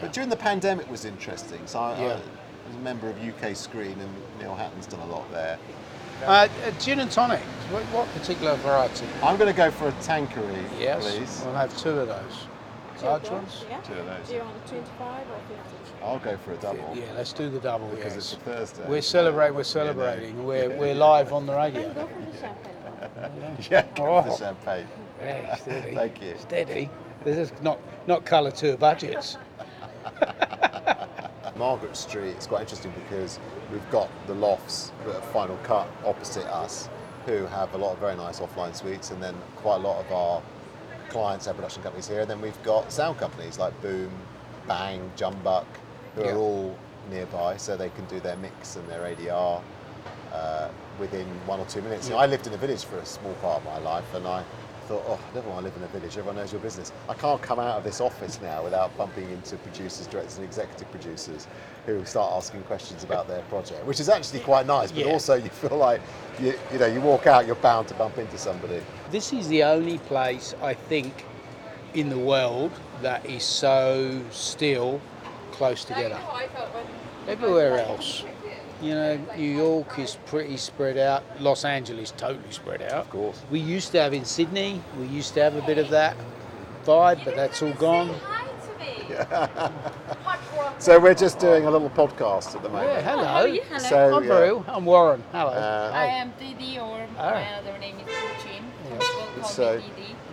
But 0.00 0.12
during 0.12 0.28
the 0.30 0.36
pandemic 0.36 0.90
was 0.90 1.04
interesting. 1.04 1.60
So 1.66 1.78
I, 1.78 1.92
I 1.92 2.02
was 2.16 2.76
a 2.76 2.78
member 2.80 3.08
of 3.08 3.16
UK 3.22 3.54
Screen, 3.56 3.98
and 4.00 4.12
Neil 4.40 4.54
Hatton's 4.56 4.86
done 4.86 5.00
a 5.00 5.06
lot 5.06 5.30
there. 5.30 5.58
Uh, 6.22 6.48
uh, 6.66 6.70
gin 6.78 7.00
and 7.00 7.10
tonic. 7.10 7.40
What, 7.70 7.82
what 7.84 8.08
particular 8.14 8.54
variety? 8.56 9.06
I'm 9.22 9.36
going 9.36 9.50
to 9.50 9.56
go 9.56 9.70
for 9.70 9.88
a 9.88 9.92
Tanqueray, 10.02 10.64
Yes. 10.78 11.02
please. 11.16 11.42
We'll 11.44 11.54
have 11.54 11.76
two 11.78 11.90
of 11.90 12.08
those. 12.08 12.46
Large 13.02 13.30
ones. 13.30 13.64
Yeah. 13.70 13.80
Two 13.80 13.94
of 13.94 14.04
those. 14.04 14.28
Do 14.28 14.34
you 14.34 14.40
want 14.40 14.66
25 14.66 15.00
or 15.00 15.38
50? 15.48 16.04
I'll 16.04 16.18
go 16.18 16.36
for 16.36 16.52
a 16.52 16.56
double 16.56 16.92
Yeah, 16.94 17.04
let's 17.16 17.32
do 17.32 17.48
the 17.48 17.58
double. 17.60 17.88
because 17.88 18.14
yes. 18.14 18.16
it's 18.16 18.32
a 18.34 18.36
Thursday. 18.36 18.86
We're 18.88 19.00
celebrating. 19.00 19.56
We're 19.56 19.62
celebrating. 19.78 20.44
We're, 20.44 20.76
we're 20.76 20.94
live 20.94 21.32
on 21.32 21.46
the 21.46 21.54
radio. 21.54 21.92
Go 21.94 22.06
for 22.06 22.20
the 22.30 22.38
champagne. 22.38 23.66
Yeah, 23.70 23.82
go 23.94 24.04
for 24.04 24.08
Oh. 24.10 24.22
the 24.22 24.36
champagne. 24.36 24.86
Yeah, 25.22 25.54
steady. 25.56 25.94
Thank 25.94 26.22
you. 26.22 26.34
Steady. 26.38 26.90
This 27.24 27.36
is 27.38 27.52
not 27.62 27.78
not 28.06 28.24
Colour 28.26 28.50
Tour 28.50 28.76
budgets. 28.76 29.36
Margaret 31.56 31.96
Street 31.96 32.36
is 32.36 32.46
quite 32.46 32.62
interesting 32.62 32.92
because 33.08 33.38
we've 33.72 33.90
got 33.90 34.08
the 34.26 34.34
lofts 34.34 34.92
that 35.04 35.14
are 35.16 35.22
Final 35.32 35.56
Cut 35.58 35.88
opposite 36.04 36.46
us, 36.46 36.88
who 37.26 37.46
have 37.46 37.72
a 37.74 37.78
lot 37.78 37.92
of 37.92 37.98
very 37.98 38.16
nice 38.16 38.40
offline 38.40 38.74
suites, 38.74 39.10
and 39.10 39.22
then 39.22 39.34
quite 39.56 39.76
a 39.76 39.80
lot 39.80 40.04
of 40.04 40.12
our 40.12 40.42
clients 41.08 41.46
have 41.46 41.56
production 41.56 41.82
companies 41.82 42.08
here. 42.08 42.20
And 42.20 42.30
then 42.30 42.40
we've 42.40 42.60
got 42.62 42.90
sound 42.92 43.18
companies 43.18 43.58
like 43.58 43.78
Boom, 43.82 44.10
Bang, 44.66 45.10
Jumbuck, 45.16 45.66
who 46.14 46.22
Yeah. 46.24 46.32
are 46.32 46.36
all 46.38 46.76
nearby, 47.10 47.56
so 47.56 47.76
they 47.76 47.90
can 47.90 48.04
do 48.06 48.20
their 48.20 48.36
mix 48.36 48.76
and 48.76 48.88
their 48.88 49.04
ADR 49.06 49.62
uh, 50.32 50.68
within 50.98 51.26
one 51.46 51.58
or 51.60 51.66
two 51.66 51.82
minutes. 51.82 52.06
You 52.08 52.14
know, 52.14 52.20
I 52.20 52.26
lived 52.26 52.46
in 52.46 52.52
a 52.52 52.56
village 52.56 52.84
for 52.84 52.98
a 52.98 53.06
small 53.06 53.34
part 53.34 53.58
of 53.58 53.64
my 53.64 53.78
life, 53.78 54.14
and 54.14 54.26
I 54.26 54.44
thought, 54.90 55.04
oh, 55.06 55.20
I 55.30 55.34
never 55.36 55.48
want 55.48 55.60
to 55.60 55.64
live 55.66 55.76
in 55.76 55.84
a 55.84 55.86
village. 55.86 56.18
Everyone 56.18 56.34
knows 56.34 56.50
your 56.50 56.60
business. 56.60 56.92
I 57.08 57.14
can't 57.14 57.40
come 57.40 57.60
out 57.60 57.78
of 57.78 57.84
this 57.84 58.00
office 58.00 58.40
now 58.42 58.64
without 58.64 58.96
bumping 58.98 59.30
into 59.30 59.56
producers, 59.58 60.08
directors, 60.08 60.36
and 60.36 60.44
executive 60.44 60.90
producers 60.90 61.46
who 61.86 62.04
start 62.04 62.32
asking 62.34 62.62
questions 62.64 63.04
about 63.04 63.28
their 63.28 63.42
project, 63.42 63.84
which 63.86 64.00
is 64.00 64.08
actually 64.08 64.40
quite 64.40 64.66
nice. 64.66 64.90
But 64.90 65.06
Yeah. 65.06 65.12
also, 65.12 65.34
you 65.34 65.48
feel 65.48 65.78
like 65.78 66.00
you, 66.40 66.54
you 66.72 66.78
know, 66.80 66.86
you 66.86 67.00
walk 67.00 67.28
out, 67.28 67.46
you're 67.46 67.54
bound 67.54 67.86
to 67.88 67.94
bump 67.94 68.18
into 68.18 68.36
somebody. 68.36 68.82
This 69.12 69.32
is 69.32 69.46
the 69.46 69.62
only 69.62 69.98
place 69.98 70.56
I 70.60 70.74
think 70.74 71.24
in 71.94 72.08
the 72.08 72.18
world 72.18 72.72
that 73.00 73.24
is 73.24 73.44
so 73.44 74.20
still 74.32 75.00
close 75.52 75.84
together. 75.84 76.18
Everywhere 77.28 77.78
else, 77.78 78.24
you 78.80 78.94
know, 78.94 79.18
New 79.36 79.50
York 79.56 79.98
is 79.98 80.16
pretty 80.26 80.56
spread 80.56 80.96
out. 80.98 81.22
Los 81.40 81.64
Angeles 81.64 82.12
totally 82.16 82.50
spread 82.50 82.82
out. 82.82 82.92
Of 83.06 83.10
course. 83.10 83.40
We 83.50 83.60
used 83.60 83.92
to 83.92 84.00
have 84.00 84.12
in 84.14 84.24
Sydney. 84.24 84.80
We 84.98 85.06
used 85.06 85.34
to 85.34 85.42
have 85.42 85.56
a 85.56 85.62
bit 85.62 85.78
of 85.78 85.90
that 85.90 86.16
vibe, 86.84 87.24
but 87.24 87.36
that's 87.36 87.62
all 87.62 87.72
gone. 87.74 88.08
Hi 88.24 88.46
to 88.46 89.70
me. 89.70 89.74
So 90.78 90.98
we're 90.98 91.14
just 91.14 91.38
doing 91.38 91.66
a 91.66 91.70
little 91.70 91.90
podcast 91.90 92.54
at 92.56 92.62
the 92.62 92.68
Yeah, 92.70 92.74
moment. 92.74 93.04
hello. 93.04 93.24
How 93.24 93.40
are 93.40 93.48
you? 93.48 93.60
Hello. 93.62 93.78
So, 93.80 94.16
I'm 94.16 94.22
yeah. 94.24 94.28
Beryl. 94.30 94.64
I'm 94.66 94.84
Warren. 94.86 95.22
Hello. 95.30 95.50
Uh, 95.52 95.90
I 95.94 96.06
am 96.06 96.32
Didi, 96.38 96.78
or 96.78 97.06
Ah. 97.18 97.32
my 97.34 97.52
other 97.58 97.78
name 97.78 97.96
is 97.98 98.06
Chin. 98.42 98.64
Yeah. 98.90 98.98
People 98.98 99.26
call 99.42 99.44
So- 99.50 99.82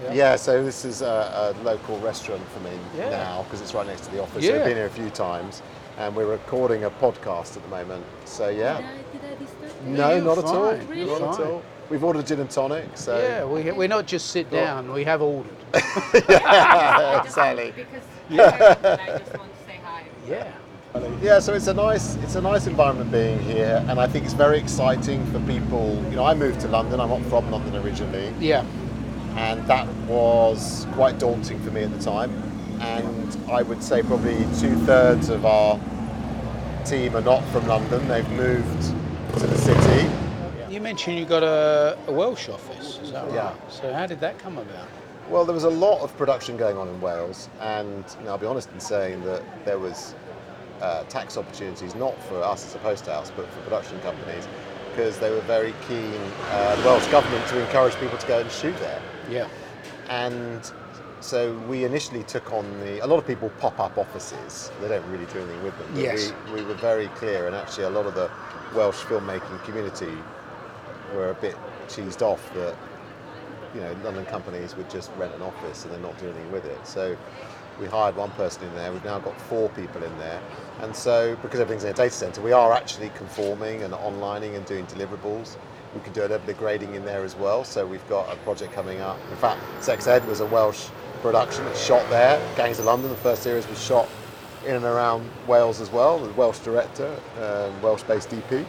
Yeah. 0.03 0.13
Yeah, 0.13 0.35
so 0.37 0.63
this 0.63 0.85
is 0.85 1.01
a, 1.01 1.53
a 1.59 1.63
local 1.63 1.97
restaurant 1.99 2.47
for 2.49 2.59
me 2.61 2.69
Yeah. 2.95 3.09
now 3.09 3.43
because 3.43 3.61
it's 3.61 3.73
right 3.73 3.85
next 3.87 4.05
to 4.05 4.11
the 4.11 4.21
office. 4.21 4.43
Yeah. 4.43 4.53
I've 4.57 4.63
been 4.65 4.77
here 4.77 4.85
a 4.85 4.89
few 4.89 5.09
times, 5.09 5.61
and 5.97 6.15
we're 6.15 6.25
recording 6.27 6.83
a 6.83 6.89
podcast 6.89 7.57
at 7.57 7.63
the 7.63 7.69
moment. 7.69 8.05
So 8.25 8.49
yeah, 8.49 8.77
Did 8.77 8.85
I, 8.85 8.97
did 8.97 9.21
I 9.23 9.35
disturb 9.43 9.87
you? 9.87 9.91
no, 9.93 10.19
not 10.21 10.37
at 10.37 10.45
all. 10.45 10.75
Really? 10.75 11.05
Not 11.19 11.39
at 11.39 11.45
all. 11.45 11.63
We've 11.89 12.03
ordered 12.03 12.19
a 12.19 12.23
gin 12.23 12.39
and 12.39 12.49
tonic. 12.49 12.85
So 12.95 13.17
yeah, 13.17 13.45
we, 13.45 13.71
we're 13.71 13.87
not 13.87 14.05
just 14.05 14.29
sit 14.31 14.49
down. 14.51 14.91
We 14.91 15.03
have 15.05 15.21
ordered. 15.21 15.51
I 15.73 17.21
exactly. 17.25 17.71
Because 17.71 18.03
yeah. 18.29 18.75
I 18.83 19.17
just 19.17 19.37
want 19.37 19.51
to 19.57 19.65
say 19.65 19.79
hi. 19.83 20.03
Yeah. 20.27 20.51
Yeah, 21.21 21.39
so 21.39 21.53
it's 21.53 21.67
a 21.67 21.73
nice 21.73 22.15
it's 22.17 22.35
a 22.35 22.41
nice 22.41 22.65
environment 22.67 23.11
being 23.11 23.39
here, 23.39 23.83
and 23.87 23.99
I 23.99 24.07
think 24.07 24.25
it's 24.25 24.33
very 24.33 24.57
exciting 24.57 25.25
for 25.31 25.39
people. 25.41 25.95
You 26.09 26.15
know, 26.15 26.25
I 26.25 26.33
moved 26.33 26.59
to 26.61 26.67
London. 26.67 26.99
I'm 26.99 27.09
not 27.09 27.21
from 27.23 27.51
London 27.51 27.75
originally, 27.75 28.33
Yeah. 28.39 28.65
and 29.35 29.65
that 29.67 29.87
was 30.07 30.87
quite 30.93 31.19
daunting 31.19 31.59
for 31.59 31.69
me 31.71 31.83
at 31.83 31.91
the 31.95 32.03
time. 32.03 32.31
And 32.79 33.51
I 33.51 33.63
would 33.63 33.83
say 33.83 34.01
probably 34.03 34.37
two 34.59 34.75
thirds 34.85 35.29
of 35.29 35.45
our 35.45 35.79
team 36.85 37.15
are 37.15 37.21
not 37.21 37.43
from 37.49 37.67
London. 37.67 38.07
They've 38.07 38.29
moved 38.31 38.93
to 39.39 39.47
the 39.47 39.57
city. 39.57 40.09
You 40.69 40.81
mentioned 40.81 41.17
you 41.17 41.25
got 41.25 41.43
a, 41.43 41.97
a 42.07 42.11
Welsh 42.11 42.49
office. 42.49 42.99
Is 43.01 43.11
that 43.11 43.25
right? 43.25 43.33
Yeah. 43.33 43.69
So 43.69 43.93
how 43.93 44.05
did 44.05 44.19
that 44.19 44.37
come 44.37 44.57
about? 44.57 44.87
Well, 45.29 45.43
there 45.43 45.53
was 45.53 45.65
a 45.65 45.69
lot 45.69 46.01
of 46.01 46.15
production 46.17 46.55
going 46.55 46.77
on 46.77 46.87
in 46.87 47.01
Wales, 47.01 47.49
and 47.59 48.03
you 48.19 48.25
know, 48.25 48.31
I'll 48.31 48.37
be 48.37 48.45
honest 48.45 48.69
in 48.71 48.79
saying 48.79 49.23
that 49.23 49.43
there 49.65 49.79
was 49.79 50.15
uh, 50.81 51.03
tax 51.05 51.37
opportunities 51.37 51.95
not 51.95 52.21
for 52.23 52.41
us 52.41 52.65
as 52.65 52.75
a 52.75 52.79
post 52.79 53.07
house, 53.07 53.31
but 53.35 53.49
for 53.49 53.59
production 53.61 53.99
companies, 54.01 54.47
because 54.91 55.19
they 55.19 55.29
were 55.29 55.41
very 55.41 55.73
keen, 55.87 56.19
uh, 56.51 56.75
the 56.77 56.83
Welsh 56.83 57.07
government, 57.07 57.45
to 57.47 57.59
encourage 57.59 57.95
people 57.95 58.17
to 58.17 58.27
go 58.27 58.39
and 58.39 58.51
shoot 58.51 58.77
there. 58.77 59.01
Yeah. 59.29 59.47
And 60.09 60.71
so 61.19 61.53
we 61.69 61.83
initially 61.85 62.23
took 62.23 62.51
on 62.53 62.65
the. 62.81 62.99
A 63.03 63.07
lot 63.07 63.17
of 63.17 63.27
people 63.27 63.49
pop 63.59 63.79
up 63.79 63.97
offices. 63.97 64.71
They 64.81 64.87
don't 64.87 65.05
really 65.11 65.25
do 65.25 65.39
anything 65.39 65.63
with 65.63 65.77
them. 65.77 65.87
But 65.93 66.01
Yes. 66.03 66.33
we, 66.47 66.61
we 66.61 66.63
were 66.63 66.75
very 66.75 67.07
clear, 67.09 67.47
and 67.47 67.55
actually, 67.55 67.85
a 67.85 67.89
lot 67.89 68.05
of 68.05 68.15
the 68.15 68.29
Welsh 68.75 69.01
filmmaking 69.03 69.63
community 69.63 70.11
were 71.15 71.29
a 71.31 71.35
bit 71.35 71.55
cheesed 71.87 72.21
off 72.21 72.53
that. 72.53 72.75
you 73.75 73.81
know, 73.81 73.95
London 74.03 74.25
companies 74.25 74.75
would 74.77 74.89
just 74.89 75.11
rent 75.17 75.33
an 75.35 75.41
office 75.41 75.83
and 75.83 75.93
they're 75.93 75.99
not 76.01 76.17
doing 76.19 76.33
anything 76.33 76.51
with 76.51 76.65
it. 76.65 76.87
So 76.87 77.15
we 77.79 77.85
hired 77.85 78.15
one 78.15 78.31
person 78.31 78.63
in 78.63 78.73
there. 78.75 78.91
We've 78.91 79.03
now 79.03 79.19
got 79.19 79.39
four 79.41 79.69
people 79.69 80.03
in 80.03 80.17
there, 80.17 80.41
and 80.81 80.95
so 80.95 81.35
because 81.41 81.59
everything's 81.59 81.83
in 81.83 81.91
a 81.91 81.93
data 81.93 82.09
center, 82.15 82.41
we 82.41 82.53
are 82.53 82.71
actually 82.73 83.09
conforming 83.15 83.83
and 83.83 83.93
onlining 83.93 84.55
and 84.55 84.65
doing 84.65 84.85
deliverables. 84.87 85.57
We 85.93 86.01
can 86.01 86.13
do 86.13 86.21
a 86.21 86.23
little 86.23 86.39
bit 86.39 86.49
of 86.55 86.57
grading 86.59 86.95
in 86.95 87.05
there 87.05 87.23
as 87.23 87.35
well. 87.35 87.63
So 87.63 87.85
we've 87.85 88.07
got 88.09 88.31
a 88.33 88.37
project 88.37 88.73
coming 88.73 89.01
up. 89.01 89.17
In 89.31 89.37
fact, 89.37 89.61
Sex 89.83 90.07
Ed 90.07 90.25
was 90.27 90.39
a 90.39 90.45
Welsh 90.45 90.87
production. 91.17 91.65
It's 91.67 91.83
shot 91.83 92.07
there. 92.09 92.39
Gangs 92.55 92.79
of 92.79 92.85
London. 92.85 93.09
The 93.09 93.17
first 93.17 93.43
series 93.43 93.67
was 93.67 93.81
shot 93.81 94.07
in 94.65 94.75
and 94.75 94.85
around 94.85 95.29
Wales 95.47 95.79
as 95.81 95.91
well. 95.91 96.19
The 96.19 96.31
Welsh 96.33 96.59
director, 96.59 97.15
um, 97.41 97.81
Welsh-based 97.81 98.29
DP. 98.29 98.65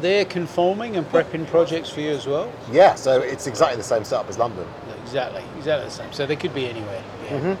They're 0.00 0.24
conforming 0.24 0.96
and 0.96 1.06
prepping 1.08 1.46
projects 1.46 1.88
for 1.88 2.00
you 2.00 2.10
as 2.10 2.26
well. 2.26 2.52
Yeah, 2.70 2.94
so 2.94 3.20
it's 3.20 3.46
exactly 3.46 3.76
the 3.76 3.82
same 3.82 4.04
setup 4.04 4.28
as 4.28 4.38
London. 4.38 4.66
Exactly, 5.02 5.42
exactly 5.56 5.86
the 5.86 5.94
same. 5.94 6.12
So 6.12 6.26
they 6.26 6.36
could 6.36 6.54
be 6.54 6.66
anywhere. 6.68 7.02
Yeah. 7.24 7.56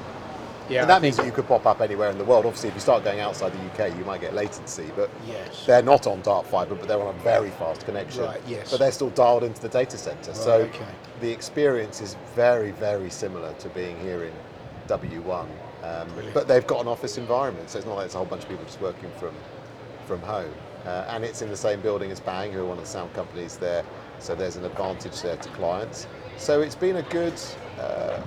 Yeah, 0.68 0.80
and 0.80 0.90
that 0.90 1.02
means 1.02 1.16
that 1.16 1.26
you 1.26 1.32
could 1.32 1.46
pop 1.46 1.66
up 1.66 1.80
anywhere 1.80 2.10
in 2.10 2.18
the 2.18 2.24
world. 2.24 2.44
Obviously, 2.46 2.70
if 2.70 2.74
you 2.74 2.80
start 2.80 3.04
going 3.04 3.20
outside 3.20 3.52
the 3.52 3.84
UK, 3.84 3.96
you 3.96 4.04
might 4.04 4.20
get 4.20 4.34
latency, 4.34 4.90
but 4.96 5.10
Yes. 5.26 5.64
they're 5.66 5.82
not 5.82 6.06
on 6.06 6.20
dark 6.22 6.46
fiber, 6.46 6.74
but 6.74 6.88
they're 6.88 7.00
on 7.00 7.14
a 7.14 7.18
very 7.20 7.50
fast 7.50 7.84
connection. 7.84 8.24
Right, 8.24 8.40
yes. 8.46 8.70
But 8.70 8.80
they're 8.80 8.92
still 8.92 9.10
dialed 9.10 9.44
into 9.44 9.60
the 9.60 9.68
data 9.68 9.96
center. 9.96 10.34
so 10.34 10.52
okay. 10.62 10.84
the 11.20 11.30
experience 11.30 12.00
is 12.00 12.16
very, 12.34 12.72
very 12.72 13.10
similar 13.10 13.52
to 13.54 13.68
being 13.70 13.98
here 14.00 14.24
in 14.24 14.32
W1. 14.88 15.46
Um, 15.84 16.08
but 16.34 16.48
they've 16.48 16.66
got 16.66 16.80
an 16.80 16.88
office 16.88 17.16
environment, 17.16 17.70
so 17.70 17.78
it's 17.78 17.86
not 17.86 17.96
like 17.96 18.06
it's 18.06 18.14
a 18.14 18.18
whole 18.18 18.26
bunch 18.26 18.42
of 18.42 18.48
people 18.48 18.64
just 18.64 18.80
working 18.80 19.10
from 19.20 19.34
from 20.06 20.20
home. 20.20 20.52
Uh, 20.86 21.04
and 21.08 21.24
it's 21.24 21.42
in 21.42 21.48
the 21.48 21.56
same 21.56 21.80
building 21.80 22.12
as 22.12 22.20
Bang, 22.20 22.52
who 22.52 22.60
are 22.60 22.64
one 22.64 22.78
of 22.78 22.84
the 22.84 22.90
sound 22.90 23.12
companies 23.12 23.56
there. 23.56 23.84
So 24.20 24.34
there's 24.34 24.56
an 24.56 24.64
advantage 24.64 25.20
there 25.20 25.36
to 25.36 25.48
clients. 25.50 26.06
So 26.36 26.60
it's 26.60 26.76
been 26.76 26.96
a 26.96 27.02
good, 27.02 27.34
uh, 27.80 28.20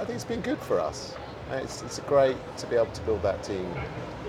I 0.00 0.04
think 0.04 0.10
it's 0.10 0.24
been 0.24 0.40
good 0.40 0.58
for 0.58 0.78
us. 0.80 1.14
And 1.50 1.60
it's, 1.60 1.82
it's 1.82 1.98
great 2.00 2.36
to 2.58 2.66
be 2.66 2.76
able 2.76 2.86
to 2.86 3.02
build 3.02 3.22
that 3.22 3.42
team 3.42 3.66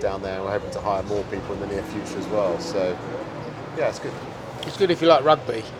down 0.00 0.22
there. 0.22 0.42
We're 0.42 0.52
hoping 0.52 0.70
to 0.72 0.80
hire 0.80 1.02
more 1.04 1.24
people 1.24 1.54
in 1.54 1.60
the 1.60 1.66
near 1.68 1.82
future 1.84 2.18
as 2.18 2.26
well. 2.28 2.58
So 2.60 2.96
yeah, 3.76 3.88
it's 3.88 3.98
good. 3.98 4.12
It's 4.62 4.76
good 4.76 4.90
if 4.90 5.00
you 5.00 5.08
like 5.08 5.24
rugby. 5.24 5.62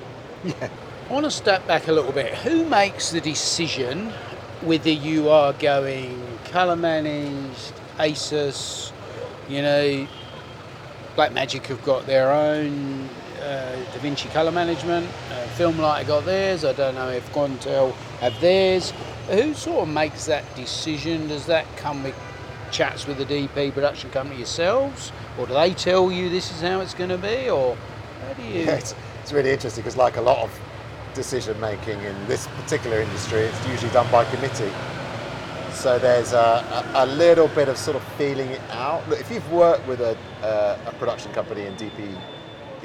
Yeah. 0.44 0.68
I 1.08 1.12
want 1.12 1.24
to 1.24 1.30
step 1.30 1.66
back 1.66 1.88
a 1.88 1.92
little 1.92 2.12
bit. 2.12 2.34
Who 2.34 2.64
makes 2.66 3.10
the 3.10 3.20
decision 3.20 4.12
whether 4.62 4.90
you 4.90 5.28
are 5.28 5.52
going 5.54 6.38
colour 6.46 6.76
managed, 6.76 7.72
ACES, 7.98 8.92
you 9.48 9.62
know, 9.62 10.06
Blackmagic 11.16 11.66
have 11.66 11.84
got 11.84 12.06
their 12.06 12.30
own 12.32 13.08
uh, 13.40 13.76
DaVinci 13.92 14.30
colour 14.32 14.50
management, 14.50 15.06
uh, 15.30 15.46
Filmlight 15.56 15.98
have 15.98 16.06
got 16.06 16.24
theirs, 16.24 16.64
I 16.64 16.72
don't 16.72 16.94
know 16.94 17.08
if 17.08 17.30
Quantel 17.32 17.94
have 18.20 18.38
theirs. 18.40 18.92
Who 19.28 19.54
sort 19.54 19.88
of 19.88 19.88
makes 19.88 20.26
that 20.26 20.44
decision? 20.54 21.28
Does 21.28 21.46
that 21.46 21.64
come 21.76 22.02
with 22.02 22.14
chats 22.70 23.06
with 23.06 23.18
the 23.18 23.24
DP 23.24 23.72
production 23.72 24.10
company 24.10 24.38
yourselves? 24.38 25.12
Or 25.38 25.46
do 25.46 25.54
they 25.54 25.74
tell 25.74 26.10
you 26.10 26.28
this 26.28 26.50
is 26.50 26.60
how 26.60 26.80
it's 26.80 26.94
going 26.94 27.10
to 27.10 27.18
be? 27.18 27.48
Or 27.50 27.76
how 28.22 28.32
do 28.34 28.42
you... 28.42 28.60
Yeah, 28.60 28.70
it's, 28.76 28.94
it's 29.22 29.32
really 29.32 29.50
interesting 29.50 29.82
because, 29.82 29.96
like 29.96 30.16
a 30.16 30.22
lot 30.22 30.38
of 30.38 30.60
decision 31.14 31.58
making 31.60 32.00
in 32.02 32.28
this 32.28 32.46
particular 32.62 33.00
industry, 33.00 33.40
it's 33.40 33.68
usually 33.68 33.92
done 33.92 34.10
by 34.12 34.24
committee. 34.26 34.70
So 35.72 35.98
there's 35.98 36.32
a, 36.32 36.92
a, 36.94 37.06
little 37.06 37.48
bit 37.48 37.68
of 37.68 37.76
sort 37.76 37.96
of 37.96 38.02
feeling 38.14 38.48
it 38.48 38.62
out. 38.70 39.06
Look, 39.08 39.20
if 39.20 39.30
you've 39.30 39.50
worked 39.52 39.86
with 39.86 40.00
a, 40.00 40.16
a, 40.42 40.88
a 40.88 40.92
production 40.92 41.32
company 41.32 41.66
and 41.66 41.76
DP, 41.76 42.18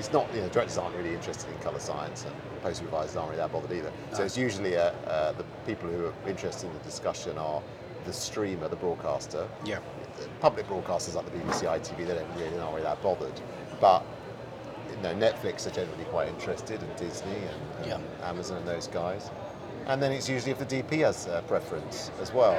it's 0.01 0.11
not, 0.11 0.33
you 0.33 0.41
know, 0.41 0.49
directors 0.49 0.79
aren't 0.79 0.95
really 0.95 1.13
interested 1.13 1.47
in 1.51 1.57
colour 1.59 1.79
science 1.79 2.25
and 2.25 2.33
post 2.63 2.79
supervisors 2.79 3.15
aren't 3.15 3.29
really 3.29 3.37
that 3.39 3.51
bothered 3.51 3.71
either. 3.71 3.91
So 4.13 4.23
it's 4.23 4.35
usually 4.35 4.75
uh, 4.75 4.89
uh, 5.05 5.33
the 5.33 5.43
people 5.67 5.89
who 5.89 6.07
are 6.07 6.13
interested 6.27 6.65
in 6.65 6.73
the 6.73 6.79
discussion 6.79 7.37
are 7.37 7.61
the 8.05 8.11
streamer, 8.11 8.67
the 8.67 8.75
broadcaster. 8.77 9.47
Yeah. 9.63 9.77
The 10.19 10.27
public 10.39 10.67
broadcasters 10.67 11.13
like 11.13 11.25
the 11.31 11.37
BBC, 11.37 11.65
ITV, 11.67 11.97
they 11.97 12.15
don't 12.15 12.27
really, 12.35 12.49
they're 12.49 12.57
not 12.59 12.71
really 12.71 12.81
that 12.81 12.99
bothered. 13.03 13.39
But 13.79 14.03
you 14.89 14.97
know, 15.03 15.13
Netflix 15.13 15.67
are 15.67 15.69
generally 15.71 16.03
quite 16.05 16.29
interested, 16.29 16.81
and 16.81 16.95
Disney 16.95 17.35
and, 17.35 17.91
and 17.91 18.01
Yeah. 18.21 18.27
Amazon 18.27 18.57
and 18.57 18.67
those 18.67 18.87
guys. 18.87 19.29
And 19.85 20.01
then 20.01 20.11
it's 20.11 20.27
usually 20.27 20.51
if 20.51 20.57
the 20.57 20.65
DP 20.65 21.01
has 21.05 21.27
a 21.27 21.43
preference 21.47 22.09
as 22.19 22.33
well. 22.33 22.57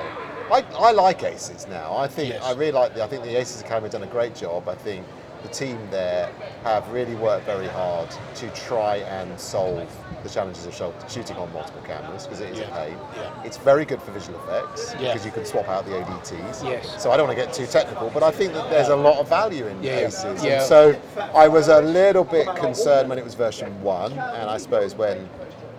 I, 0.52 0.64
I 0.78 0.92
like 0.92 1.24
Aces 1.24 1.66
now. 1.66 1.96
I 1.96 2.06
think 2.06 2.34
Yes. 2.34 2.44
I 2.44 2.52
really 2.52 2.70
like. 2.72 2.94
The, 2.94 3.02
I 3.02 3.08
think 3.08 3.24
the 3.24 3.36
Aces 3.36 3.62
Academy 3.62 3.86
have 3.86 3.92
done 3.92 4.02
a 4.04 4.12
great 4.12 4.36
job. 4.36 4.68
I 4.68 4.76
think 4.76 5.04
the 5.42 5.48
team 5.48 5.78
there 5.90 6.30
have 6.64 6.88
really 6.90 7.14
worked 7.14 7.44
very 7.46 7.66
hard 7.68 8.08
to 8.36 8.48
try 8.50 8.96
and 8.96 9.38
solve 9.38 9.88
the 10.22 10.28
challenges 10.28 10.66
of 10.66 10.94
shooting 11.08 11.36
on 11.36 11.52
multiple 11.52 11.82
cameras 11.82 12.24
because 12.24 12.40
it 12.40 12.50
is 12.50 12.58
Yeah. 12.60 12.66
a 12.66 12.86
pain. 12.86 12.98
Yeah. 13.16 13.42
It's 13.44 13.56
very 13.56 13.84
good 13.84 14.00
for 14.00 14.12
visual 14.12 14.38
effects 14.44 14.94
Yeah. 14.94 15.12
because 15.12 15.24
you 15.26 15.32
can 15.32 15.44
swap 15.44 15.68
out 15.68 15.84
the 15.84 15.96
ODTs. 15.96 16.62
Yes. 16.62 17.02
So 17.02 17.10
I 17.10 17.16
don't 17.16 17.26
want 17.26 17.36
to 17.38 17.44
get 17.44 17.52
too 17.52 17.66
technical, 17.66 18.08
but 18.10 18.22
I 18.22 18.30
think 18.30 18.52
that 18.54 18.70
there's 18.70 18.88
a 18.88 18.96
lot 18.96 19.18
of 19.18 19.28
value 19.28 19.66
in 19.66 19.82
Yeah. 19.82 20.06
Aces. 20.06 20.44
Yeah. 20.44 20.58
And 20.60 20.62
so 20.66 20.94
I 21.34 21.48
was 21.48 21.68
a 21.68 21.80
little 21.80 22.24
bit 22.24 22.46
concerned 22.56 23.08
when 23.08 23.18
it 23.18 23.24
was 23.24 23.34
version 23.34 23.82
one, 23.82 24.12
and 24.12 24.48
I 24.50 24.58
suppose 24.58 24.94
when 24.94 25.28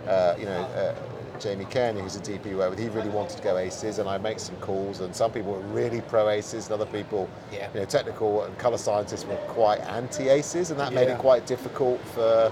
uh, 0.07 0.36
you 0.38 0.45
know. 0.45 0.61
Uh, 0.76 0.93
Jamie 1.44 1.66
Kearney, 1.66 2.00
who's 2.00 2.16
a 2.16 2.22
DP 2.22 2.46
we 2.46 2.56
work 2.56 2.70
with, 2.70 2.80
he 2.80 2.88
really 2.88 3.10
wanted 3.10 3.36
to 3.36 3.44
go 3.44 3.58
aces, 3.58 4.00
and 4.00 4.08
I 4.08 4.18
make 4.18 4.39
some 4.39 4.56
calls. 4.58 5.02
And 5.02 5.14
some 5.14 5.30
people 5.30 5.52
were 5.52 5.60
really 5.60 6.00
pro 6.00 6.30
aces, 6.30 6.68
and 6.68 6.74
other 6.74 6.86
people, 6.86 7.28
Yeah. 7.52 7.68
you 7.74 7.82
know, 7.82 7.86
technical 7.86 8.44
and 8.44 8.58
color 8.58 8.78
scientists 8.78 9.26
were 9.26 9.36
quite 9.50 9.82
anti 9.82 10.30
aces, 10.30 10.72
and 10.72 10.80
that 10.80 10.94
made 10.94 11.10
it 11.10 11.18
quite 11.18 11.46
difficult 11.46 12.00
for 12.16 12.52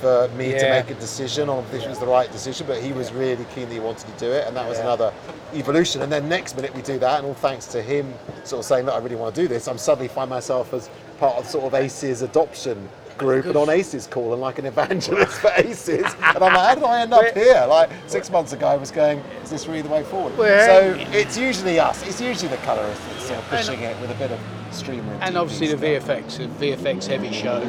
for 0.00 0.28
me 0.36 0.52
to 0.52 0.68
make 0.68 0.90
a 0.90 0.94
decision 0.94 1.48
on 1.48 1.60
if 1.60 1.70
this 1.70 1.86
was 1.86 1.98
the 1.98 2.06
right 2.06 2.30
decision. 2.30 2.66
But 2.66 2.78
he 2.82 2.92
was 2.92 3.12
really 3.12 3.46
keen 3.54 3.68
that 3.68 3.74
he 3.74 3.80
wanted 3.80 4.06
to 4.06 4.26
do 4.26 4.32
it, 4.32 4.46
and 4.46 4.54
that 4.56 4.68
was 4.68 4.76
Yeah. 4.78 4.84
another 4.84 5.12
evolution. 5.54 6.02
And 6.02 6.12
then 6.12 6.28
next 6.28 6.56
minute 6.56 6.74
we 6.74 6.82
do 6.82 6.98
that, 6.98 7.18
and 7.18 7.26
all 7.26 7.34
thanks 7.34 7.66
to 7.68 7.80
him 7.80 8.12
sort 8.42 8.60
of 8.60 8.66
saying, 8.66 8.86
"Look, 8.86 8.94
I 8.94 8.98
really 8.98 9.16
want 9.16 9.34
to 9.34 9.40
do 9.40 9.48
this." 9.48 9.66
I'm 9.68 9.78
suddenly 9.78 10.08
find 10.08 10.28
myself 10.28 10.74
as 10.74 10.90
part 11.18 11.36
of 11.36 11.48
sort 11.48 11.64
of 11.64 11.74
ACES 11.74 12.22
adoption 12.22 12.88
group 13.18 13.46
and 13.46 13.56
on 13.56 13.68
ACES 13.70 14.06
call 14.06 14.32
and 14.32 14.40
like 14.42 14.58
an 14.58 14.66
evangelist 14.66 15.40
for 15.40 15.50
ACES. 15.56 16.14
And 16.34 16.42
I'm 16.42 16.52
like, 16.54 16.68
how 16.68 16.74
did 16.74 16.84
I 16.84 17.00
end 17.02 17.12
up 17.14 17.34
here? 17.34 17.64
Like 17.68 17.90
six 18.06 18.30
months 18.30 18.52
ago, 18.52 18.66
I 18.66 18.76
was 18.76 18.90
going, 18.90 19.18
"Is 19.44 19.50
this 19.50 19.66
really 19.68 19.82
the 19.82 19.88
way 19.88 20.02
forward?" 20.02 20.36
Well, 20.36 20.66
so 20.66 20.96
it's 21.16 21.36
usually 21.38 21.78
us. 21.78 22.04
It's 22.06 22.20
usually 22.20 22.48
the 22.48 22.56
colourist 22.58 23.00
that's 23.08 23.24
uh, 23.24 23.28
sort 23.28 23.38
of 23.38 23.48
pushing 23.50 23.80
it 23.80 24.00
with 24.00 24.10
a 24.10 24.14
bit 24.14 24.30
of 24.32 24.40
streamer 24.72 25.12
and, 25.14 25.22
And 25.22 25.36
obviously 25.36 25.68
the. 25.68 25.76
VFX, 25.84 26.40
a 26.44 26.48
VFX 26.48 27.06
heavy 27.06 27.32
show, 27.32 27.60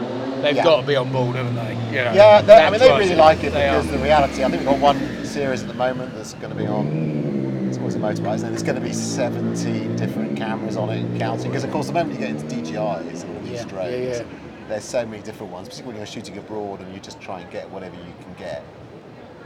they've 0.42 0.56
Yeah. 0.56 0.64
got 0.64 0.82
to 0.82 0.88
be 0.88 0.96
on 0.96 1.12
board, 1.12 1.36
haven't 1.36 1.56
they? 1.56 1.74
You 1.90 2.04
know, 2.06 2.14
Yeah, 2.14 2.42
they, 2.42 2.56
I 2.56 2.70
mean, 2.70 2.80
they 2.80 2.90
really 2.98 3.16
like 3.16 3.40
it 3.44 3.54
because 3.54 3.88
are. 3.88 3.92
the 3.92 3.98
reality, 4.00 4.44
I 4.44 4.50
think 4.50 4.62
we've 4.62 4.70
got 4.70 4.80
one 4.80 5.26
series 5.26 5.62
at 5.62 5.68
the 5.68 5.74
moment 5.76 6.16
that's 6.16 6.34
going 6.36 6.50
to 6.52 6.58
be 6.58 6.66
on, 6.66 7.68
it's 7.68 7.78
always 7.78 7.96
a 7.96 8.00
motorbike, 8.00 8.42
and 8.44 8.52
there's 8.52 8.64
going 8.64 8.76
to 8.76 8.82
be 8.82 8.94
17 8.94 9.96
different 9.96 10.38
cameras 10.38 10.78
on 10.78 10.90
it 10.90 11.00
and 11.00 11.20
counting. 11.20 11.52
Because, 11.52 11.64
of 11.64 11.72
course, 11.72 11.88
the 11.88 11.94
moment 11.94 12.14
you 12.20 12.26
get 12.26 12.30
into 12.30 12.46
DJIs 12.56 13.24
and 13.24 13.36
all 13.38 13.44
these 13.44 13.66
Yeah, 13.66 13.88
yeah, 13.90 13.96
yeah. 13.98 14.24
There's 14.68 14.84
so 14.84 15.06
many 15.06 15.22
different 15.24 15.52
ones, 15.52 15.68
particularly 15.70 16.00
when 16.00 16.08
you're 16.08 16.14
shooting 16.14 16.38
abroad 16.38 16.82
and 16.82 16.94
you 16.94 17.00
just 17.00 17.20
try 17.22 17.40
and 17.42 17.52
get 17.52 17.70
whatever 17.70 17.96
you 17.96 18.14
can 18.22 18.34
get. 18.38 18.64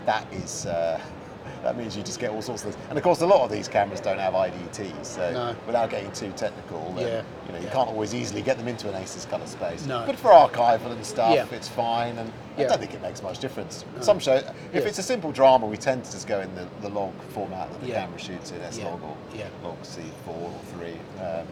That 0.05 0.31
is. 0.33 0.65
Uh, 0.65 0.99
that 1.63 1.75
means 1.77 1.95
you 1.97 2.03
just 2.03 2.19
get 2.19 2.29
all 2.31 2.41
sorts 2.41 2.63
of 2.63 2.73
things. 2.73 2.85
And 2.89 2.97
of 2.97 3.03
course, 3.03 3.21
a 3.21 3.25
lot 3.25 3.41
of 3.41 3.51
these 3.51 3.67
cameras 3.67 3.99
don't 3.99 4.19
have 4.19 4.33
IDTs, 4.33 5.05
so 5.05 5.31
No. 5.31 5.55
without 5.65 5.89
getting 5.89 6.11
too 6.11 6.31
technical, 6.35 6.93
then, 6.93 7.07
Yeah, 7.07 7.21
you 7.47 7.53
know, 7.53 7.59
you 7.59 7.65
yeah. 7.65 7.73
can't 7.73 7.89
always 7.89 8.13
easily 8.13 8.41
get 8.41 8.57
them 8.57 8.67
into 8.67 8.87
an 8.87 8.95
ACES 8.95 9.25
colour 9.25 9.45
space. 9.47 9.85
No. 9.85 10.03
But 10.05 10.15
for 10.17 10.29
archival 10.29 10.91
and 10.91 11.05
stuff, 11.05 11.33
Yeah. 11.33 11.45
it's 11.51 11.67
fine, 11.67 12.17
and 12.17 12.31
I 12.57 12.63
don't 12.63 12.79
think 12.79 12.93
it 12.93 13.01
makes 13.01 13.21
much 13.23 13.39
difference. 13.39 13.83
Some 14.01 14.19
show, 14.19 14.35
if 14.73 14.85
it's 14.85 14.99
a 14.99 15.03
simple 15.03 15.31
drama, 15.31 15.65
we 15.65 15.77
tend 15.77 16.03
to 16.05 16.11
just 16.11 16.27
go 16.27 16.39
in 16.41 16.53
the, 16.55 16.67
the 16.81 16.89
log 16.89 17.13
format 17.29 17.71
that 17.71 17.81
the 17.81 17.91
camera 17.91 18.19
shoots 18.19 18.51
in, 18.51 18.61
S 18.61 18.77
Yeah. 18.77 18.85
log 18.89 19.01
or 19.03 19.15
Yeah. 19.35 19.45
log 19.63 19.77
C4 19.83 20.27
or 20.27 20.51
3. 20.77 20.93
Um, 21.23 21.47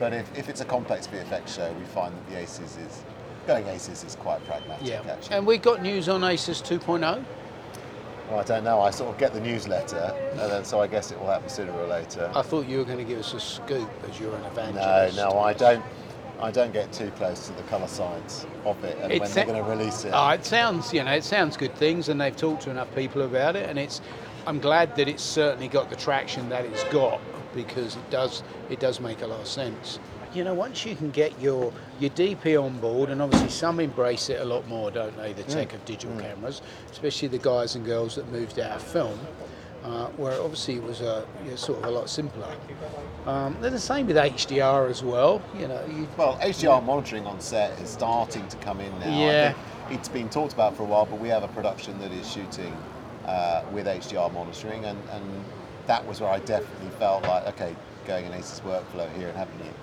but 0.00 0.12
if, 0.12 0.36
if 0.36 0.48
it's 0.48 0.60
a 0.62 0.64
complex 0.64 1.06
VFX 1.06 1.54
show, 1.54 1.72
we 1.78 1.84
find 1.84 2.12
that 2.16 2.28
the 2.30 2.38
ACES 2.38 2.78
is, 2.78 3.04
going 3.46 3.66
ACES 3.68 4.02
is 4.02 4.16
quite 4.16 4.44
pragmatic 4.46 4.84
Yeah. 4.86 5.02
actually. 5.08 5.36
And 5.36 5.46
we 5.46 5.58
got 5.58 5.82
news 5.82 6.08
on 6.08 6.24
ACES 6.24 6.60
2.0. 6.62 7.22
well, 8.30 8.40
I 8.40 8.42
don't 8.42 8.64
know, 8.64 8.80
I 8.80 8.90
sort 8.90 9.10
of 9.12 9.18
get 9.18 9.32
the 9.34 9.40
newsletter, 9.40 10.14
and 10.32 10.40
then 10.40 10.64
so 10.64 10.80
I 10.80 10.86
guess 10.86 11.10
it 11.12 11.20
will 11.20 11.26
happen 11.28 11.48
sooner 11.48 11.72
or 11.72 11.86
later. 11.86 12.30
I 12.34 12.42
thought 12.42 12.66
you 12.66 12.78
were 12.78 12.84
going 12.84 12.98
to 12.98 13.04
give 13.04 13.18
us 13.18 13.34
a 13.34 13.40
scoop 13.40 13.90
as 14.08 14.18
you're 14.18 14.34
an 14.34 14.44
evangelist. 14.44 15.16
no, 15.16 15.30
no, 15.30 15.38
I 15.38 15.52
don't. 15.52 15.84
I 16.42 16.50
don't 16.50 16.72
get 16.72 16.90
too 16.90 17.10
close 17.16 17.48
to 17.48 17.52
the 17.52 17.62
colour 17.64 17.86
science 17.86 18.46
of 18.64 18.82
it 18.82 18.96
and 19.02 19.12
It 19.12 19.20
when 19.20 19.28
sa- 19.28 19.34
they're 19.34 19.44
going 19.44 19.62
to 19.62 19.68
release 19.70 20.06
it. 20.06 20.12
Oh, 20.14 20.30
it 20.30 20.46
sounds, 20.46 20.90
you 20.90 21.04
know, 21.04 21.12
it 21.12 21.22
sounds 21.22 21.54
good 21.58 21.74
things, 21.74 22.08
and 22.08 22.18
they've 22.18 22.34
talked 22.34 22.62
to 22.62 22.70
enough 22.70 22.88
people 22.94 23.20
about 23.22 23.56
it, 23.56 23.68
and 23.68 23.78
it's. 23.78 24.00
I'm 24.46 24.58
glad 24.58 24.96
that 24.96 25.06
it's 25.06 25.22
certainly 25.22 25.68
got 25.68 25.90
the 25.90 25.96
traction 25.96 26.48
that 26.48 26.64
it's 26.64 26.82
got 26.84 27.20
because 27.54 27.96
it 27.96 28.10
does. 28.10 28.42
It 28.68 28.80
does 28.80 29.00
make 29.00 29.22
a 29.22 29.26
lot 29.26 29.40
of 29.40 29.46
sense. 29.46 29.98
You 30.34 30.44
know, 30.44 30.54
once 30.54 30.84
you 30.84 30.94
can 30.94 31.10
get 31.10 31.38
your 31.40 31.72
your 31.98 32.10
DP 32.10 32.62
on 32.62 32.78
board, 32.78 33.10
and 33.10 33.20
obviously 33.20 33.48
some 33.50 33.80
embrace 33.80 34.28
it 34.30 34.40
a 34.40 34.44
lot 34.44 34.66
more, 34.68 34.90
don't 34.90 35.16
they? 35.16 35.32
The 35.32 35.42
tech 35.44 35.72
of 35.72 35.84
digital 35.84 36.16
cameras, 36.20 36.62
especially 36.92 37.28
the 37.28 37.38
guys 37.38 37.74
and 37.74 37.84
girls 37.84 38.14
that 38.14 38.30
moved 38.30 38.58
out 38.60 38.76
of 38.76 38.82
film, 38.82 39.18
uh, 39.82 40.06
where 40.16 40.40
obviously 40.40 40.76
it 40.76 40.82
was 40.84 41.00
a 41.00 41.26
you 41.44 41.50
know, 41.50 41.56
sort 41.56 41.78
of 41.80 41.84
a 41.86 41.90
lot 41.90 42.08
simpler. 42.08 42.46
Um, 43.26 43.56
they're 43.60 43.70
the 43.70 43.78
same 43.78 44.06
with 44.06 44.16
HDR 44.16 44.88
as 44.88 45.02
well. 45.02 45.42
You 45.58 45.68
know, 45.68 45.84
you, 45.86 46.08
Well, 46.16 46.38
HDR 46.40 46.82
monitoring 46.84 47.26
on 47.26 47.40
set 47.40 47.78
is 47.80 47.90
starting 47.90 48.46
to 48.48 48.56
come 48.58 48.80
in 48.80 48.92
now. 49.00 49.06
I 49.06 49.10
Yeah. 49.10 49.52
think 49.52 49.98
it's 49.98 50.08
been 50.08 50.28
talked 50.28 50.52
about 50.52 50.76
for 50.76 50.84
a 50.84 50.86
while, 50.86 51.06
but 51.06 51.18
we 51.20 51.28
have 51.28 51.42
a 51.42 51.48
production 51.48 51.98
that 52.00 52.12
is 52.12 52.30
shooting 52.30 52.74
uh, 53.26 53.62
with 53.72 53.86
HDR 53.86 54.32
monitoring, 54.32 54.84
and, 54.84 54.98
and 55.10 55.24
that 55.90 56.06
was 56.06 56.20
where 56.20 56.30
I 56.30 56.38
definitely 56.38 56.88
felt 57.00 57.24
like, 57.24 57.48
okay, 57.48 57.74
going 58.06 58.24
in 58.24 58.32
ACES 58.32 58.60
workflow 58.60 59.12
here 59.16 59.26
and 59.26 59.36
having 59.36 59.58
it 59.66 59.74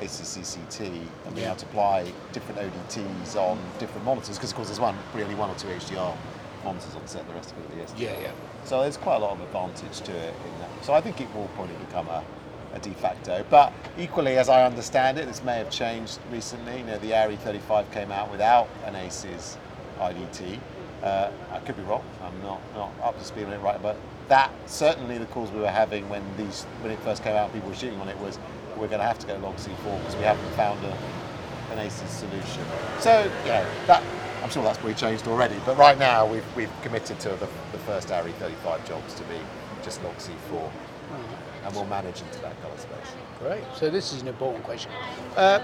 ACEScct 0.00 0.80
and 1.26 1.34
being 1.36 1.46
able 1.46 1.54
to 1.54 1.66
apply 1.66 2.12
different 2.32 2.60
ODTs 2.60 3.36
on 3.36 3.56
different 3.78 4.04
monitors, 4.04 4.36
because 4.36 4.50
of 4.50 4.56
course 4.56 4.66
there's 4.66 4.80
one, 4.80 4.96
really 5.14 5.36
one 5.36 5.48
or 5.48 5.54
two 5.54 5.68
HDR 5.68 6.16
monitors 6.64 6.96
on 6.96 7.06
set, 7.06 7.24
the 7.28 7.34
rest 7.34 7.52
of 7.52 7.58
it 7.70 7.84
is 7.84 7.94
Yeah, 7.96 8.20
yeah. 8.20 8.32
so 8.64 8.80
there's 8.80 8.96
quite 8.96 9.14
a 9.14 9.18
lot 9.20 9.30
of 9.30 9.42
advantage 9.42 10.00
to 10.00 10.10
it 10.10 10.34
in 10.44 10.58
that. 10.58 10.70
So 10.84 10.92
I 10.92 11.00
think 11.00 11.20
it 11.20 11.32
will 11.32 11.48
probably 11.54 11.76
become 11.76 12.08
a, 12.08 12.24
a 12.72 12.80
de 12.80 12.90
facto. 12.90 13.46
But 13.48 13.72
equally, 13.96 14.38
as 14.38 14.48
I 14.48 14.66
understand 14.66 15.18
it, 15.18 15.26
this 15.26 15.44
may 15.44 15.58
have 15.58 15.70
changed 15.70 16.18
recently. 16.32 16.78
You 16.78 16.84
know, 16.84 16.98
the 16.98 17.12
ARRI 17.12 17.36
35 17.36 17.92
came 17.92 18.10
out 18.10 18.28
without 18.28 18.68
an 18.86 18.96
ACES 18.96 19.56
IDT. 20.00 20.58
Uh, 21.00 21.30
I 21.52 21.60
could 21.60 21.76
be 21.76 21.82
wrong. 21.84 22.04
I'm 22.24 22.42
not, 22.42 22.60
not 22.74 22.90
up 23.04 23.16
to 23.18 23.24
speed 23.24 23.44
on 23.44 23.52
it 23.52 23.58
right, 23.58 23.80
but 23.80 23.96
that 24.28 24.50
certainly 24.66 25.18
the 25.18 25.26
calls 25.26 25.50
we 25.50 25.60
were 25.60 25.70
having 25.70 26.08
when 26.08 26.22
these 26.36 26.64
when 26.80 26.90
it 26.92 26.98
first 27.00 27.22
came 27.22 27.36
out, 27.36 27.52
people 27.52 27.68
were 27.68 27.74
shooting 27.74 28.00
on 28.00 28.08
it 28.08 28.18
was 28.18 28.38
we're 28.76 28.88
going 28.88 29.00
to 29.00 29.06
have 29.06 29.18
to 29.20 29.26
go 29.26 29.36
log 29.38 29.56
C4 29.56 29.98
because 30.00 30.16
we 30.16 30.22
haven't 30.22 30.50
found 30.54 30.82
a, 30.84 30.96
an 31.72 31.78
ACES 31.78 32.10
solution. 32.10 32.64
So 33.00 33.30
yeah, 33.46 33.64
that 33.86 34.02
I'm 34.42 34.50
sure 34.50 34.62
that's 34.62 34.78
probably 34.78 34.94
changed 34.94 35.26
already. 35.26 35.56
But 35.64 35.78
right 35.78 35.98
now 35.98 36.26
we've, 36.26 36.44
we've 36.54 36.70
committed 36.82 37.18
to 37.20 37.30
the, 37.30 37.48
the 37.72 37.78
first 37.86 38.08
ARRI 38.08 38.32
35 38.32 38.86
jobs 38.86 39.14
to 39.14 39.22
be 39.24 39.36
just 39.82 40.02
log 40.04 40.14
C4, 40.16 40.70
and 41.64 41.74
we'll 41.74 41.86
manage 41.86 42.20
into 42.20 42.40
that 42.40 42.60
colour 42.60 42.76
space. 42.76 43.14
Great. 43.40 43.64
So 43.74 43.88
this 43.88 44.12
is 44.12 44.22
an 44.22 44.28
important 44.28 44.64
question. 44.64 44.92
Uh, 45.36 45.60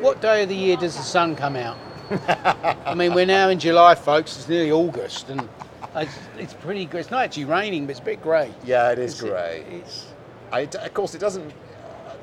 what 0.00 0.20
day 0.20 0.42
of 0.42 0.48
the 0.48 0.56
year 0.56 0.76
does 0.76 0.96
the 0.96 1.02
sun 1.02 1.36
come 1.36 1.54
out? 1.54 1.78
I 2.84 2.94
mean, 2.94 3.14
we're 3.14 3.24
now 3.24 3.48
in 3.50 3.58
July, 3.60 3.94
folks. 3.94 4.36
It's 4.36 4.48
nearly 4.48 4.72
August, 4.72 5.30
and 5.30 5.48
it's, 5.96 6.18
it's 6.38 6.54
pretty 6.54 6.84
good. 6.86 7.00
It's 7.00 7.10
not 7.10 7.22
actually 7.24 7.44
raining, 7.46 7.86
but 7.86 7.92
it's 7.92 8.00
a 8.00 8.04
bit 8.04 8.22
grey. 8.22 8.52
Yeah, 8.64 8.90
it 8.92 8.98
is 8.98 9.14
It's- 9.22 9.30
grey. 9.30 9.64
It's 9.78 10.06
I, 10.52 10.60
of 10.60 10.94
course, 10.94 11.14
it 11.14 11.18
doesn't. 11.18 11.52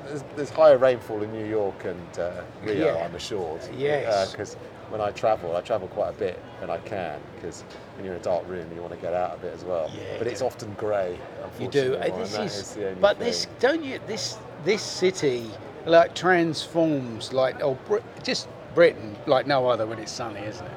There's, 0.06 0.24
there's 0.36 0.50
higher 0.50 0.78
rainfall 0.78 1.22
in 1.22 1.32
New 1.32 1.44
York 1.46 1.84
and 1.84 2.18
uh, 2.18 2.42
Rio, 2.64 2.86
Yeah. 2.94 3.04
I'm 3.04 3.14
assured. 3.14 3.60
Yes. 3.76 4.32
Because 4.32 4.54
when 4.88 5.00
I 5.00 5.10
travel, 5.10 5.54
I 5.56 5.60
travel 5.60 5.86
quite 5.88 6.10
a 6.10 6.18
bit 6.18 6.38
when 6.60 6.70
I 6.70 6.78
can. 6.78 7.20
Because 7.36 7.62
when 7.96 8.04
you're 8.04 8.14
in 8.14 8.20
a 8.20 8.24
dark 8.24 8.48
room, 8.48 8.66
you 8.74 8.80
want 8.80 8.94
to 8.94 8.98
get 9.00 9.12
out 9.14 9.32
of 9.32 9.44
it 9.44 9.54
as 9.54 9.64
well. 9.64 9.90
Yeah, 9.94 10.16
but 10.18 10.26
it's 10.26 10.42
often 10.42 10.72
grey. 10.74 11.18
you 11.60 11.68
do. 11.68 11.94
Uh, 11.96 12.16
This 12.18 12.38
is, 12.38 12.76
only 12.78 12.94
but 13.00 13.18
thing. 13.18 13.26
this 13.26 13.46
don't 13.60 13.84
you? 13.84 14.00
This 14.06 14.38
this 14.64 14.82
city 14.82 15.50
like 15.86 16.14
transforms 16.14 17.32
like 17.32 17.62
oh 17.62 17.74
Brit, 17.86 18.02
just 18.22 18.48
Britain 18.74 19.16
like 19.26 19.46
no 19.46 19.68
other 19.68 19.86
when 19.86 19.98
it's 19.98 20.12
sunny, 20.12 20.40
isn't 20.40 20.64
it? 20.66 20.72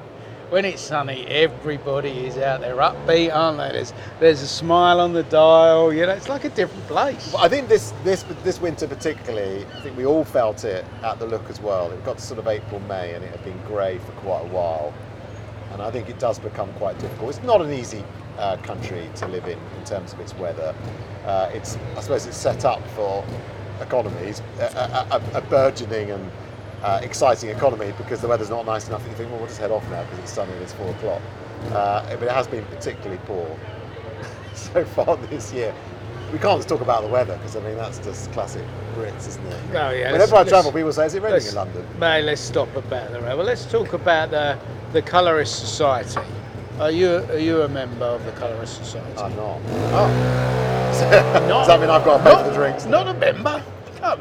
When 0.48 0.64
it's 0.64 0.80
sunny, 0.80 1.26
everybody 1.26 2.24
is 2.24 2.38
out 2.38 2.60
there 2.60 2.76
upbeat, 2.76 3.34
aren't 3.34 3.58
they? 3.58 3.72
There's 3.72 3.92
there's 4.20 4.42
a 4.42 4.46
smile 4.46 5.00
on 5.00 5.12
the 5.12 5.24
dial. 5.24 5.92
You 5.92 6.06
know, 6.06 6.12
it's 6.12 6.28
like 6.28 6.44
a 6.44 6.50
different 6.50 6.86
place. 6.86 7.32
Well, 7.32 7.44
I 7.44 7.48
think 7.48 7.68
this 7.68 7.92
this 8.04 8.24
this 8.44 8.60
winter 8.60 8.86
particularly, 8.86 9.66
I 9.74 9.80
think 9.80 9.96
we 9.96 10.06
all 10.06 10.22
felt 10.24 10.62
it 10.62 10.84
at 11.02 11.18
the 11.18 11.26
look 11.26 11.50
as 11.50 11.60
well. 11.60 11.90
It 11.90 12.04
got 12.04 12.18
to 12.18 12.22
sort 12.22 12.38
of 12.38 12.46
April, 12.46 12.78
May, 12.82 13.14
and 13.14 13.24
it 13.24 13.30
had 13.32 13.42
been 13.44 13.60
grey 13.66 13.98
for 13.98 14.12
quite 14.12 14.42
a 14.42 14.48
while. 14.48 14.94
And 15.72 15.82
I 15.82 15.90
think 15.90 16.08
it 16.08 16.20
does 16.20 16.38
become 16.38 16.72
quite 16.74 16.96
difficult. 17.00 17.30
It's 17.30 17.42
not 17.42 17.60
an 17.60 17.72
easy 17.72 18.04
uh, 18.38 18.56
country 18.58 19.10
to 19.16 19.26
live 19.26 19.46
in 19.48 19.58
in 19.76 19.84
terms 19.84 20.12
of 20.12 20.20
its 20.20 20.32
weather. 20.36 20.76
Uh, 21.24 21.50
it's 21.52 21.76
I 21.96 22.00
suppose 22.02 22.24
it's 22.24 22.36
set 22.36 22.64
up 22.64 22.86
for 22.90 23.24
economies, 23.80 24.42
a, 24.60 24.62
a, 24.62 25.20
a, 25.34 25.38
a 25.38 25.40
burgeoning 25.40 26.12
and 26.12 26.30
uh, 26.82 27.00
exciting 27.02 27.50
economy 27.50 27.92
because 27.98 28.20
the 28.20 28.28
weather's 28.28 28.50
not 28.50 28.66
nice 28.66 28.88
enough 28.88 29.02
that 29.02 29.10
you 29.10 29.16
think, 29.16 29.30
well, 29.30 29.38
we'll 29.38 29.48
just 29.48 29.60
head 29.60 29.70
off 29.70 29.88
now 29.90 30.02
because 30.04 30.18
it's 30.20 30.32
sunny 30.32 30.52
and 30.52 30.62
it's 30.62 30.72
four 30.74 30.88
o'clock. 30.90 31.22
Uh, 31.72 32.02
but 32.16 32.22
it 32.24 32.30
has 32.30 32.46
been 32.46 32.64
particularly 32.66 33.20
poor 33.26 33.58
so 34.54 34.84
far 34.84 35.16
this 35.16 35.52
year. 35.52 35.74
We 36.32 36.38
can't 36.38 36.58
just 36.58 36.68
talk 36.68 36.80
about 36.80 37.02
the 37.02 37.08
weather 37.08 37.36
because 37.36 37.54
I 37.54 37.60
mean 37.60 37.76
that's 37.76 37.98
just 38.00 38.32
classic 38.32 38.64
Brits, 38.96 39.28
isn't 39.28 39.46
it? 39.46 39.60
Oh, 39.74 39.90
yeah, 39.90 40.10
Whenever 40.10 40.36
I 40.36 40.44
travel, 40.44 40.72
people 40.72 40.92
say, 40.92 41.06
"Is 41.06 41.14
it 41.14 41.22
raining 41.22 41.46
in 41.46 41.54
London?" 41.54 41.86
Mate, 42.00 42.22
let's 42.22 42.40
stop 42.40 42.74
about 42.74 43.12
the 43.12 43.20
rail 43.20 43.36
well. 43.36 43.46
Let's 43.46 43.64
talk 43.64 43.92
about 43.92 44.32
the 44.32 44.58
the 44.92 45.02
Colorist 45.02 45.60
Society. 45.60 46.20
Are 46.80 46.90
you 46.90 47.18
are 47.30 47.38
you 47.38 47.62
a 47.62 47.68
member 47.68 48.04
of 48.04 48.24
the 48.24 48.32
Colorist 48.32 48.78
Society? 48.78 49.16
I'm 49.18 49.36
not. 49.36 49.60
oh, 49.92 50.86
Does 51.48 51.66
that 51.68 51.80
mean 51.80 51.90
I've 51.90 52.04
got 52.04 52.18
to 52.18 52.24
pay 52.24 52.42
for 52.42 52.50
the 52.50 52.54
drinks? 52.54 52.86
Not 52.86 53.06
a 53.06 53.14
member. 53.14 53.62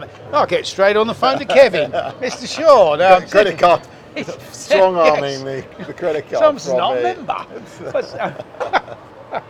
Come, 0.01 0.09
I'll 0.33 0.45
get 0.45 0.65
straight 0.65 0.95
on 0.97 1.07
the 1.07 1.13
phone 1.13 1.39
to 1.39 1.45
Kevin, 1.45 1.91
Mr. 2.21 2.47
Shaw. 2.47 2.95
No, 2.95 3.15
I'm 3.15 3.27
credit 3.27 3.57
card. 3.59 3.81
Strong 4.51 4.95
yes. 4.95 5.11
arming 5.11 5.45
the, 5.45 5.85
the 5.85 5.93
credit 5.93 6.29
card. 6.29 6.41
Tom's 6.41 6.67
not 6.71 6.95
me. 6.95 6.99
a 7.01 7.03
member. 7.03 7.45
But, 7.91 8.13
uh, 8.19 9.41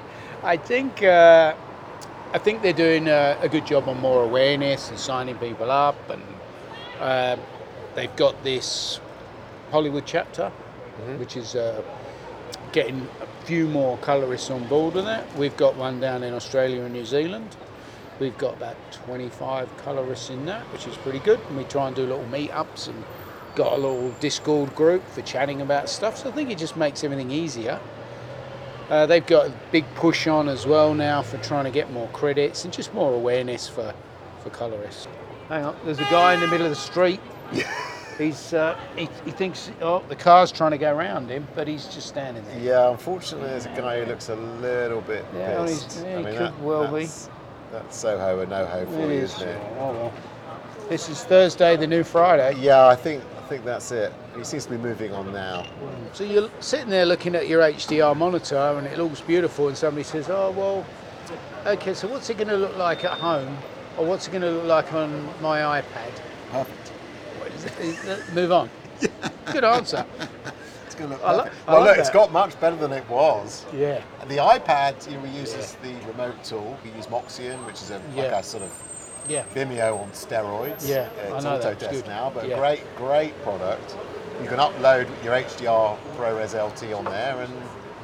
I 0.44 0.58
think 0.58 1.04
uh, 1.04 1.54
I 2.34 2.38
think 2.40 2.62
they're 2.62 2.74
doing 2.74 3.08
a, 3.08 3.38
a 3.42 3.50
good 3.50 3.66
job 3.66 3.88
on 3.88 4.00
more 4.00 4.24
awareness 4.24 4.90
and 4.90 5.00
signing 5.00 5.36
people 5.38 5.72
up, 5.72 5.98
and 6.10 6.22
uh, 7.00 7.38
they've 7.96 8.16
got 8.16 8.44
this 8.44 9.00
Hollywood 9.72 10.04
chapter, 10.06 10.52
Mm-hmm. 10.96 11.20
which 11.20 11.36
is 11.36 11.56
uh, 11.56 11.84
getting 12.72 13.06
a 13.22 13.46
few 13.46 13.68
more 13.68 13.98
colourists 13.98 14.50
on 14.50 14.66
board 14.70 14.94
with 14.94 15.08
it. 15.08 15.26
We've 15.36 15.58
got 15.58 15.76
one 15.76 16.00
down 16.00 16.24
in 16.24 16.34
Australia 16.34 16.84
and 16.84 16.94
New 16.94 17.04
Zealand. 17.04 17.58
We've 18.20 18.38
got 18.38 18.54
about 18.56 18.78
25 18.94 19.76
colourists 19.78 20.30
in 20.30 20.46
that, 20.46 20.62
which 20.72 20.88
is 20.88 20.96
pretty 20.98 21.20
good. 21.20 21.40
And 21.50 21.58
we 21.58 21.64
try 21.66 21.88
and 21.88 21.96
do 21.96 22.04
little 22.04 22.26
meetups 22.26 22.88
and 22.88 23.04
got 23.56 23.74
a 23.74 23.76
little 23.76 24.12
Discord 24.20 24.74
group 24.76 25.06
for 25.10 25.22
chatting 25.22 25.62
about 25.62 25.90
stuff. 25.90 26.18
So 26.18 26.30
I 26.30 26.32
think 26.32 26.50
it 26.50 26.58
just 26.58 26.78
makes 26.78 27.04
everything 27.04 27.32
easier. 27.32 27.80
Uh, 28.90 29.06
they've 29.06 29.26
got 29.26 29.48
a 29.48 29.54
big 29.72 29.84
push 29.96 30.28
on 30.28 30.48
as 30.48 30.66
well 30.68 30.94
now 30.94 31.22
for 31.22 31.38
trying 31.40 31.66
to 31.66 31.72
get 31.72 31.92
more 31.92 32.08
credits 32.10 32.66
and 32.66 32.74
just 32.74 32.94
more 32.94 33.14
awareness 33.14 33.68
for, 33.68 33.94
for 34.44 34.50
colourists. 34.52 35.08
Hang 35.50 35.66
on, 35.66 35.76
there's 35.86 36.00
a 36.00 36.04
guy 36.04 36.34
in 36.36 36.40
the 36.40 36.48
middle 36.48 36.66
of 36.68 36.72
the 36.72 36.76
street. 36.76 37.20
He's 38.18 38.54
uh, 38.54 38.80
he, 38.96 39.10
he 39.26 39.32
thinks 39.32 39.70
oh 39.82 40.02
the 40.08 40.16
car's 40.16 40.50
trying 40.50 40.72
to 40.72 40.78
go 40.78 40.96
around 40.96 41.30
him, 41.30 41.46
but 41.54 41.68
he's 41.68 41.86
just 41.88 42.08
standing 42.08 42.46
there. 42.46 42.60
Yeah, 42.60 42.90
unfortunately, 42.90 43.50
there's 43.50 43.66
a 43.66 43.76
guy 43.76 44.00
who 44.00 44.06
looks 44.06 44.30
a 44.30 44.36
little 44.36 45.02
bit 45.02 45.26
Yeah, 45.34 45.50
well, 45.56 45.68
he's- 45.68 45.84
pissed. 45.84 46.06
yeah, 46.06 46.32
he 46.32 46.38
could 46.38 46.64
well 46.64 46.88
be. 46.96 47.10
That's, 47.72 47.98
Soho 47.98 48.40
and 48.42 48.52
NoHo 48.52 48.86
for 48.88 49.02
It 49.02 49.16
you, 49.16 49.22
is. 49.22 49.34
isn't 49.36 49.48
it? 49.50 49.62
Oh, 49.80 49.92
well. 49.92 50.14
This 50.90 51.10
is 51.10 51.24
Thursday, 51.24 51.76
the 51.76 51.88
new 51.88 52.04
Friday. 52.04 52.56
Yeah, 52.60 52.88
I 52.88 52.96
think 52.96 53.24
I 53.44 53.48
think 53.48 53.64
that's 53.66 53.92
it. 53.92 54.14
He 54.38 54.44
seems 54.44 54.66
to 54.66 54.72
be 54.72 54.78
moving 54.78 55.14
on 55.14 55.32
now. 55.34 55.66
So 56.14 56.24
you're 56.24 56.50
sitting 56.60 56.90
there 56.90 57.06
looking 57.06 57.36
at 57.36 57.48
your 57.48 57.62
HDR 57.62 58.16
monitor 58.16 58.58
and 58.58 58.86
it 58.88 58.98
looks 58.98 59.22
beautiful, 59.22 59.68
and 59.68 59.76
somebody 59.78 60.04
says, 60.04 60.30
"Oh 60.30 60.52
well, 60.52 60.86
okay. 61.66 61.94
So 61.96 62.08
what's 62.08 62.30
it 62.30 62.38
going 62.38 62.50
to 62.50 62.58
look 62.58 62.76
like 62.78 63.04
at 63.04 63.12
home, 63.18 63.58
or 63.98 64.06
what's 64.06 64.28
it 64.28 64.32
going 64.32 64.42
to 64.44 64.52
look 64.52 64.66
like 64.66 64.94
on 64.94 65.26
my 65.42 65.82
iPad?" 65.82 66.12
Perfect. 66.52 66.88
What 67.40 67.52
is 67.52 67.66
it? 67.66 67.80
Is 67.80 68.06
it- 68.08 68.34
Move 68.34 68.52
on. 68.52 68.70
Good 69.52 69.64
answer. 69.64 70.06
It's 70.98 71.00
going 71.00 71.12
to 71.20 71.36
look 71.36 71.46
I. 71.46 71.50
I 71.68 71.74
well, 71.74 71.82
like 71.82 71.90
look, 71.90 71.98
it's 71.98 72.10
that. 72.10 72.14
got 72.14 72.32
much 72.32 72.60
better 72.60 72.76
than 72.78 72.92
it 72.94 73.08
was. 73.10 73.66
Yeah. 73.74 74.02
And 74.22 74.30
the 74.30 74.38
iPad, 74.38 75.06
you 75.10 75.18
know, 75.18 75.24
we 75.24 75.30
use 75.30 75.54
as 75.54 75.76
the 75.76 75.94
remote 76.08 76.42
tool. 76.44 76.78
We 76.84 76.92
use 76.92 77.08
Moxion, 77.08 77.66
which 77.66 77.82
is 77.82 77.92
a, 77.92 78.02
like 78.16 78.32
a 78.32 78.42
sort 78.44 78.64
of 78.64 78.72
Yeah. 79.28 79.44
Vimeo 79.54 80.00
on 80.02 80.10
steroids. 80.12 80.88
Yeah, 80.88 81.10
Uh, 81.30 81.36
it's. 81.36 81.46
It's 81.46 81.46
Autodesk 81.46 82.08
now, 82.08 82.32
but 82.34 82.48
Yeah. 82.48 82.56
a 82.56 82.60
great, 82.60 82.96
great 82.98 83.42
product. 83.44 83.96
You 84.42 84.48
can 84.48 84.60
upload 84.60 85.08
your 85.24 85.34
HDR 85.34 85.98
ProRes 86.18 86.54
LT 86.54 86.94
on 86.94 87.06
there 87.06 87.42
and 87.42 87.54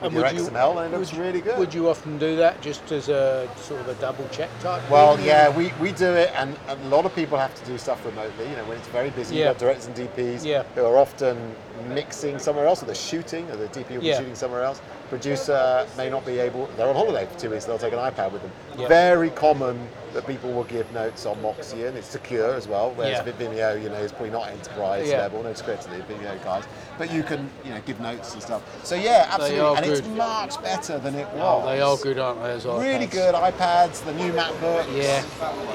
And 0.02 0.14
your 0.14 0.24
would 0.24 0.32
you- 0.34 0.47
and 0.47 0.93
it 0.93 0.97
looks 0.97 1.14
you- 1.14 1.22
really 1.22 1.41
good. 1.41 1.58
Would 1.60 1.74
you 1.74 1.89
often 1.89 2.18
do 2.18 2.36
that 2.38 2.60
just 2.62 2.91
as 2.91 3.08
a 3.10 3.47
sort 3.58 3.82
of 3.82 3.88
a 3.89 3.93
double 3.95 4.28
check 4.32 4.49
type? 4.62 4.82
Well, 4.89 5.16
thing? 5.16 5.26
yeah, 5.28 5.49
we, 5.56 5.72
we 5.80 5.91
do 5.91 6.12
it, 6.12 6.32
and 6.36 6.56
a 6.70 6.76
lot 6.88 7.06
of 7.06 7.14
people 7.14 7.38
have 7.38 7.54
to 7.56 7.66
do 7.66 7.78
stuff 7.78 8.04
remotely. 8.06 8.49
You 8.49 8.56
know, 8.56 8.64
when 8.66 8.78
it's 8.78 8.88
very 8.88 9.12
busy, 9.12 9.36
Yeah. 9.36 9.49
you've 9.49 9.54
got 9.56 9.60
directors 9.60 9.86
and 9.88 9.95
DPs 9.95 10.43
Yeah. 10.43 10.64
who 10.76 10.86
are 10.86 10.97
often 10.97 11.56
mixing 11.88 12.39
somewhere 12.39 12.66
else, 12.66 12.82
or 12.82 12.86
they're 12.88 12.95
shooting, 12.95 13.49
or 13.52 13.58
the 13.58 13.68
DP 13.68 13.97
will 13.97 14.04
Yeah. 14.04 14.14
be 14.18 14.24
shooting 14.24 14.36
somewhere 14.36 14.64
else. 14.64 14.82
Producer 15.10 15.86
may 15.97 16.10
not 16.10 16.26
be 16.26 16.39
able. 16.39 16.68
They're 16.78 16.88
on 16.88 16.95
holiday 16.95 17.28
for 17.32 17.39
two 17.39 17.49
weeks. 17.52 17.66
They'll 17.66 17.78
take 17.78 17.93
an 17.93 17.99
iPad 17.99 18.32
with 18.32 18.41
them. 18.41 18.88
Very 18.88 19.30
common 19.30 19.88
that 20.14 20.28
people 20.28 20.51
will 20.51 20.64
give 20.66 20.91
notes 20.93 21.26
on 21.26 21.38
Moxion 21.41 21.88
and 21.89 21.97
It's 21.97 22.07
secure 22.07 22.53
as 22.55 22.68
well. 22.68 22.91
Whereas 22.95 23.26
Yeah. 23.26 23.34
Vimeo, 23.34 23.82
you 23.82 23.89
know, 23.89 23.95
is 23.95 24.12
probably 24.12 24.30
not 24.32 24.49
enterprise 24.49 25.07
Yeah. 25.09 25.18
level. 25.20 25.43
No 25.43 25.49
discredit 25.51 25.82
to 25.84 25.89
the 25.89 25.97
Vimeo 26.03 26.43
guys, 26.43 26.64
but 26.97 27.12
you 27.12 27.24
can, 27.24 27.49
you 27.64 27.72
know, 27.74 27.80
give 27.86 27.99
notes 27.99 28.34
and 28.34 28.41
stuff. 28.41 28.62
So 28.84 28.95
yeah, 28.95 29.28
absolutely, 29.32 29.78
and 29.78 29.86
it's 29.86 30.07
much 30.09 30.62
better 30.62 30.97
than 30.99 31.16
it 31.16 31.28
was. 31.30 31.64
Oh, 31.64 31.66
they 31.66 31.82
are 31.82 31.97
good, 31.97 32.20
aren't 32.20 32.41
they? 32.43 32.51
As 32.51 32.66
well, 32.66 32.80
Really 32.80 33.07
iPads? 33.07 33.12
good 33.12 33.36
iPads, 33.36 34.03
the 34.05 34.14
new 34.14 34.32
MacBooks. 34.34 34.86
Yeah. 34.95 35.24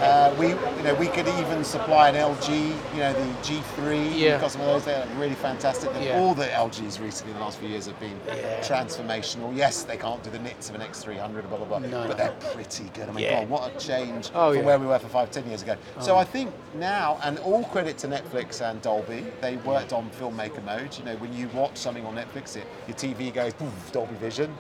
Uh, 0.01 0.34
we, 0.39 0.49
you 0.49 0.82
know, 0.84 0.95
we 0.95 1.07
could 1.09 1.28
even 1.28 1.64
supply 1.64 2.09
an 2.11 2.14
LG, 2.16 2.74
you 2.95 3.01
know, 3.01 3.12
the 3.12 3.26
G3. 3.43 4.11
Yeah. 4.14 4.32
We've 4.32 4.41
got 4.43 4.51
some 4.53 4.61
of 4.62 4.66
those. 4.68 4.84
They're 4.84 5.07
really 5.18 5.34
fantastic. 5.34 5.91
And 5.95 6.05
Yeah. 6.05 6.18
all 6.20 6.34
the 6.34 6.47
LGs 6.47 7.01
recently 7.01 7.32
in 7.32 7.39
the 7.39 7.45
last 7.45 7.59
few 7.59 7.68
years 7.68 7.87
have 7.87 7.99
been 8.01 8.18
Yeah. 8.26 8.61
transformational. 8.61 9.57
Yes, 9.57 9.82
they 9.82 9.97
can't 9.97 10.22
do 10.22 10.30
the 10.30 10.39
nits 10.39 10.68
of 10.68 10.74
an 10.74 10.82
X300, 10.82 11.49
blah 11.49 11.59
blah 11.59 11.66
blah, 11.66 11.78
No. 11.78 12.07
but 12.07 12.16
they're 12.16 12.34
pretty 12.53 12.84
good. 12.95 13.09
I 13.09 13.12
mean, 13.12 13.24
Yeah. 13.24 13.41
God, 13.41 13.51
what 13.51 13.70
a 13.74 13.78
change 13.78 14.26
Oh, 14.35 14.51
from 14.51 14.61
yeah. 14.61 14.66
where 14.66 14.79
we 14.79 14.87
were 14.87 14.99
for 14.99 15.09
five, 15.09 15.31
ten 15.31 15.47
years 15.49 15.62
ago. 15.62 15.77
So 16.01 16.14
oh. 16.14 16.18
I 16.18 16.24
think 16.24 16.53
now, 16.74 17.18
and 17.24 17.39
all 17.41 17.64
credit 17.64 17.99
to 17.99 18.09
Netflix 18.09 18.61
and 18.61 18.81
Dolby, 18.83 19.27
they 19.41 19.57
worked 19.59 19.93
on 19.93 20.11
filmmaker 20.11 20.64
mode. 20.64 20.97
You 20.99 21.05
know, 21.05 21.16
when 21.16 21.33
you 21.33 21.49
watch 21.49 21.77
something 21.77 22.05
on 22.07 22.14
Netflix, 22.16 22.57
it, 22.57 22.66
your 22.89 22.97
TV 22.97 23.33
goes 23.33 23.55
poof, 23.55 23.93
Dolby 23.93 24.14
Vision. 24.16 24.55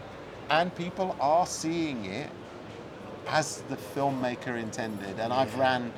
and 0.50 0.74
people 0.76 1.16
are 1.20 1.46
seeing 1.46 2.04
it 2.06 2.30
as 3.28 3.62
the 3.68 3.76
filmmaker 3.76 4.60
intended. 4.60 5.18
And 5.20 5.32
I've 5.32 5.54
ran. 5.56 5.92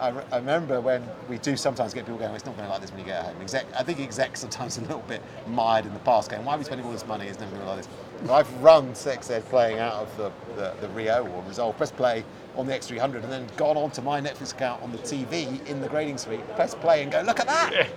I, 0.00 0.08
re- 0.08 0.24
I 0.32 0.36
remember 0.38 0.80
when 0.80 1.06
we 1.28 1.38
do 1.38 1.56
sometimes 1.56 1.94
get 1.94 2.06
people 2.06 2.18
going, 2.18 2.34
it's 2.34 2.44
not 2.46 2.56
going 2.56 2.66
to 2.66 2.72
like 2.72 2.80
this 2.80 2.90
when 2.90 3.00
you 3.00 3.06
get 3.06 3.24
home. 3.24 3.40
Exec, 3.40 3.66
I 3.78 3.82
think 3.84 4.00
execs 4.00 4.40
sometimes 4.40 4.78
a 4.78 4.80
little 4.82 5.04
bit 5.06 5.22
mired 5.46 5.86
in 5.86 5.92
the 5.92 6.00
past, 6.00 6.30
going, 6.30 6.44
why 6.44 6.54
are 6.54 6.58
we 6.58 6.64
spending 6.64 6.86
all 6.86 6.92
this 6.92 7.06
money? 7.06 7.26
It's 7.26 7.38
never 7.38 7.52
going 7.52 7.62
to 7.62 7.68
like 7.68 7.78
this. 7.78 7.88
I've 8.30 8.52
run 8.62 8.94
Sex 8.94 9.30
Ed 9.30 9.44
playing 9.46 9.78
out 9.78 9.94
of 9.94 10.16
the, 10.16 10.32
the, 10.54 10.74
the 10.80 10.88
Rio 10.90 11.26
or 11.26 11.42
Resolve, 11.42 11.74
oh, 11.74 11.76
press 11.76 11.90
play 11.90 12.24
on 12.56 12.66
the 12.66 12.72
X300, 12.72 13.22
and 13.22 13.32
then 13.32 13.46
gone 13.56 13.76
onto 13.76 14.00
my 14.02 14.20
Netflix 14.20 14.52
account 14.52 14.82
on 14.82 14.92
the 14.92 14.98
TV 14.98 15.66
in 15.66 15.80
the 15.80 15.88
grading 15.88 16.18
suite, 16.18 16.46
press 16.54 16.74
play 16.74 17.02
and 17.02 17.10
go, 17.10 17.20
look 17.22 17.40
at 17.40 17.46
that! 17.46 17.88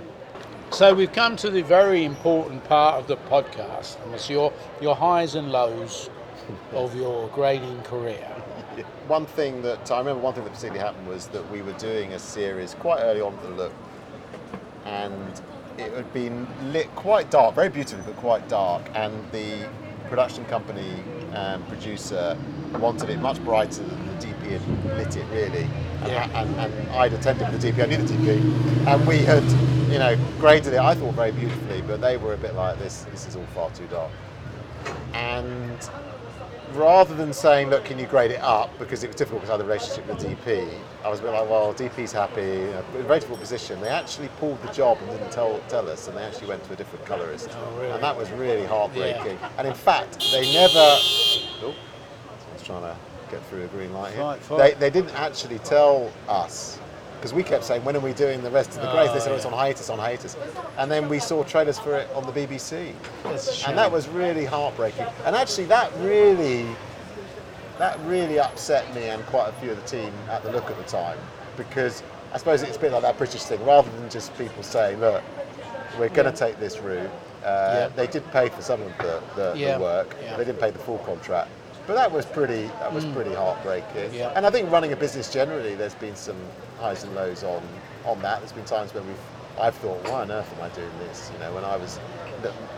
So 0.72 0.94
we've 0.94 1.14
come 1.14 1.36
to 1.38 1.50
the 1.50 1.62
very 1.62 2.04
important 2.04 2.64
part 2.64 3.00
of 3.00 3.08
the 3.08 3.18
podcast, 3.18 4.04
and 4.04 4.14
it's 4.14 4.30
your 4.30 4.52
your 4.82 4.96
highs 4.96 5.36
and 5.36 5.52
lows 5.52 6.10
of 6.74 6.96
your 6.96 7.30
grading 7.30 7.82
career. 7.84 8.26
One 9.08 9.26
thing 9.26 9.62
that 9.62 9.90
I 9.92 10.00
remember, 10.00 10.22
one 10.22 10.34
thing 10.34 10.44
that 10.44 10.54
particularly 10.54 10.80
happened 10.86 11.08
was 11.08 11.28
that 11.28 11.50
we 11.52 11.62
were 11.62 11.74
doing 11.74 12.14
a 12.14 12.20
series 12.20 12.74
quite 12.74 13.02
early 13.02 13.22
on 13.22 13.38
the 13.44 13.50
look, 13.50 13.74
and 14.86 15.42
it 15.78 15.94
had 15.94 16.12
been 16.14 16.48
lit 16.74 16.94
quite 16.96 17.30
dark, 17.30 17.56
very 17.56 17.70
beautifully, 17.70 18.04
but 18.06 18.20
quite 18.20 18.50
dark. 18.50 18.84
And 18.96 19.14
the 19.32 19.68
production 20.06 20.46
company 20.46 20.94
and 21.34 21.68
producer 21.68 22.38
wanted 22.80 23.10
it 23.10 23.20
much 23.20 23.44
brighter 23.44 23.84
than 23.84 24.08
the 24.20 24.26
DP 24.26 24.60
had 24.60 24.98
lit 24.98 25.16
it 25.16 25.26
really. 25.32 25.64
And, 26.04 26.12
Yeah. 26.12 26.42
and, 26.42 26.56
and 26.56 26.90
I'd 26.92 27.14
attended 27.14 27.52
with 27.52 27.62
the 27.62 27.72
DP, 27.72 27.84
I 27.84 27.86
knew 27.88 27.98
the 27.98 28.14
DP, 28.14 28.88
and 28.88 29.08
we 29.08 29.18
had, 29.20 29.44
you 29.92 30.00
know, 30.00 30.18
graded 30.40 30.74
it. 30.74 30.80
I 30.80 30.94
thought 30.96 31.14
very 31.14 31.32
beautifully, 31.32 31.82
but 31.82 32.02
they 32.02 32.18
were 32.18 32.34
a 32.34 32.38
bit 32.38 32.56
like 32.56 32.78
this. 32.80 33.06
This 33.12 33.28
is 33.28 33.36
all 33.36 33.46
far 33.54 33.70
too 33.72 33.88
dark. 33.88 34.12
And 35.14 35.78
rather 36.76 37.16
than 37.16 37.34
saying, 37.34 37.70
look, 37.70 37.86
can 37.86 37.98
you 37.98 38.06
grade 38.06 38.32
it 38.32 38.42
up 38.42 38.78
because 38.78 39.04
it 39.04 39.08
was 39.08 39.16
difficult 39.16 39.42
because 39.42 39.50
I 39.50 39.54
had 39.58 39.62
a 39.62 39.68
relationship 39.68 40.08
with 40.08 40.20
the 40.20 40.28
DP, 40.28 40.70
I 41.04 41.10
was 41.10 41.20
a 41.20 41.24
bit 41.24 41.32
like, 41.32 41.50
well, 41.50 41.74
DP's 41.74 42.12
happy, 42.12 42.42
you 42.42 42.66
know, 42.66 42.84
in 42.96 43.02
a 43.02 43.04
very 43.04 43.20
difficult 43.20 43.40
position. 43.40 43.80
They 43.82 43.90
actually 43.90 44.28
pulled 44.40 44.62
the 44.62 44.72
job 44.72 44.98
and 45.02 45.10
didn't 45.12 45.32
tell, 45.32 45.60
tell 45.68 45.90
us, 45.90 46.08
and 46.08 46.18
they 46.18 46.24
actually 46.24 46.48
went 46.48 46.64
to 46.66 46.74
a 46.74 46.76
different 46.76 47.06
colourist. 47.06 47.50
Oh, 47.52 47.78
really? 47.78 47.92
And 47.92 48.04
that 48.04 48.18
was 48.18 48.30
really 48.32 48.66
heartbreaking. 48.66 49.38
And 49.58 49.68
in 49.68 49.74
fact, 49.74 50.20
they 50.32 50.54
never. 50.54 50.74
Oh, 50.74 51.74
I 52.30 52.54
was 52.54 52.64
trying 52.64 52.82
to 52.82 52.98
get 53.32 53.46
through 53.48 53.64
a 53.64 53.68
green 53.68 53.94
light 53.94 54.14
here. 54.14 54.24
Fine, 54.24 54.40
fine. 54.40 54.58
They, 54.58 54.74
they 54.74 54.90
didn't 54.90 55.16
actually 55.16 55.60
tell 55.60 56.12
us. 56.28 56.80
Because 57.16 57.34
we 57.34 57.44
kept 57.44 57.64
saying, 57.64 57.84
when 57.84 57.96
are 57.96 58.00
we 58.02 58.14
doing 58.14 58.44
the 58.44 58.52
rest 58.52 58.72
of 58.76 58.82
the 58.82 58.92
grades? 58.92 59.14
They 59.14 59.20
said, 59.20 59.32
oh, 59.32 59.36
it's 59.36 59.46
on 59.46 59.54
hiatus, 59.54 59.90
on 59.90 59.98
hiatus. 60.00 60.38
And 60.78 60.92
then 60.92 61.10
we 61.10 61.20
saw 61.20 61.44
trailers 61.44 61.80
for 61.80 61.96
it 61.98 62.08
on 62.14 62.26
the 62.26 62.32
BBC. 62.32 62.94
That's 63.24 63.48
a 63.50 63.54
shame. 63.54 63.70
And 63.70 63.78
that 63.78 63.92
was 63.92 64.08
really 64.08 64.46
heartbreaking. 64.46 65.06
And 65.26 65.36
actually, 65.36 65.66
that 65.66 65.92
really, 66.00 66.66
that 67.80 68.00
really 68.06 68.40
upset 68.40 68.94
me 68.94 69.06
and 69.06 69.26
quite 69.26 69.50
a 69.50 69.54
few 69.54 69.72
of 69.72 69.82
the 69.82 69.88
team 69.88 70.14
at 70.30 70.44
the 70.44 70.52
look 70.52 70.70
at 70.70 70.78
the 70.78 70.84
time, 70.84 71.18
because 71.58 72.04
I 72.34 72.38
suppose 72.38 72.62
it's 72.62 72.78
a 72.78 72.80
bit 72.80 72.92
like 72.92 73.02
that 73.02 73.18
British 73.18 73.44
thing. 73.44 73.64
Rather 73.66 73.90
than 73.98 74.10
just 74.10 74.38
people 74.38 74.62
saying, 74.62 75.00
look, 75.00 75.24
we're 75.98 76.10
going 76.10 76.32
to 76.32 76.38
take 76.38 76.60
this 76.60 76.80
route. 76.80 77.10
Uh, 77.44 77.46
Yeah. 77.46 77.88
They 77.96 78.08
did 78.08 78.30
pay 78.32 78.50
for 78.50 78.62
some 78.62 78.82
of 78.82 78.96
the, 78.98 79.22
the, 79.36 79.54
Yeah. 79.56 79.78
the 79.78 79.84
work. 79.84 80.16
Yeah. 80.22 80.36
They 80.38 80.46
didn't 80.46 80.60
pay 80.60 80.72
the 80.72 80.80
full 80.80 80.98
contract. 81.00 81.50
But 81.88 81.94
that 81.94 82.12
was 82.12 82.26
pretty. 82.26 82.64
That 82.80 82.92
was 82.92 83.06
pretty 83.06 83.34
heartbreaking. 83.36 84.10
Mm. 84.10 84.14
Yeah. 84.14 84.32
And 84.36 84.44
I 84.46 84.50
think 84.50 84.72
running 84.72 84.92
a 84.94 84.96
business 84.96 85.32
generally, 85.32 85.76
there's 85.76 85.94
been 85.94 86.16
some 86.16 86.36
highs 86.80 87.04
and 87.04 87.16
lows 87.16 87.44
on 87.44 87.62
on 88.06 88.22
that. 88.22 88.40
There's 88.40 88.52
been 88.52 88.66
times 88.66 88.94
when 88.94 89.06
we've 89.08 89.20
I've 89.60 89.76
thought, 89.76 90.04
why 90.04 90.22
on 90.22 90.32
earth 90.32 90.54
am 90.58 90.64
I 90.64 90.70
doing 90.76 90.92
this? 91.00 91.32
You 91.34 91.40
know, 91.40 91.54
when 91.54 91.64
I 91.64 91.78
was 91.78 92.00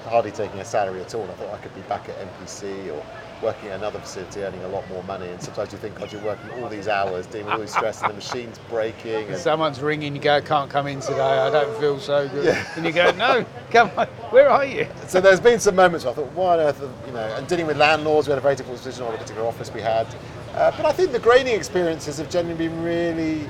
hardly 0.06 0.32
taking 0.32 0.60
a 0.60 0.66
salary 0.66 1.02
at 1.02 1.16
all, 1.16 1.24
I 1.24 1.34
thought 1.34 1.54
I 1.54 1.58
could 1.58 1.74
be 1.74 1.82
back 1.82 2.08
at 2.08 2.16
MPC 2.16 2.94
or 2.94 3.04
working 3.42 3.70
at 3.70 3.78
another 3.78 4.00
facility 4.00 4.42
earning 4.44 4.64
a 4.64 4.68
lot 4.68 4.88
more 4.90 5.04
money. 5.04 5.28
And 5.28 5.42
sometimes 5.42 5.72
you 5.72 5.78
think, 5.80 5.98
God, 5.98 6.12
you're 6.12 6.22
working 6.22 6.52
all 6.62 6.70
these 6.70 6.88
hours, 6.88 7.26
doing 7.28 7.48
all 7.48 7.60
this 7.60 7.74
stress, 7.74 8.02
and 8.02 8.12
the 8.12 8.16
machine's 8.16 8.60
breaking. 8.70 9.28
And 9.28 9.38
Someone's 9.38 9.82
ringing, 9.82 10.16
you 10.16 10.22
go, 10.22 10.42
can't 10.42 10.70
come 10.70 10.88
in 10.88 11.00
today, 11.00 11.20
I 11.20 11.50
don't 11.50 11.80
feel 11.80 12.00
so 12.00 12.28
good. 12.30 12.46
Yeah. 12.46 12.74
And 12.76 12.86
you 12.86 12.92
go, 12.92 13.12
no, 13.12 13.46
come 13.72 13.92
on, 13.98 14.08
where 14.30 14.50
are 14.50 14.66
you? 14.66 14.88
so 15.08 15.20
there's 15.20 15.40
been 15.42 15.60
some 15.60 15.76
moments 15.76 16.06
where 16.06 16.14
I 16.14 16.16
thought, 16.16 16.32
why 16.34 16.54
on 16.54 16.60
earth, 16.60 16.82
you 17.06 17.14
know, 17.14 17.36
and 17.36 17.48
dealing 17.48 17.68
with 17.68 17.78
landlords, 17.78 18.28
we 18.28 18.32
had 18.32 18.40
a 18.40 18.42
very 18.42 18.56
difficult 18.56 18.84
decision 18.84 19.06
on 19.06 19.14
a 19.14 19.18
particular 19.18 19.48
office 19.48 19.74
we 19.74 19.82
had. 19.82 20.08
Uh, 20.54 20.72
but 20.76 20.86
I 20.86 20.92
think 20.92 21.12
the 21.12 21.20
grading 21.20 21.56
experiences 21.56 22.18
have 22.18 22.30
generally 22.30 22.58
been 22.58 22.82
really, 22.82 23.50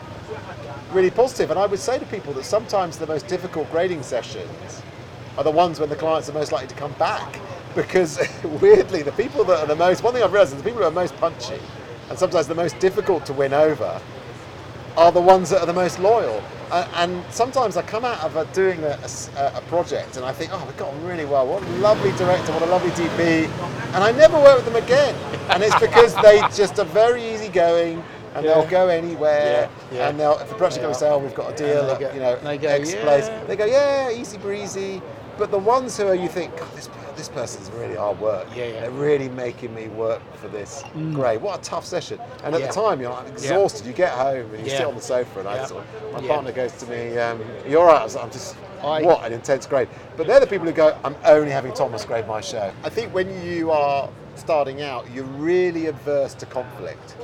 really 0.93 1.11
positive. 1.11 1.51
And 1.51 1.59
I 1.59 1.65
would 1.65 1.79
say 1.79 1.99
to 1.99 2.05
people 2.05 2.33
that 2.33 2.43
sometimes 2.43 2.97
the 2.97 3.07
most 3.07 3.27
difficult 3.27 3.69
grading 3.71 4.03
sessions 4.03 4.81
are 5.38 5.43
the 5.43 5.51
ones 5.51 5.79
when 5.79 5.89
the 5.89 5.95
clients 5.95 6.29
are 6.29 6.33
most 6.33 6.51
likely 6.51 6.67
to 6.67 6.75
come 6.75 6.93
back. 6.93 7.39
Because 7.75 8.19
weirdly, 8.61 9.03
the 9.03 9.11
people 9.11 9.43
that 9.45 9.59
are 9.59 9.67
the 9.67 9.75
most, 9.75 10.03
one 10.03 10.13
thing 10.13 10.23
I've 10.23 10.31
realized 10.31 10.53
is 10.53 10.57
the 10.57 10.63
people 10.63 10.81
who 10.81 10.88
are 10.88 10.91
most 10.91 11.15
punchy 11.17 11.59
and 12.09 12.17
sometimes 12.17 12.47
the 12.47 12.55
most 12.55 12.79
difficult 12.79 13.25
to 13.25 13.33
win 13.33 13.53
over 13.53 14.01
are 14.95 15.11
the 15.11 15.21
ones 15.21 15.49
that 15.49 15.59
are 15.59 15.65
the 15.65 15.73
most 15.73 15.99
loyal. 15.99 16.41
Uh, 16.71 16.88
and 16.95 17.23
sometimes 17.31 17.77
I 17.77 17.81
come 17.81 18.03
out 18.03 18.19
of 18.23 18.35
uh, 18.35 18.43
doing 18.45 18.83
a 18.83 19.61
project 19.67 20.17
and 20.17 20.25
I 20.25 20.33
think, 20.33 20.51
oh, 20.53 20.63
we've 20.65 20.75
got 20.75 20.91
on 20.93 21.05
really 21.05 21.25
well. 21.25 21.47
What 21.47 21.63
a 21.63 21.69
lovely 21.77 22.11
director, 22.13 22.51
what 22.51 22.63
a 22.63 22.65
lovely 22.65 22.89
DP. 22.91 23.47
And 23.93 24.03
I 24.03 24.11
never 24.11 24.38
work 24.38 24.57
with 24.57 24.65
them 24.65 24.83
again. 24.83 25.15
And 25.49 25.63
it's 25.63 25.79
because 25.79 26.15
they 26.15 26.39
just 26.55 26.79
are 26.79 26.85
very 26.85 27.23
easygoing 27.23 28.03
and 28.38 28.45
Yeah. 28.45 28.53
they'll 28.53 28.69
go 28.69 28.88
anywhere. 28.88 29.69
Yeah, 29.91 29.97
yeah. 29.97 30.09
And 30.09 30.19
they'll, 30.19 30.38
if 30.39 30.47
the 30.47 30.53
production 30.55 30.81
company 30.81 30.99
say, 30.99 31.09
oh, 31.09 31.17
we've 31.17 31.35
got 31.35 31.51
a 31.53 31.55
deal 31.55 31.85
they 31.85 31.91
at, 31.93 31.99
go- 31.99 32.11
you 32.13 32.19
know, 32.19 32.35
they 32.38 32.57
go, 32.57 32.69
X 32.69 32.93
"Yeah." 32.93 33.01
place, 33.01 33.29
they 33.47 33.55
go, 33.55 33.65
yeah, 33.65 34.09
easy 34.11 34.38
breezy. 34.38 35.01
But 35.38 35.51
the 35.51 35.57
ones 35.59 35.95
who 35.97 36.07
are, 36.07 36.15
you 36.15 36.27
think, 36.27 36.57
God, 36.57 36.67
this, 36.75 36.89
this 37.15 37.29
person's 37.29 37.69
really 37.71 37.95
hard 37.95 38.19
work. 38.19 38.47
Yeah, 38.55 38.65
yeah. 38.65 38.81
They're 38.81 38.91
really 38.91 39.29
making 39.29 39.73
me 39.75 39.88
work 39.89 40.21
for 40.38 40.47
this. 40.47 40.83
Great. 41.13 41.41
What 41.41 41.59
a 41.59 41.61
tough 41.61 41.85
session. 41.85 42.19
And 42.43 42.55
at 42.55 42.61
Yeah. 42.61 42.67
the 42.67 42.73
time, 42.73 42.99
you're 43.01 43.11
like 43.11 43.27
exhausted. 43.27 43.85
You 43.85 43.93
get 43.93 44.13
home 44.13 44.51
and 44.55 44.63
you 44.63 44.69
sit 44.71 44.81
on 44.85 44.95
the 44.95 45.01
sofa, 45.01 45.39
and 45.41 45.47
I 45.47 45.63
sort 45.65 45.83
of, 45.83 46.13
my 46.21 46.27
partner 46.27 46.51
goes 46.51 46.71
to 46.73 46.88
me, 46.88 47.17
um, 47.19 47.39
"You're 47.67 47.85
right." 47.85 48.01
I 48.01 48.03
was 48.03 48.15
like, 48.15 48.23
"I'm 48.25 48.31
just 48.31 48.55
I- 48.83 49.01
what 49.03 49.23
an 49.25 49.33
intense 49.33 49.65
grade." 49.67 49.89
But 50.15 50.25
they're 50.27 50.39
the 50.39 50.47
people 50.47 50.65
who 50.65 50.73
go, 50.73 50.95
"I'm 51.03 51.15
only 51.25 51.51
having 51.51 51.73
Thomas 51.73 52.03
grade 52.03 52.27
my 52.27 52.41
show." 52.41 52.71
I 52.83 52.89
think 52.89 53.13
when 53.13 53.29
you 53.45 53.69
are 53.71 54.09
starting 54.35 54.81
out, 54.81 55.05
you're 55.11 55.23
really 55.25 55.88
averse 55.88 56.33
to 56.35 56.45
conflict. 56.47 57.15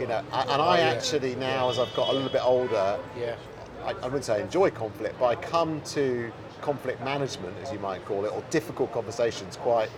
You 0.00 0.06
know, 0.06 0.18
and 0.32 0.48
oh, 0.48 0.64
I 0.64 0.80
Oh, 0.80 0.84
actually 0.84 1.34
now, 1.36 1.68
as 1.68 1.78
I've 1.78 1.94
got 1.94 2.08
a 2.08 2.12
little 2.12 2.30
bit 2.30 2.42
older, 2.42 2.98
Yeah. 3.18 3.36
I, 3.84 3.90
I 3.90 4.04
wouldn't 4.04 4.24
say 4.24 4.40
enjoy 4.40 4.70
conflict, 4.70 5.16
but 5.20 5.26
I 5.26 5.34
come 5.36 5.80
to 5.92 6.32
conflict 6.62 7.02
management, 7.04 7.54
as 7.62 7.70
you 7.70 7.78
might 7.78 8.04
call 8.06 8.24
it, 8.24 8.32
or 8.32 8.42
difficult 8.50 8.92
conversations 8.92 9.56
quite. 9.56 9.90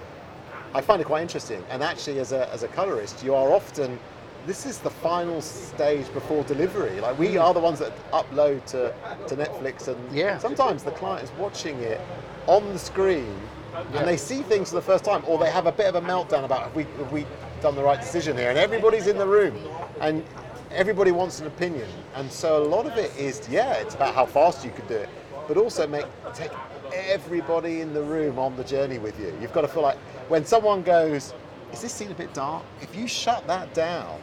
I 0.74 0.80
find 0.80 1.00
it 1.00 1.04
quite 1.04 1.22
interesting. 1.22 1.64
And 1.70 1.82
actually, 1.84 2.18
as 2.18 2.32
a, 2.32 2.48
as 2.52 2.62
a 2.64 2.68
colorist, 2.68 3.22
you 3.22 3.34
are 3.34 3.52
often. 3.52 3.98
This 4.44 4.66
is 4.66 4.78
the 4.78 4.90
final 4.90 5.40
stage 5.40 6.12
before 6.12 6.42
delivery. 6.44 7.00
Like 7.00 7.16
we 7.16 7.36
are 7.36 7.54
the 7.54 7.60
ones 7.60 7.78
that 7.78 7.92
upload 8.10 8.64
to, 8.66 8.92
to 9.28 9.36
Netflix, 9.36 9.86
and 9.86 9.96
Yeah. 10.12 10.38
sometimes 10.38 10.82
the 10.82 10.90
client 10.92 11.22
is 11.22 11.30
watching 11.38 11.78
it 11.78 12.00
on 12.48 12.68
the 12.72 12.78
screen, 12.78 13.36
Yeah. 13.72 13.98
and 14.00 14.08
they 14.08 14.16
see 14.16 14.42
things 14.42 14.70
for 14.70 14.74
the 14.76 14.82
first 14.82 15.04
time, 15.04 15.22
or 15.28 15.38
they 15.38 15.50
have 15.50 15.66
a 15.66 15.72
bit 15.72 15.86
of 15.86 15.94
a 15.94 16.00
meltdown 16.00 16.44
about 16.44 16.62
have 16.62 16.74
we 16.74 16.84
have 16.98 17.12
we 17.12 17.24
done 17.62 17.76
the 17.76 17.82
right 17.82 18.00
decision 18.00 18.36
here, 18.36 18.50
and 18.50 18.58
everybody's 18.58 19.06
in 19.06 19.16
the 19.16 19.26
room, 19.26 19.56
and 20.00 20.24
everybody 20.72 21.12
wants 21.12 21.40
an 21.40 21.46
opinion, 21.46 21.88
and 22.16 22.30
so 22.30 22.62
a 22.62 22.66
lot 22.66 22.86
of 22.86 22.98
it 22.98 23.16
is 23.16 23.48
yeah, 23.48 23.74
it's 23.74 23.94
about 23.94 24.14
how 24.14 24.26
fast 24.26 24.64
you 24.64 24.72
could 24.72 24.88
do 24.88 24.94
it, 24.94 25.08
but 25.46 25.56
also 25.56 25.86
make 25.86 26.06
take 26.34 26.50
everybody 26.92 27.80
in 27.80 27.94
the 27.94 28.02
room 28.02 28.38
on 28.38 28.56
the 28.56 28.64
journey 28.64 28.98
with 28.98 29.18
you. 29.18 29.34
You've 29.40 29.52
got 29.52 29.62
to 29.62 29.68
feel 29.68 29.82
like 29.82 29.96
when 30.28 30.44
someone 30.44 30.82
goes, 30.82 31.34
"Is 31.72 31.80
this 31.80 31.92
scene 31.92 32.10
a 32.10 32.14
bit 32.14 32.34
dark?" 32.34 32.64
If 32.80 32.96
you 32.96 33.06
shut 33.06 33.46
that 33.46 33.72
down, 33.74 34.20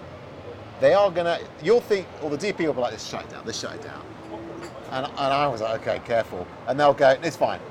they 0.82 0.94
are 0.94 1.10
gonna. 1.10 1.40
You'll 1.64 1.82
think, 1.82 2.08
or 2.22 2.30
the 2.30 2.38
DP 2.38 2.68
will 2.68 2.74
be 2.74 2.82
like, 2.82 2.92
"Let's 2.92 3.08
shut 3.08 3.24
it 3.24 3.30
down. 3.30 3.44
Let's 3.46 3.60
shut 3.60 3.74
it 3.74 3.82
down." 3.82 4.04
And, 4.92 5.06
and 5.06 5.34
I 5.34 5.48
was 5.48 5.62
like, 5.62 5.82
"Okay, 5.82 6.02
careful," 6.06 6.46
and 6.68 6.78
they'll 6.78 6.94
go, 6.94 7.16
"It's 7.24 7.38
fine." 7.38 7.62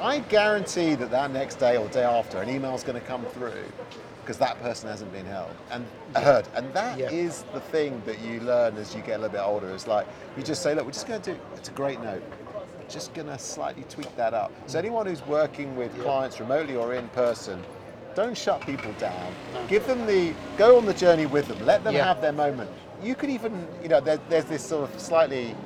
I 0.00 0.18
guarantee 0.18 0.94
that 0.96 1.10
that 1.10 1.30
next 1.30 1.56
day 1.56 1.76
or 1.76 1.86
day 1.88 2.02
after, 2.02 2.40
an 2.40 2.48
email's 2.48 2.82
going 2.82 3.00
to 3.00 3.06
come 3.06 3.24
through 3.26 3.64
because 4.22 4.38
that 4.38 4.60
person 4.62 4.88
hasn't 4.88 5.12
been 5.12 5.26
held 5.26 5.50
and 5.70 5.84
heard. 6.16 6.46
And 6.54 6.72
that 6.74 6.98
is 7.12 7.44
Yeah. 7.46 7.54
the 7.54 7.60
thing 7.60 8.02
that 8.06 8.20
you 8.20 8.40
learn 8.40 8.76
as 8.76 8.94
you 8.94 9.02
get 9.02 9.18
a 9.18 9.22
little 9.22 9.30
bit 9.36 9.42
older. 9.44 9.68
It's 9.70 9.86
like 9.86 10.06
you 10.36 10.42
just 10.42 10.62
say, 10.62 10.74
look, 10.74 10.84
we're 10.86 10.92
just 10.92 11.06
going 11.08 11.20
to 11.22 11.32
do. 11.34 11.38
It's 11.56 11.68
a 11.68 11.72
great 11.72 12.00
note. 12.02 12.22
We're 12.78 12.88
just 12.88 13.14
going 13.14 13.26
to 13.26 13.38
slightly 13.38 13.84
tweak 13.88 14.14
that 14.16 14.32
up. 14.34 14.52
So 14.66 14.78
anyone 14.78 15.06
who's 15.06 15.26
working 15.26 15.76
with 15.76 15.96
clients 16.02 16.38
remotely 16.40 16.76
or 16.76 16.94
in 16.94 17.08
person. 17.08 17.62
Don't 18.14 18.36
shut 18.36 18.60
people 18.66 18.92
down. 18.98 19.32
Give 19.68 19.86
them 19.86 20.04
the 20.06 20.34
go 20.58 20.76
on 20.76 20.84
the 20.84 20.92
journey 20.92 21.24
with 21.24 21.48
them. 21.48 21.64
Let 21.64 21.82
them 21.82 21.94
Yeah. 21.94 22.04
have 22.04 22.20
their 22.20 22.32
moment. 22.32 22.70
You 23.02 23.14
could 23.14 23.30
even, 23.30 23.66
you 23.82 23.88
know, 23.88 24.00
there, 24.00 24.18
there's 24.28 24.44
this 24.44 24.62
sort 24.62 24.92
of 24.92 25.00
slightly 25.00 25.56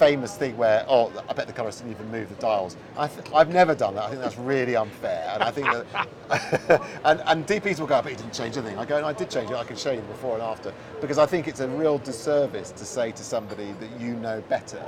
famous 0.00 0.34
thing 0.34 0.56
where, 0.56 0.82
oh, 0.88 1.12
I 1.28 1.34
bet 1.34 1.46
the 1.46 1.52
colourist 1.52 1.80
didn't 1.84 1.92
even 1.92 2.10
move 2.10 2.30
the 2.30 2.34
dials. 2.36 2.74
I 2.96 3.06
th- 3.06 3.26
I've 3.34 3.52
never 3.52 3.74
done 3.74 3.94
that. 3.96 4.04
I 4.04 4.08
think 4.08 4.22
that's 4.22 4.38
really 4.38 4.74
unfair. 4.74 5.30
And 5.34 5.42
I 5.42 5.50
think 5.50 5.66
that, 5.66 6.82
and, 7.04 7.22
and 7.26 7.46
DPs 7.46 7.78
will 7.78 7.86
go, 7.86 8.00
but 8.00 8.10
he 8.10 8.16
didn't 8.16 8.32
change 8.32 8.56
anything. 8.56 8.78
I 8.78 8.86
go, 8.86 8.98
no, 8.98 9.06
I 9.06 9.12
did 9.12 9.28
change 9.28 9.50
it. 9.50 9.56
I 9.56 9.64
can 9.64 9.76
show 9.76 9.90
you 9.92 10.00
before 10.00 10.34
and 10.34 10.42
after. 10.42 10.72
Because 11.02 11.18
I 11.18 11.26
think 11.26 11.48
it's 11.48 11.60
a 11.60 11.68
real 11.68 11.98
disservice 11.98 12.70
to 12.72 12.84
say 12.86 13.12
to 13.12 13.22
somebody 13.22 13.72
that 13.78 14.00
you 14.00 14.14
know 14.14 14.40
better 14.48 14.82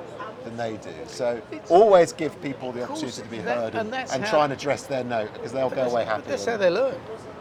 than 0.45 0.57
they 0.57 0.79
do. 0.79 0.95
So 1.09 1.43
always 1.69 2.15
give 2.15 2.41
people 2.41 2.73
the 2.73 2.87
course, 2.87 3.03
opportunity 3.03 3.23
to 3.23 3.29
be 3.29 3.39
that- 3.43 3.57
heard 3.59 3.75
and 3.75 3.95
and, 3.95 4.11
and 4.13 4.25
how- 4.25 4.31
try 4.31 4.45
and 4.45 4.53
address 4.55 4.85
their 4.85 5.05
note 5.05 5.31
because 5.35 5.53
they'll 5.53 5.69
go 5.69 5.83
away 5.83 6.07
happy. 6.07 6.23
That's 6.27 6.47
how 6.47 6.57
they 6.57 6.71
learn. 6.71 6.99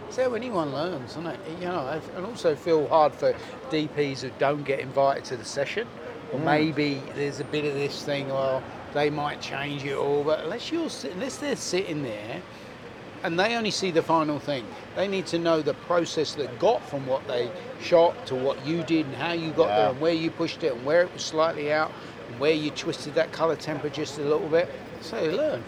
It's 0.09 0.17
how 0.17 0.33
anyone 0.33 0.73
learns, 0.73 1.11
isn't 1.11 1.25
it? 1.25 1.39
You 1.61 1.67
know, 1.69 2.01
and 2.17 2.25
also 2.25 2.53
feel 2.53 2.85
hard 2.89 3.13
for 3.15 3.33
DPs 3.69 4.19
who 4.23 4.29
don't 4.39 4.63
get 4.63 4.81
invited 4.81 5.23
to 5.25 5.37
the 5.37 5.45
session, 5.45 5.87
or 6.31 6.39
maybe 6.39 7.01
there's 7.15 7.39
a 7.39 7.43
bit 7.45 7.65
of 7.65 7.73
this 7.73 8.03
thing, 8.03 8.27
well, 8.29 8.63
they 8.93 9.09
might 9.09 9.41
change 9.41 9.83
it 9.85 9.95
all, 9.95 10.23
but 10.23 10.41
unless 10.41 10.71
you're 10.71 10.89
unless 11.13 11.37
they're 11.37 11.55
sitting 11.55 12.03
there 12.03 12.41
and 13.23 13.39
they 13.39 13.55
only 13.55 13.69
see 13.71 13.91
the 13.91 14.01
final 14.01 14.39
thing. 14.39 14.65
They 14.95 15.07
need 15.07 15.27
to 15.27 15.37
know 15.37 15.61
the 15.61 15.75
process 15.75 16.33
that 16.35 16.57
got 16.57 16.83
from 16.89 17.05
what 17.05 17.27
they 17.27 17.51
shot 17.81 18.25
to 18.27 18.35
what 18.35 18.65
you 18.65 18.81
did 18.83 19.05
and 19.05 19.15
how 19.15 19.33
you 19.33 19.51
got 19.51 19.67
Yeah. 19.69 19.75
there 19.77 19.89
and 19.91 20.01
where 20.01 20.13
you 20.13 20.31
pushed 20.31 20.63
it 20.63 20.73
and 20.73 20.83
where 20.85 21.03
it 21.03 21.13
was 21.13 21.23
slightly 21.23 21.71
out 21.71 21.91
and 22.29 22.39
where 22.39 22.51
you 22.53 22.71
twisted 22.71 23.13
that 23.15 23.31
colour 23.31 23.55
temper 23.55 23.89
just 23.89 24.17
a 24.17 24.21
little 24.23 24.47
bit. 24.47 24.71
So 25.01 25.17
they 25.17 25.29
learn. 25.31 25.63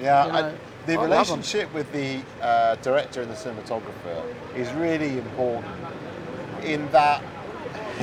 Yeah, 0.00 0.26
You 0.26 0.32
I- 0.32 0.52
the 0.86 0.98
I 0.98 1.04
relationship 1.04 1.72
with 1.72 1.90
the 1.92 2.20
uh, 2.42 2.74
director 2.76 3.22
and 3.22 3.30
the 3.30 3.36
cinematographer 3.36 4.24
is 4.56 4.72
really 4.72 5.18
important 5.18 5.72
in 6.64 6.90
that 6.90 7.22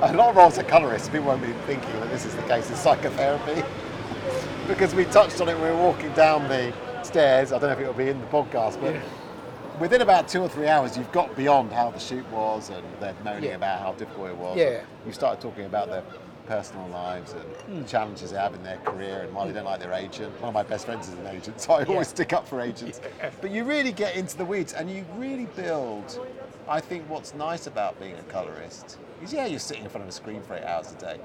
a 0.12 0.12
lot 0.14 0.30
of 0.30 0.36
roles 0.36 0.58
are 0.58 0.62
colorists. 0.64 1.08
People 1.08 1.26
won't 1.28 1.42
be 1.42 1.52
thinking 1.66 1.92
that 2.00 2.10
this 2.10 2.24
is 2.24 2.34
the 2.34 2.42
case 2.42 2.68
in 2.70 2.76
psychotherapy 2.76 3.62
because 4.68 4.94
we 4.94 5.04
touched 5.06 5.40
on 5.40 5.48
it 5.48 5.54
when 5.58 5.64
we 5.64 5.70
were 5.70 5.82
walking 5.82 6.12
down 6.12 6.48
the 6.48 6.72
stairs. 7.02 7.52
I 7.52 7.58
don't 7.58 7.68
know 7.68 7.74
if 7.74 7.80
it'll 7.80 7.92
be 7.92 8.08
in 8.08 8.20
the 8.20 8.26
podcast, 8.28 8.80
but 8.80 8.94
within 9.80 10.00
about 10.02 10.28
two 10.28 10.40
or 10.42 10.48
three 10.48 10.68
hours, 10.68 10.96
you've 10.96 11.12
got 11.12 11.34
beyond 11.36 11.72
how 11.72 11.90
the 11.90 11.98
shoot 11.98 12.26
was 12.30 12.70
and 12.70 12.84
they're 13.00 13.14
moaning 13.24 13.50
Yeah. 13.50 13.56
about 13.56 13.80
how 13.80 13.92
difficult 13.92 14.28
it 14.30 14.36
was. 14.36 14.56
Yeah. 14.56 14.80
You 15.06 15.12
started 15.12 15.40
talking 15.40 15.64
about 15.66 15.88
their 15.88 16.02
personal 16.46 16.88
lives 16.88 17.32
Hmm. 17.32 17.72
and 17.72 17.84
the 17.84 17.88
challenges 17.88 18.32
they 18.32 18.38
have 18.38 18.54
in 18.54 18.62
their 18.64 18.78
career 18.78 19.20
and 19.22 19.32
why 19.32 19.46
they 19.46 19.52
don't 19.52 19.64
like 19.64 19.78
their 19.80 19.92
agent. 19.92 20.32
One 20.40 20.48
of 20.48 20.54
my 20.54 20.64
best 20.64 20.84
friends 20.86 21.06
is 21.08 21.14
an 21.14 21.26
agent, 21.28 21.60
so 21.60 21.74
I 21.74 21.84
always 21.84 22.08
stick 22.08 22.32
up 22.32 22.46
for 22.48 22.60
agents. 22.60 23.00
But 23.40 23.50
you 23.52 23.64
really 23.64 23.92
get 23.92 24.16
into 24.16 24.36
the 24.36 24.44
weeds 24.44 24.72
and 24.72 24.90
you 24.90 25.04
really 25.16 25.46
build. 25.56 26.18
I 26.68 26.80
think 26.80 27.08
what's 27.08 27.34
nice 27.34 27.66
about 27.66 27.98
being 28.00 28.14
a 28.14 28.22
colorist 28.24 28.98
is, 29.22 29.32
yeah, 29.32 29.46
you're 29.46 29.58
sitting 29.58 29.84
in 29.84 29.90
front 29.90 30.02
of 30.04 30.08
a 30.08 30.12
screen 30.12 30.42
for 30.42 30.54
eight 30.54 30.64
hours 30.64 30.92
a 30.92 31.00
day. 31.00 31.18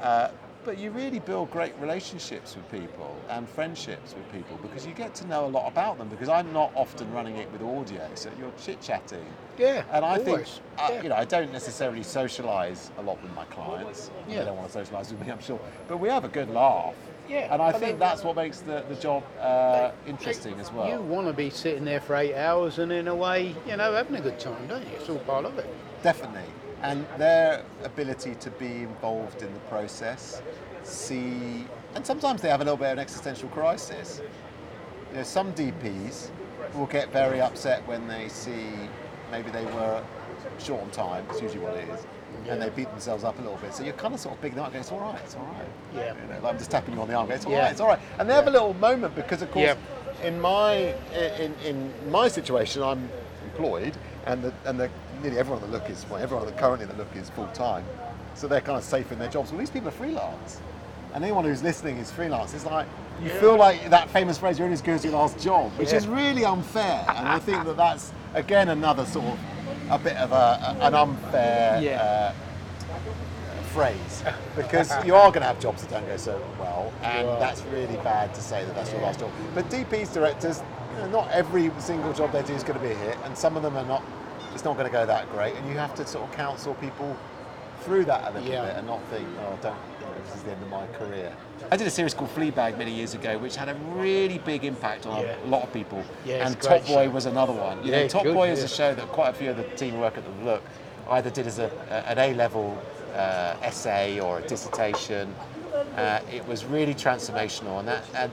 Uh, 0.00 0.28
but 0.64 0.78
you 0.78 0.90
really 0.90 1.18
build 1.18 1.50
great 1.50 1.72
relationships 1.80 2.54
with 2.54 2.70
people 2.70 3.16
and 3.30 3.48
friendships 3.48 4.14
with 4.14 4.30
people 4.32 4.56
because 4.60 4.86
you 4.86 4.92
get 4.92 5.14
to 5.14 5.26
know 5.26 5.46
a 5.46 5.48
lot 5.48 5.66
about 5.66 5.96
them. 5.98 6.08
Because 6.08 6.28
I'm 6.28 6.52
not 6.52 6.70
often 6.74 7.10
running 7.12 7.36
it 7.36 7.50
with 7.52 7.62
audio, 7.62 8.06
so 8.14 8.30
you're 8.38 8.52
chit 8.62 8.80
chatting. 8.80 9.24
Yeah, 9.56 9.84
And 9.92 10.04
I 10.04 10.16
think, 10.16 10.28
always. 10.28 10.60
uh, 10.78 10.88
Yeah. 10.92 11.02
you 11.02 11.08
know, 11.08 11.14
I 11.16 11.24
don't 11.24 11.52
necessarily 11.52 12.00
socialise 12.00 12.90
a 12.98 13.02
lot 13.02 13.20
with 13.22 13.34
my 13.34 13.44
clients. 13.46 14.10
Yeah. 14.28 14.40
They 14.40 14.44
don't 14.46 14.56
want 14.58 14.70
to 14.70 14.78
socialise 14.78 15.10
with 15.10 15.20
me, 15.24 15.32
I'm 15.32 15.40
sure. 15.40 15.60
But 15.88 15.98
we 15.98 16.08
have 16.10 16.24
a 16.24 16.28
good 16.28 16.50
laugh. 16.50 16.94
Yeah, 17.28 17.52
And 17.52 17.60
I 17.60 17.72
think 17.72 17.98
that's 17.98 18.24
what 18.24 18.36
makes 18.36 18.60
the, 18.60 18.84
the 18.88 18.94
job 18.94 19.22
uh, 19.40 19.90
interesting 20.06 20.58
as 20.60 20.72
well. 20.72 20.88
You 20.88 21.00
want 21.00 21.26
to 21.26 21.32
be 21.32 21.50
sitting 21.50 21.84
there 21.84 22.00
for 22.00 22.16
eight 22.16 22.34
hours 22.34 22.78
and 22.78 22.90
in 22.90 23.08
a 23.08 23.14
way, 23.14 23.54
you 23.66 23.76
know, 23.76 23.92
having 23.92 24.16
a 24.16 24.20
good 24.20 24.38
time, 24.38 24.66
don't 24.66 24.82
you? 24.82 24.96
It's 24.96 25.08
all 25.08 25.18
part 25.18 25.44
of 25.44 25.58
it. 25.58 25.66
Definitely. 26.02 26.50
And 26.82 27.06
their 27.18 27.64
ability 27.84 28.36
to 28.36 28.50
be 28.52 28.82
involved 28.82 29.42
in 29.42 29.52
the 29.52 29.60
process, 29.60 30.40
see, 30.84 31.66
and 31.94 32.06
sometimes 32.06 32.40
they 32.40 32.48
have 32.48 32.60
a 32.60 32.64
little 32.64 32.76
bit 32.76 32.86
of 32.86 32.92
an 32.92 32.98
existential 33.00 33.48
crisis. 33.50 34.22
You 35.10 35.18
know, 35.18 35.22
some 35.22 35.52
DPs 35.54 36.30
will 36.74 36.86
get 36.86 37.12
very 37.12 37.40
upset 37.40 37.86
when 37.88 38.06
they 38.06 38.28
see 38.28 38.70
maybe 39.30 39.50
they 39.50 39.64
were 39.66 40.02
short 40.58 40.82
on 40.82 40.90
time, 40.90 41.26
it's 41.30 41.42
usually 41.42 41.60
what 41.60 41.74
it 41.74 41.88
is, 41.88 42.06
and 42.48 42.60
they 42.60 42.70
beat 42.70 42.88
themselves 42.90 43.24
up 43.24 43.38
a 43.38 43.42
little 43.42 43.58
bit. 43.58 43.74
So 43.74 43.82
you're 43.84 43.92
kind 43.94 44.14
of 44.14 44.20
sort 44.20 44.34
of 44.34 44.40
bigging 44.40 44.56
them 44.56 44.64
up, 44.64 44.72
going, 44.72 44.80
it's 44.80 44.92
all 44.92 45.00
right, 45.00 45.20
it's 45.24 45.36
all 45.36 45.44
right. 45.44 45.66
Yeah. 45.94 46.14
You 46.14 46.28
know, 46.34 46.40
like 46.40 46.52
I'm 46.54 46.58
just 46.58 46.70
tapping 46.70 46.94
you 46.94 47.00
on 47.00 47.08
the 47.08 47.14
arm, 47.14 47.26
going, 47.26 47.36
it's 47.36 47.46
all 47.46 47.52
Yeah. 47.52 47.62
right, 47.62 47.70
it's 47.72 47.80
all 47.80 47.88
right. 47.88 47.98
And 48.18 48.28
they 48.28 48.34
have 48.34 48.46
a 48.48 48.50
little 48.50 48.74
moment 48.74 49.14
because, 49.14 49.42
of 49.42 49.50
course, 49.50 49.64
Yeah. 49.66 50.26
in 50.26 50.40
my 50.40 50.94
in, 51.38 51.54
in 51.64 51.92
my 52.10 52.28
situation, 52.28 52.82
I'm 52.82 53.08
employed, 53.44 53.94
and 54.26 54.42
the, 54.42 54.52
and 54.64 54.78
the, 54.80 54.90
nearly 55.22 55.38
everyone 55.38 55.62
on 55.62 55.70
the 55.70 55.76
look 55.76 55.88
is 55.90 56.04
well, 56.10 56.22
everyone 56.22 56.46
on 56.46 56.52
the, 56.52 56.58
currently 56.58 56.84
in 56.84 56.90
the 56.90 56.96
look 56.96 57.14
is 57.16 57.30
full 57.30 57.48
time, 57.48 57.84
so 58.34 58.48
they're 58.48 58.60
kind 58.60 58.78
of 58.78 58.84
safe 58.84 59.10
in 59.12 59.18
their 59.18 59.28
jobs. 59.28 59.50
Well, 59.50 59.58
these 59.58 59.70
people 59.70 59.88
are 59.88 59.92
freelance, 59.92 60.60
and 61.14 61.22
anyone 61.24 61.44
who's 61.44 61.62
listening 61.62 61.98
is 61.98 62.10
freelance. 62.10 62.54
It's 62.54 62.66
like 62.66 62.86
you 63.22 63.30
feel 63.30 63.56
like 63.56 63.90
that 63.90 64.08
famous 64.10 64.38
phrase, 64.38 64.58
"You're 64.58 64.66
only 64.66 64.74
as 64.74 64.82
good 64.82 64.94
as 64.94 65.04
your 65.04 65.14
last 65.14 65.38
job," 65.40 65.72
which 65.72 65.92
is 65.92 66.06
really 66.06 66.44
unfair, 66.44 67.04
and 67.08 67.28
I 67.28 67.38
think 67.38 67.64
that 67.64 67.76
that's 67.76 68.12
again 68.34 68.68
another 68.68 69.04
sort 69.06 69.26
of 69.26 69.38
a 69.90 69.98
bit 69.98 70.16
of 70.16 70.32
a, 70.32 70.34
a- 70.34 70.86
an 70.86 70.94
unfair. 70.94 71.80
Yeah. 71.82 72.02
Uh, 72.02 72.32
phrase 73.72 74.24
because 74.56 74.90
you 75.04 75.14
are 75.14 75.28
going 75.30 75.42
to 75.42 75.46
have 75.46 75.60
jobs 75.60 75.82
that 75.82 75.90
don't 75.90 76.06
go 76.06 76.16
so 76.16 76.40
well, 76.58 76.90
and 77.02 77.28
Right. 77.28 77.38
that's 77.38 77.62
really 77.64 77.96
bad 77.98 78.34
to 78.34 78.40
say 78.40 78.64
that 78.64 78.74
that's 78.74 78.90
your 78.90 79.02
last 79.02 79.20
job. 79.20 79.30
But 79.54 79.68
DPs, 79.68 80.12
directors, 80.12 80.62
you 80.94 81.02
know, 81.02 81.08
not 81.10 81.30
every 81.30 81.70
single 81.78 82.12
job 82.14 82.32
they 82.32 82.42
do 82.42 82.54
is 82.54 82.64
going 82.64 82.78
to 82.80 82.84
be 82.84 82.92
a 82.92 82.96
hit, 82.96 83.16
and 83.24 83.36
some 83.36 83.56
of 83.56 83.62
them 83.62 83.76
are 83.76 83.84
not. 83.84 84.02
It's 84.54 84.64
not 84.64 84.74
going 84.76 84.86
to 84.86 84.92
go 84.92 85.04
that 85.04 85.30
great, 85.32 85.54
and 85.54 85.68
you 85.68 85.76
have 85.76 85.94
to 85.96 86.06
sort 86.06 86.28
of 86.28 86.34
counsel 86.34 86.74
people 86.74 87.14
through 87.82 88.06
that 88.06 88.30
a 88.30 88.34
little 88.34 88.48
Yeah. 88.48 88.64
bit 88.64 88.76
and 88.76 88.86
not 88.86 89.02
think, 89.10 89.28
oh, 89.42 89.58
don't. 89.62 89.76
This 90.24 90.34
is 90.36 90.42
the 90.42 90.52
end 90.52 90.62
of 90.62 90.68
my 90.70 90.86
career. 90.88 91.32
I 91.70 91.76
did 91.76 91.86
a 91.86 91.90
series 91.90 92.14
called 92.14 92.30
Fleabag 92.34 92.78
many 92.78 92.92
years 92.92 93.14
ago, 93.14 93.38
which 93.38 93.56
had 93.56 93.68
a 93.68 93.74
really 93.94 94.38
big 94.38 94.64
impact 94.64 95.06
on 95.06 95.22
Yeah. 95.22 95.34
a 95.44 95.46
lot 95.48 95.62
of 95.62 95.72
people. 95.72 96.02
Yeah, 96.24 96.46
and 96.46 96.60
Top 96.60 96.86
Boy 96.86 97.04
show. 97.06 97.10
was 97.10 97.26
another 97.26 97.52
one. 97.52 97.84
You 97.84 97.92
Yeah, 97.92 98.02
know, 98.02 98.08
Top 98.08 98.22
good, 98.24 98.34
Boy 98.34 98.50
is 98.50 98.62
a 98.62 98.68
show 98.68 98.94
that 98.94 99.06
quite 99.08 99.30
a 99.30 99.32
few 99.32 99.50
of 99.50 99.56
the 99.56 99.64
team 99.76 99.98
work 100.00 100.16
at 100.16 100.24
the 100.24 100.44
Look 100.44 100.62
either 101.10 101.30
did 101.30 101.46
as 101.46 101.58
a, 101.58 101.70
a- 101.90 102.10
an 102.10 102.18
A-level 102.18 102.76
uh, 103.14 103.54
essay 103.62 104.20
or 104.20 104.38
a 104.38 104.42
dissertation. 104.42 105.34
Uh, 105.96 106.20
it 106.32 106.46
was 106.46 106.64
really 106.64 106.94
transformational, 106.94 107.78
and 107.80 107.88
that. 107.88 108.04
And 108.14 108.30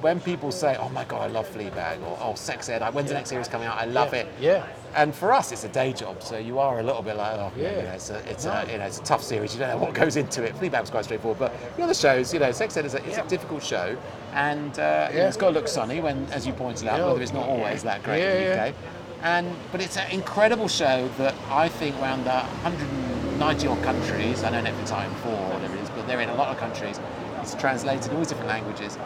when 0.00 0.20
people 0.20 0.50
say, 0.52 0.76
"Oh 0.78 0.88
my 0.90 1.04
God, 1.04 1.22
I 1.22 1.26
love 1.26 1.48
Fleabag," 1.52 2.00
or 2.06 2.16
"Oh, 2.20 2.34
Sex 2.34 2.68
Ed, 2.68 2.82
when's 2.94 3.08
the 3.08 3.14
next 3.14 3.30
series 3.30 3.48
coming 3.48 3.66
out? 3.66 3.78
I 3.78 3.84
love 3.86 4.14
it." 4.14 4.26
yeah. 4.40 4.64
And 4.94 5.14
for 5.14 5.32
us, 5.32 5.52
it's 5.52 5.64
a 5.64 5.68
day 5.68 5.92
job, 5.94 6.22
so 6.22 6.36
you 6.36 6.58
are 6.58 6.80
a 6.80 6.82
little 6.82 7.02
bit 7.02 7.16
like, 7.16 7.32
"Oh, 7.38 7.50
yeah, 7.56 7.76
you 7.76 7.82
know, 7.82 7.90
it's 7.92 8.10
a, 8.10 8.18
it's 8.30 8.44
a, 8.44 8.66
you 8.70 8.76
know, 8.78 8.84
it's 8.84 8.98
a 8.98 9.02
tough 9.02 9.22
series. 9.22 9.54
You 9.54 9.60
don't 9.60 9.70
know 9.70 9.78
what 9.78 9.94
goes 9.94 10.16
into 10.16 10.42
it." 10.44 10.54
Fleabag 10.56 10.80
was 10.82 10.90
quite 10.90 11.04
straightforward, 11.04 11.38
but 11.38 11.52
the 11.76 11.82
other 11.82 11.94
shows, 11.94 12.32
you 12.34 12.40
know, 12.40 12.52
Sex 12.52 12.76
Ed 12.76 12.84
is 12.84 12.94
a, 12.94 13.02
it's 13.06 13.16
a 13.16 13.26
difficult 13.26 13.62
show, 13.62 13.96
and 14.34 14.78
uh, 14.78 15.08
you 15.10 15.16
know, 15.16 15.22
Yeah. 15.22 15.28
it's 15.28 15.36
got 15.38 15.48
to 15.48 15.54
look 15.54 15.66
sunny 15.68 16.00
when, 16.00 16.26
as 16.32 16.46
you 16.46 16.52
pointed 16.52 16.88
out, 16.88 16.98
Yeah. 16.98 17.06
whether 17.06 17.22
it's 17.22 17.32
not 17.32 17.48
always 17.48 17.82
that 17.84 18.02
great 18.02 18.22
in 18.22 18.34
the 18.36 18.42
Yeah, 18.42 18.54
yeah. 18.54 18.68
UK. 18.68 18.74
And 19.22 19.54
but 19.70 19.80
it's 19.80 19.96
an 19.96 20.10
incredible 20.10 20.68
show 20.68 21.08
that 21.18 21.34
I 21.48 21.68
think 21.68 21.96
around 22.02 22.24
the 22.24 22.40
190 22.64 23.68
odd 23.68 23.82
countries. 23.82 24.42
I 24.44 24.50
don't 24.50 24.64
know 24.64 24.70
Netflix 24.70 24.88
Time 24.88 25.10
four 25.22 25.32
or 25.32 25.54
whatever 25.54 25.74
it 25.76 25.80
is, 25.82 25.90
but 25.90 26.06
they're 26.06 26.20
in 26.20 26.28
a 26.28 26.34
lot 26.34 26.48
of 26.48 26.58
countries. 26.58 27.00
It's 27.40 27.54
translated 27.54 28.06
in 28.06 28.12
all 28.12 28.18
these 28.18 28.28
different 28.28 28.48
languages, 28.48 28.98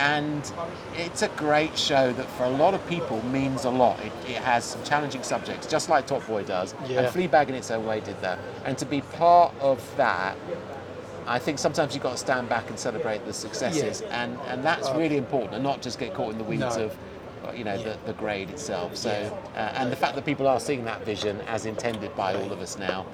and 0.00 0.50
it's 0.96 1.20
a 1.20 1.28
great 1.28 1.76
show 1.78 2.10
that 2.14 2.26
for 2.30 2.44
a 2.44 2.50
lot 2.50 2.72
of 2.72 2.84
people 2.88 3.22
means 3.26 3.64
a 3.66 3.70
lot. 3.70 4.00
It, 4.00 4.12
it 4.26 4.36
has 4.38 4.64
some 4.64 4.82
challenging 4.82 5.22
subjects, 5.22 5.66
just 5.66 5.90
like 5.90 6.06
Top 6.06 6.26
Boy 6.26 6.42
does, 6.42 6.74
Yeah. 6.88 7.00
and 7.02 7.08
Fleabag 7.08 7.48
in 7.48 7.54
its 7.54 7.70
own 7.70 7.84
way 7.84 8.00
did 8.00 8.18
that. 8.22 8.38
And 8.64 8.78
to 8.78 8.86
be 8.86 9.02
part 9.02 9.54
of 9.60 9.78
that. 9.96 10.36
I 11.26 11.38
think 11.38 11.58
sometimes 11.60 11.94
you've 11.94 12.02
got 12.02 12.12
to 12.12 12.16
stand 12.18 12.48
back 12.48 12.68
and 12.70 12.78
celebrate 12.78 13.24
the 13.24 13.32
successes, 13.32 14.00
and, 14.00 14.36
and 14.48 14.64
that's 14.64 14.90
really 14.92 15.16
important, 15.18 15.54
and 15.54 15.62
not 15.62 15.80
just 15.82 15.98
get 15.98 16.12
caught 16.14 16.32
in 16.32 16.38
the 16.38 16.44
weeds 16.44 16.76
No. 16.76 16.86
of 16.86 16.92
uh, 16.92 16.96
you 17.56 17.64
know 17.64 17.76
the, 17.82 17.96
the 18.06 18.12
grade 18.14 18.50
itself. 18.50 18.96
So 18.96 19.10
uh, 19.54 19.58
and 19.58 19.90
the 19.90 19.96
fact 19.96 20.14
that 20.16 20.24
people 20.24 20.46
are 20.46 20.60
seeing 20.60 20.84
that 20.84 21.04
vision 21.04 21.40
as 21.42 21.66
intended 21.66 22.14
by 22.16 22.34
all 22.34 22.52
of 22.52 22.60
us 22.60 22.78
now, 22.78 23.06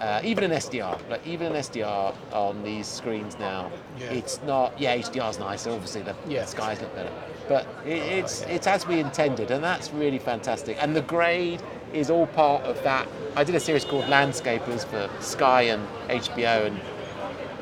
uh, 0.00 0.20
even 0.24 0.44
in 0.44 0.50
SDR, 0.52 0.98
like 1.08 1.26
even 1.26 1.48
in 1.48 1.52
SDR 1.54 2.14
on 2.32 2.62
these 2.62 2.86
screens 2.86 3.38
now, 3.38 3.70
it's 3.98 4.40
not. 4.42 4.78
Yeah, 4.80 4.96
HDR's 4.96 5.38
nice. 5.38 5.66
Obviously 5.66 6.02
the, 6.02 6.14
the 6.26 6.44
skies 6.46 6.80
look 6.80 6.94
better, 6.94 7.12
but 7.48 7.66
it, 7.84 7.98
it's 7.98 8.42
it's 8.42 8.66
as 8.66 8.86
we 8.86 9.00
intended, 9.00 9.50
and 9.50 9.62
that's 9.62 9.92
really 9.92 10.18
fantastic. 10.18 10.76
And 10.82 10.94
the 10.94 11.02
grade 11.02 11.62
is 11.92 12.10
all 12.10 12.26
part 12.28 12.62
of 12.64 12.82
that. 12.82 13.08
I 13.36 13.44
did 13.44 13.54
a 13.54 13.60
series 13.60 13.84
called 13.84 14.04
Landscapers 14.04 14.84
for 14.84 15.08
Sky 15.22 15.62
and 15.62 15.86
HBO, 16.08 16.66
and 16.66 16.80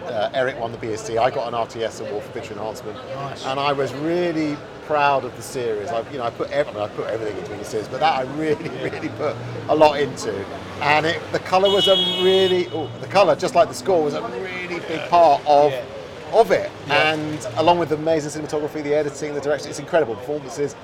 uh, 0.07 0.31
Erik 0.35 0.59
won 0.59 0.73
the 0.73 0.79
BSC. 0.79 1.19
I 1.19 1.31
got 1.31 1.47
an 1.49 1.55
RTS 1.55 2.07
award 2.09 2.25
for 2.25 2.33
picture 2.33 2.53
enhancement, 2.55 2.97
Nice. 3.15 3.45
and 3.47 3.59
I 3.61 3.73
was 3.73 3.93
really 3.95 4.57
proud 4.87 5.25
of 5.25 5.35
the 5.37 5.43
series. 5.43 5.89
I, 5.89 6.09
you 6.11 6.19
know, 6.19 6.25
I 6.25 6.31
put 6.31 6.51
ev- 6.51 6.69
I, 6.69 6.73
mean, 6.73 6.81
I 6.83 6.89
put 6.89 7.07
everything 7.09 7.37
into 7.39 7.57
the 7.57 7.65
series, 7.65 7.89
but 7.89 8.01
that 8.01 8.19
I 8.19 8.23
really, 8.35 8.69
really 8.83 9.09
put 9.11 9.37
a 9.69 9.75
lot 9.75 10.01
into. 10.01 10.33
And 10.81 11.07
it, 11.07 11.21
the 11.33 11.39
colour 11.41 11.71
was 11.71 11.89
a 11.89 11.97
really, 12.23 12.69
oh, 12.69 12.91
the 13.01 13.07
colour, 13.07 13.35
just 13.37 13.55
like 13.55 13.69
the 13.69 13.75
score, 13.75 14.03
was 14.03 14.15
a 14.15 14.23
really 14.23 14.81
big 14.81 15.01
part 15.09 15.43
of 15.47 15.73
Yeah. 15.73 15.85
of 16.33 16.51
it. 16.51 16.71
And 16.89 17.47
along 17.57 17.79
with 17.79 17.89
the 17.91 17.97
amazing 17.97 18.31
cinematography, 18.43 18.83
the 18.83 18.95
editing, 18.95 19.35
the 19.35 19.41
direction, 19.41 19.71
it's 19.71 19.79
incredible 19.79 20.15
performances. 20.15 20.75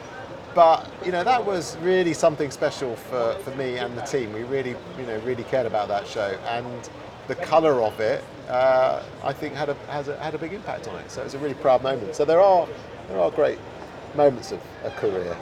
But 0.55 0.86
you 1.03 1.12
know 1.12 1.24
that 1.24 1.46
was 1.46 1.78
really 1.78 2.12
something 2.12 2.50
special 2.50 2.94
for, 2.96 3.34
for 3.42 3.50
me 3.57 3.78
and 3.78 3.96
the 3.96 4.03
team. 4.03 4.34
We 4.34 4.42
really 4.42 4.76
you 4.98 5.07
know 5.07 5.18
really 5.20 5.44
cared 5.44 5.64
about 5.64 5.88
that 5.88 6.07
show, 6.07 6.36
and 6.46 6.90
the 7.26 7.34
colour 7.36 7.80
of 7.80 7.98
it 8.00 8.22
uh, 8.50 9.03
I 9.24 9.32
think 9.32 9.55
had 9.55 9.70
a 9.70 9.74
has 9.88 10.09
a, 10.09 10.18
had 10.18 10.34
a 10.34 10.38
big 10.38 10.53
impact 10.53 10.88
on 10.88 10.98
it. 10.98 11.11
So 11.11 11.22
it 11.22 11.24
was 11.24 11.34
a 11.34 11.38
really 11.38 11.55
proud 11.55 11.82
moment. 11.82 12.14
So 12.14 12.26
there 12.26 12.40
are 12.42 12.68
there 13.09 13.18
are 13.18 13.30
great 13.30 13.59
moments 14.15 14.53
of 14.53 14.61
a 14.85 14.91
career. 14.91 15.37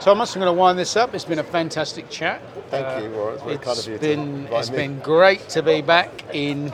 Thomas, 0.00 0.34
I'm 0.34 0.40
going 0.40 0.54
to 0.54 0.58
wind 0.58 0.78
this 0.78 0.94
up. 0.96 1.14
It's 1.14 1.24
been 1.24 1.38
a 1.38 1.44
fantastic 1.44 2.08
chat. 2.10 2.42
Thank 2.70 3.02
you, 3.02 3.10
Warren. 3.10 3.34
It's 3.34 3.42
very 3.44 3.58
kind 3.58 3.78
of 3.78 3.88
you 3.88 3.98
been, 3.98 4.48
It's 4.52 4.70
me. 4.70 4.76
been 4.76 4.98
great 5.00 5.48
to 5.50 5.62
be 5.62 5.80
back 5.80 6.10
in 6.34 6.72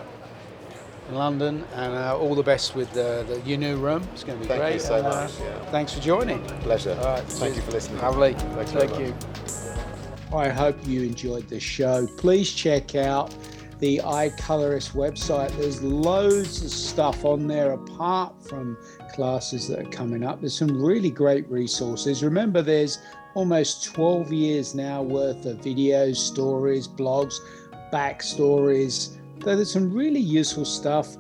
London, 1.11 1.65
and 1.75 1.95
uh, 1.95 2.19
all 2.19 2.35
the 2.35 2.43
best 2.43 2.75
with 2.75 2.91
the, 2.93 3.25
the, 3.29 3.41
your 3.49 3.59
new 3.59 3.77
room. 3.77 4.07
It's 4.13 4.25
going 4.25 4.39
to 4.39 4.45
be 4.45 4.49
Thank 4.49 4.75
you 4.75 4.81
so 4.81 4.97
and, 4.97 5.07
uh, 5.07 5.11
much, 5.11 5.39
yeah. 5.41 5.65
Thanks 5.71 5.93
for 5.95 6.01
joining. 6.01 6.43
Pleasure. 6.61 6.97
All 6.99 7.05
right, 7.05 7.25
Thank 7.25 7.57
you 7.57 7.63
for 7.63 7.73
listening. 7.73 8.01
Lovely. 8.01 8.35
Thank 8.35 8.91
much. 8.91 8.99
you. 8.99 9.15
I 10.35 10.49
hope 10.49 10.77
you 10.87 11.03
enjoyed 11.03 11.49
the 11.49 11.61
show. 11.61 12.07
Please 12.17 12.51
check 12.53 12.95
out 12.95 13.35
the 13.79 13.99
iColorist 13.99 14.93
website. 14.93 15.51
There's 15.59 15.83
loads 15.83 16.63
of 16.65 16.71
stuff 16.71 17.25
on 17.25 17.47
there 17.47 17.73
apart 17.73 18.33
from 18.49 18.79
classes 19.13 19.69
that 19.69 19.79
are 19.81 19.91
coming 19.91 20.25
up. 20.25 20.41
There's 20.41 20.57
some 20.57 20.83
really 20.83 21.11
great 21.11 21.49
resources. 21.49 22.23
Remember, 22.23 22.63
there's 22.63 22.99
almost 23.35 23.85
12 23.85 24.33
years 24.33 24.75
now 24.75 25.03
worth 25.03 25.47
of 25.47 25.59
videos, 25.59 26.17
stories, 26.17 26.89
blogs, 26.89 27.35
backstories. 27.93 29.17
So 29.43 29.57
there's 29.57 29.73
some 29.73 29.93
really 29.93 30.21
useful 30.21 30.65
stuff. 30.65 31.17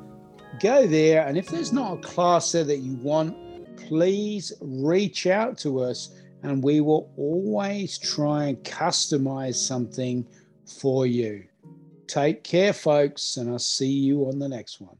Go 0.61 0.86
there, 0.86 1.26
and 1.26 1.38
if 1.38 1.49
there's 1.49 1.72
not 1.72 1.99
a 1.99 2.01
class 2.01 2.53
there 2.53 2.64
that 2.64 2.78
you 2.78 2.95
want, 2.97 3.36
please 3.76 4.53
reach 4.61 5.26
out 5.26 5.59
to 5.59 5.80
us 5.80 6.14
and 6.43 6.62
we 6.62 6.80
will 6.80 7.12
always 7.16 7.99
try 7.99 8.47
and 8.47 8.59
customize 8.64 9.55
something 9.55 10.26
for 10.66 11.07
you. 11.07 11.45
Take 12.07 12.45
care, 12.45 12.72
folks, 12.72 13.36
and 13.36 13.49
I'll 13.49 13.59
see 13.59 13.90
you 13.90 14.26
on 14.26 14.38
the 14.38 14.49
next 14.49 14.80
one. 14.80 14.97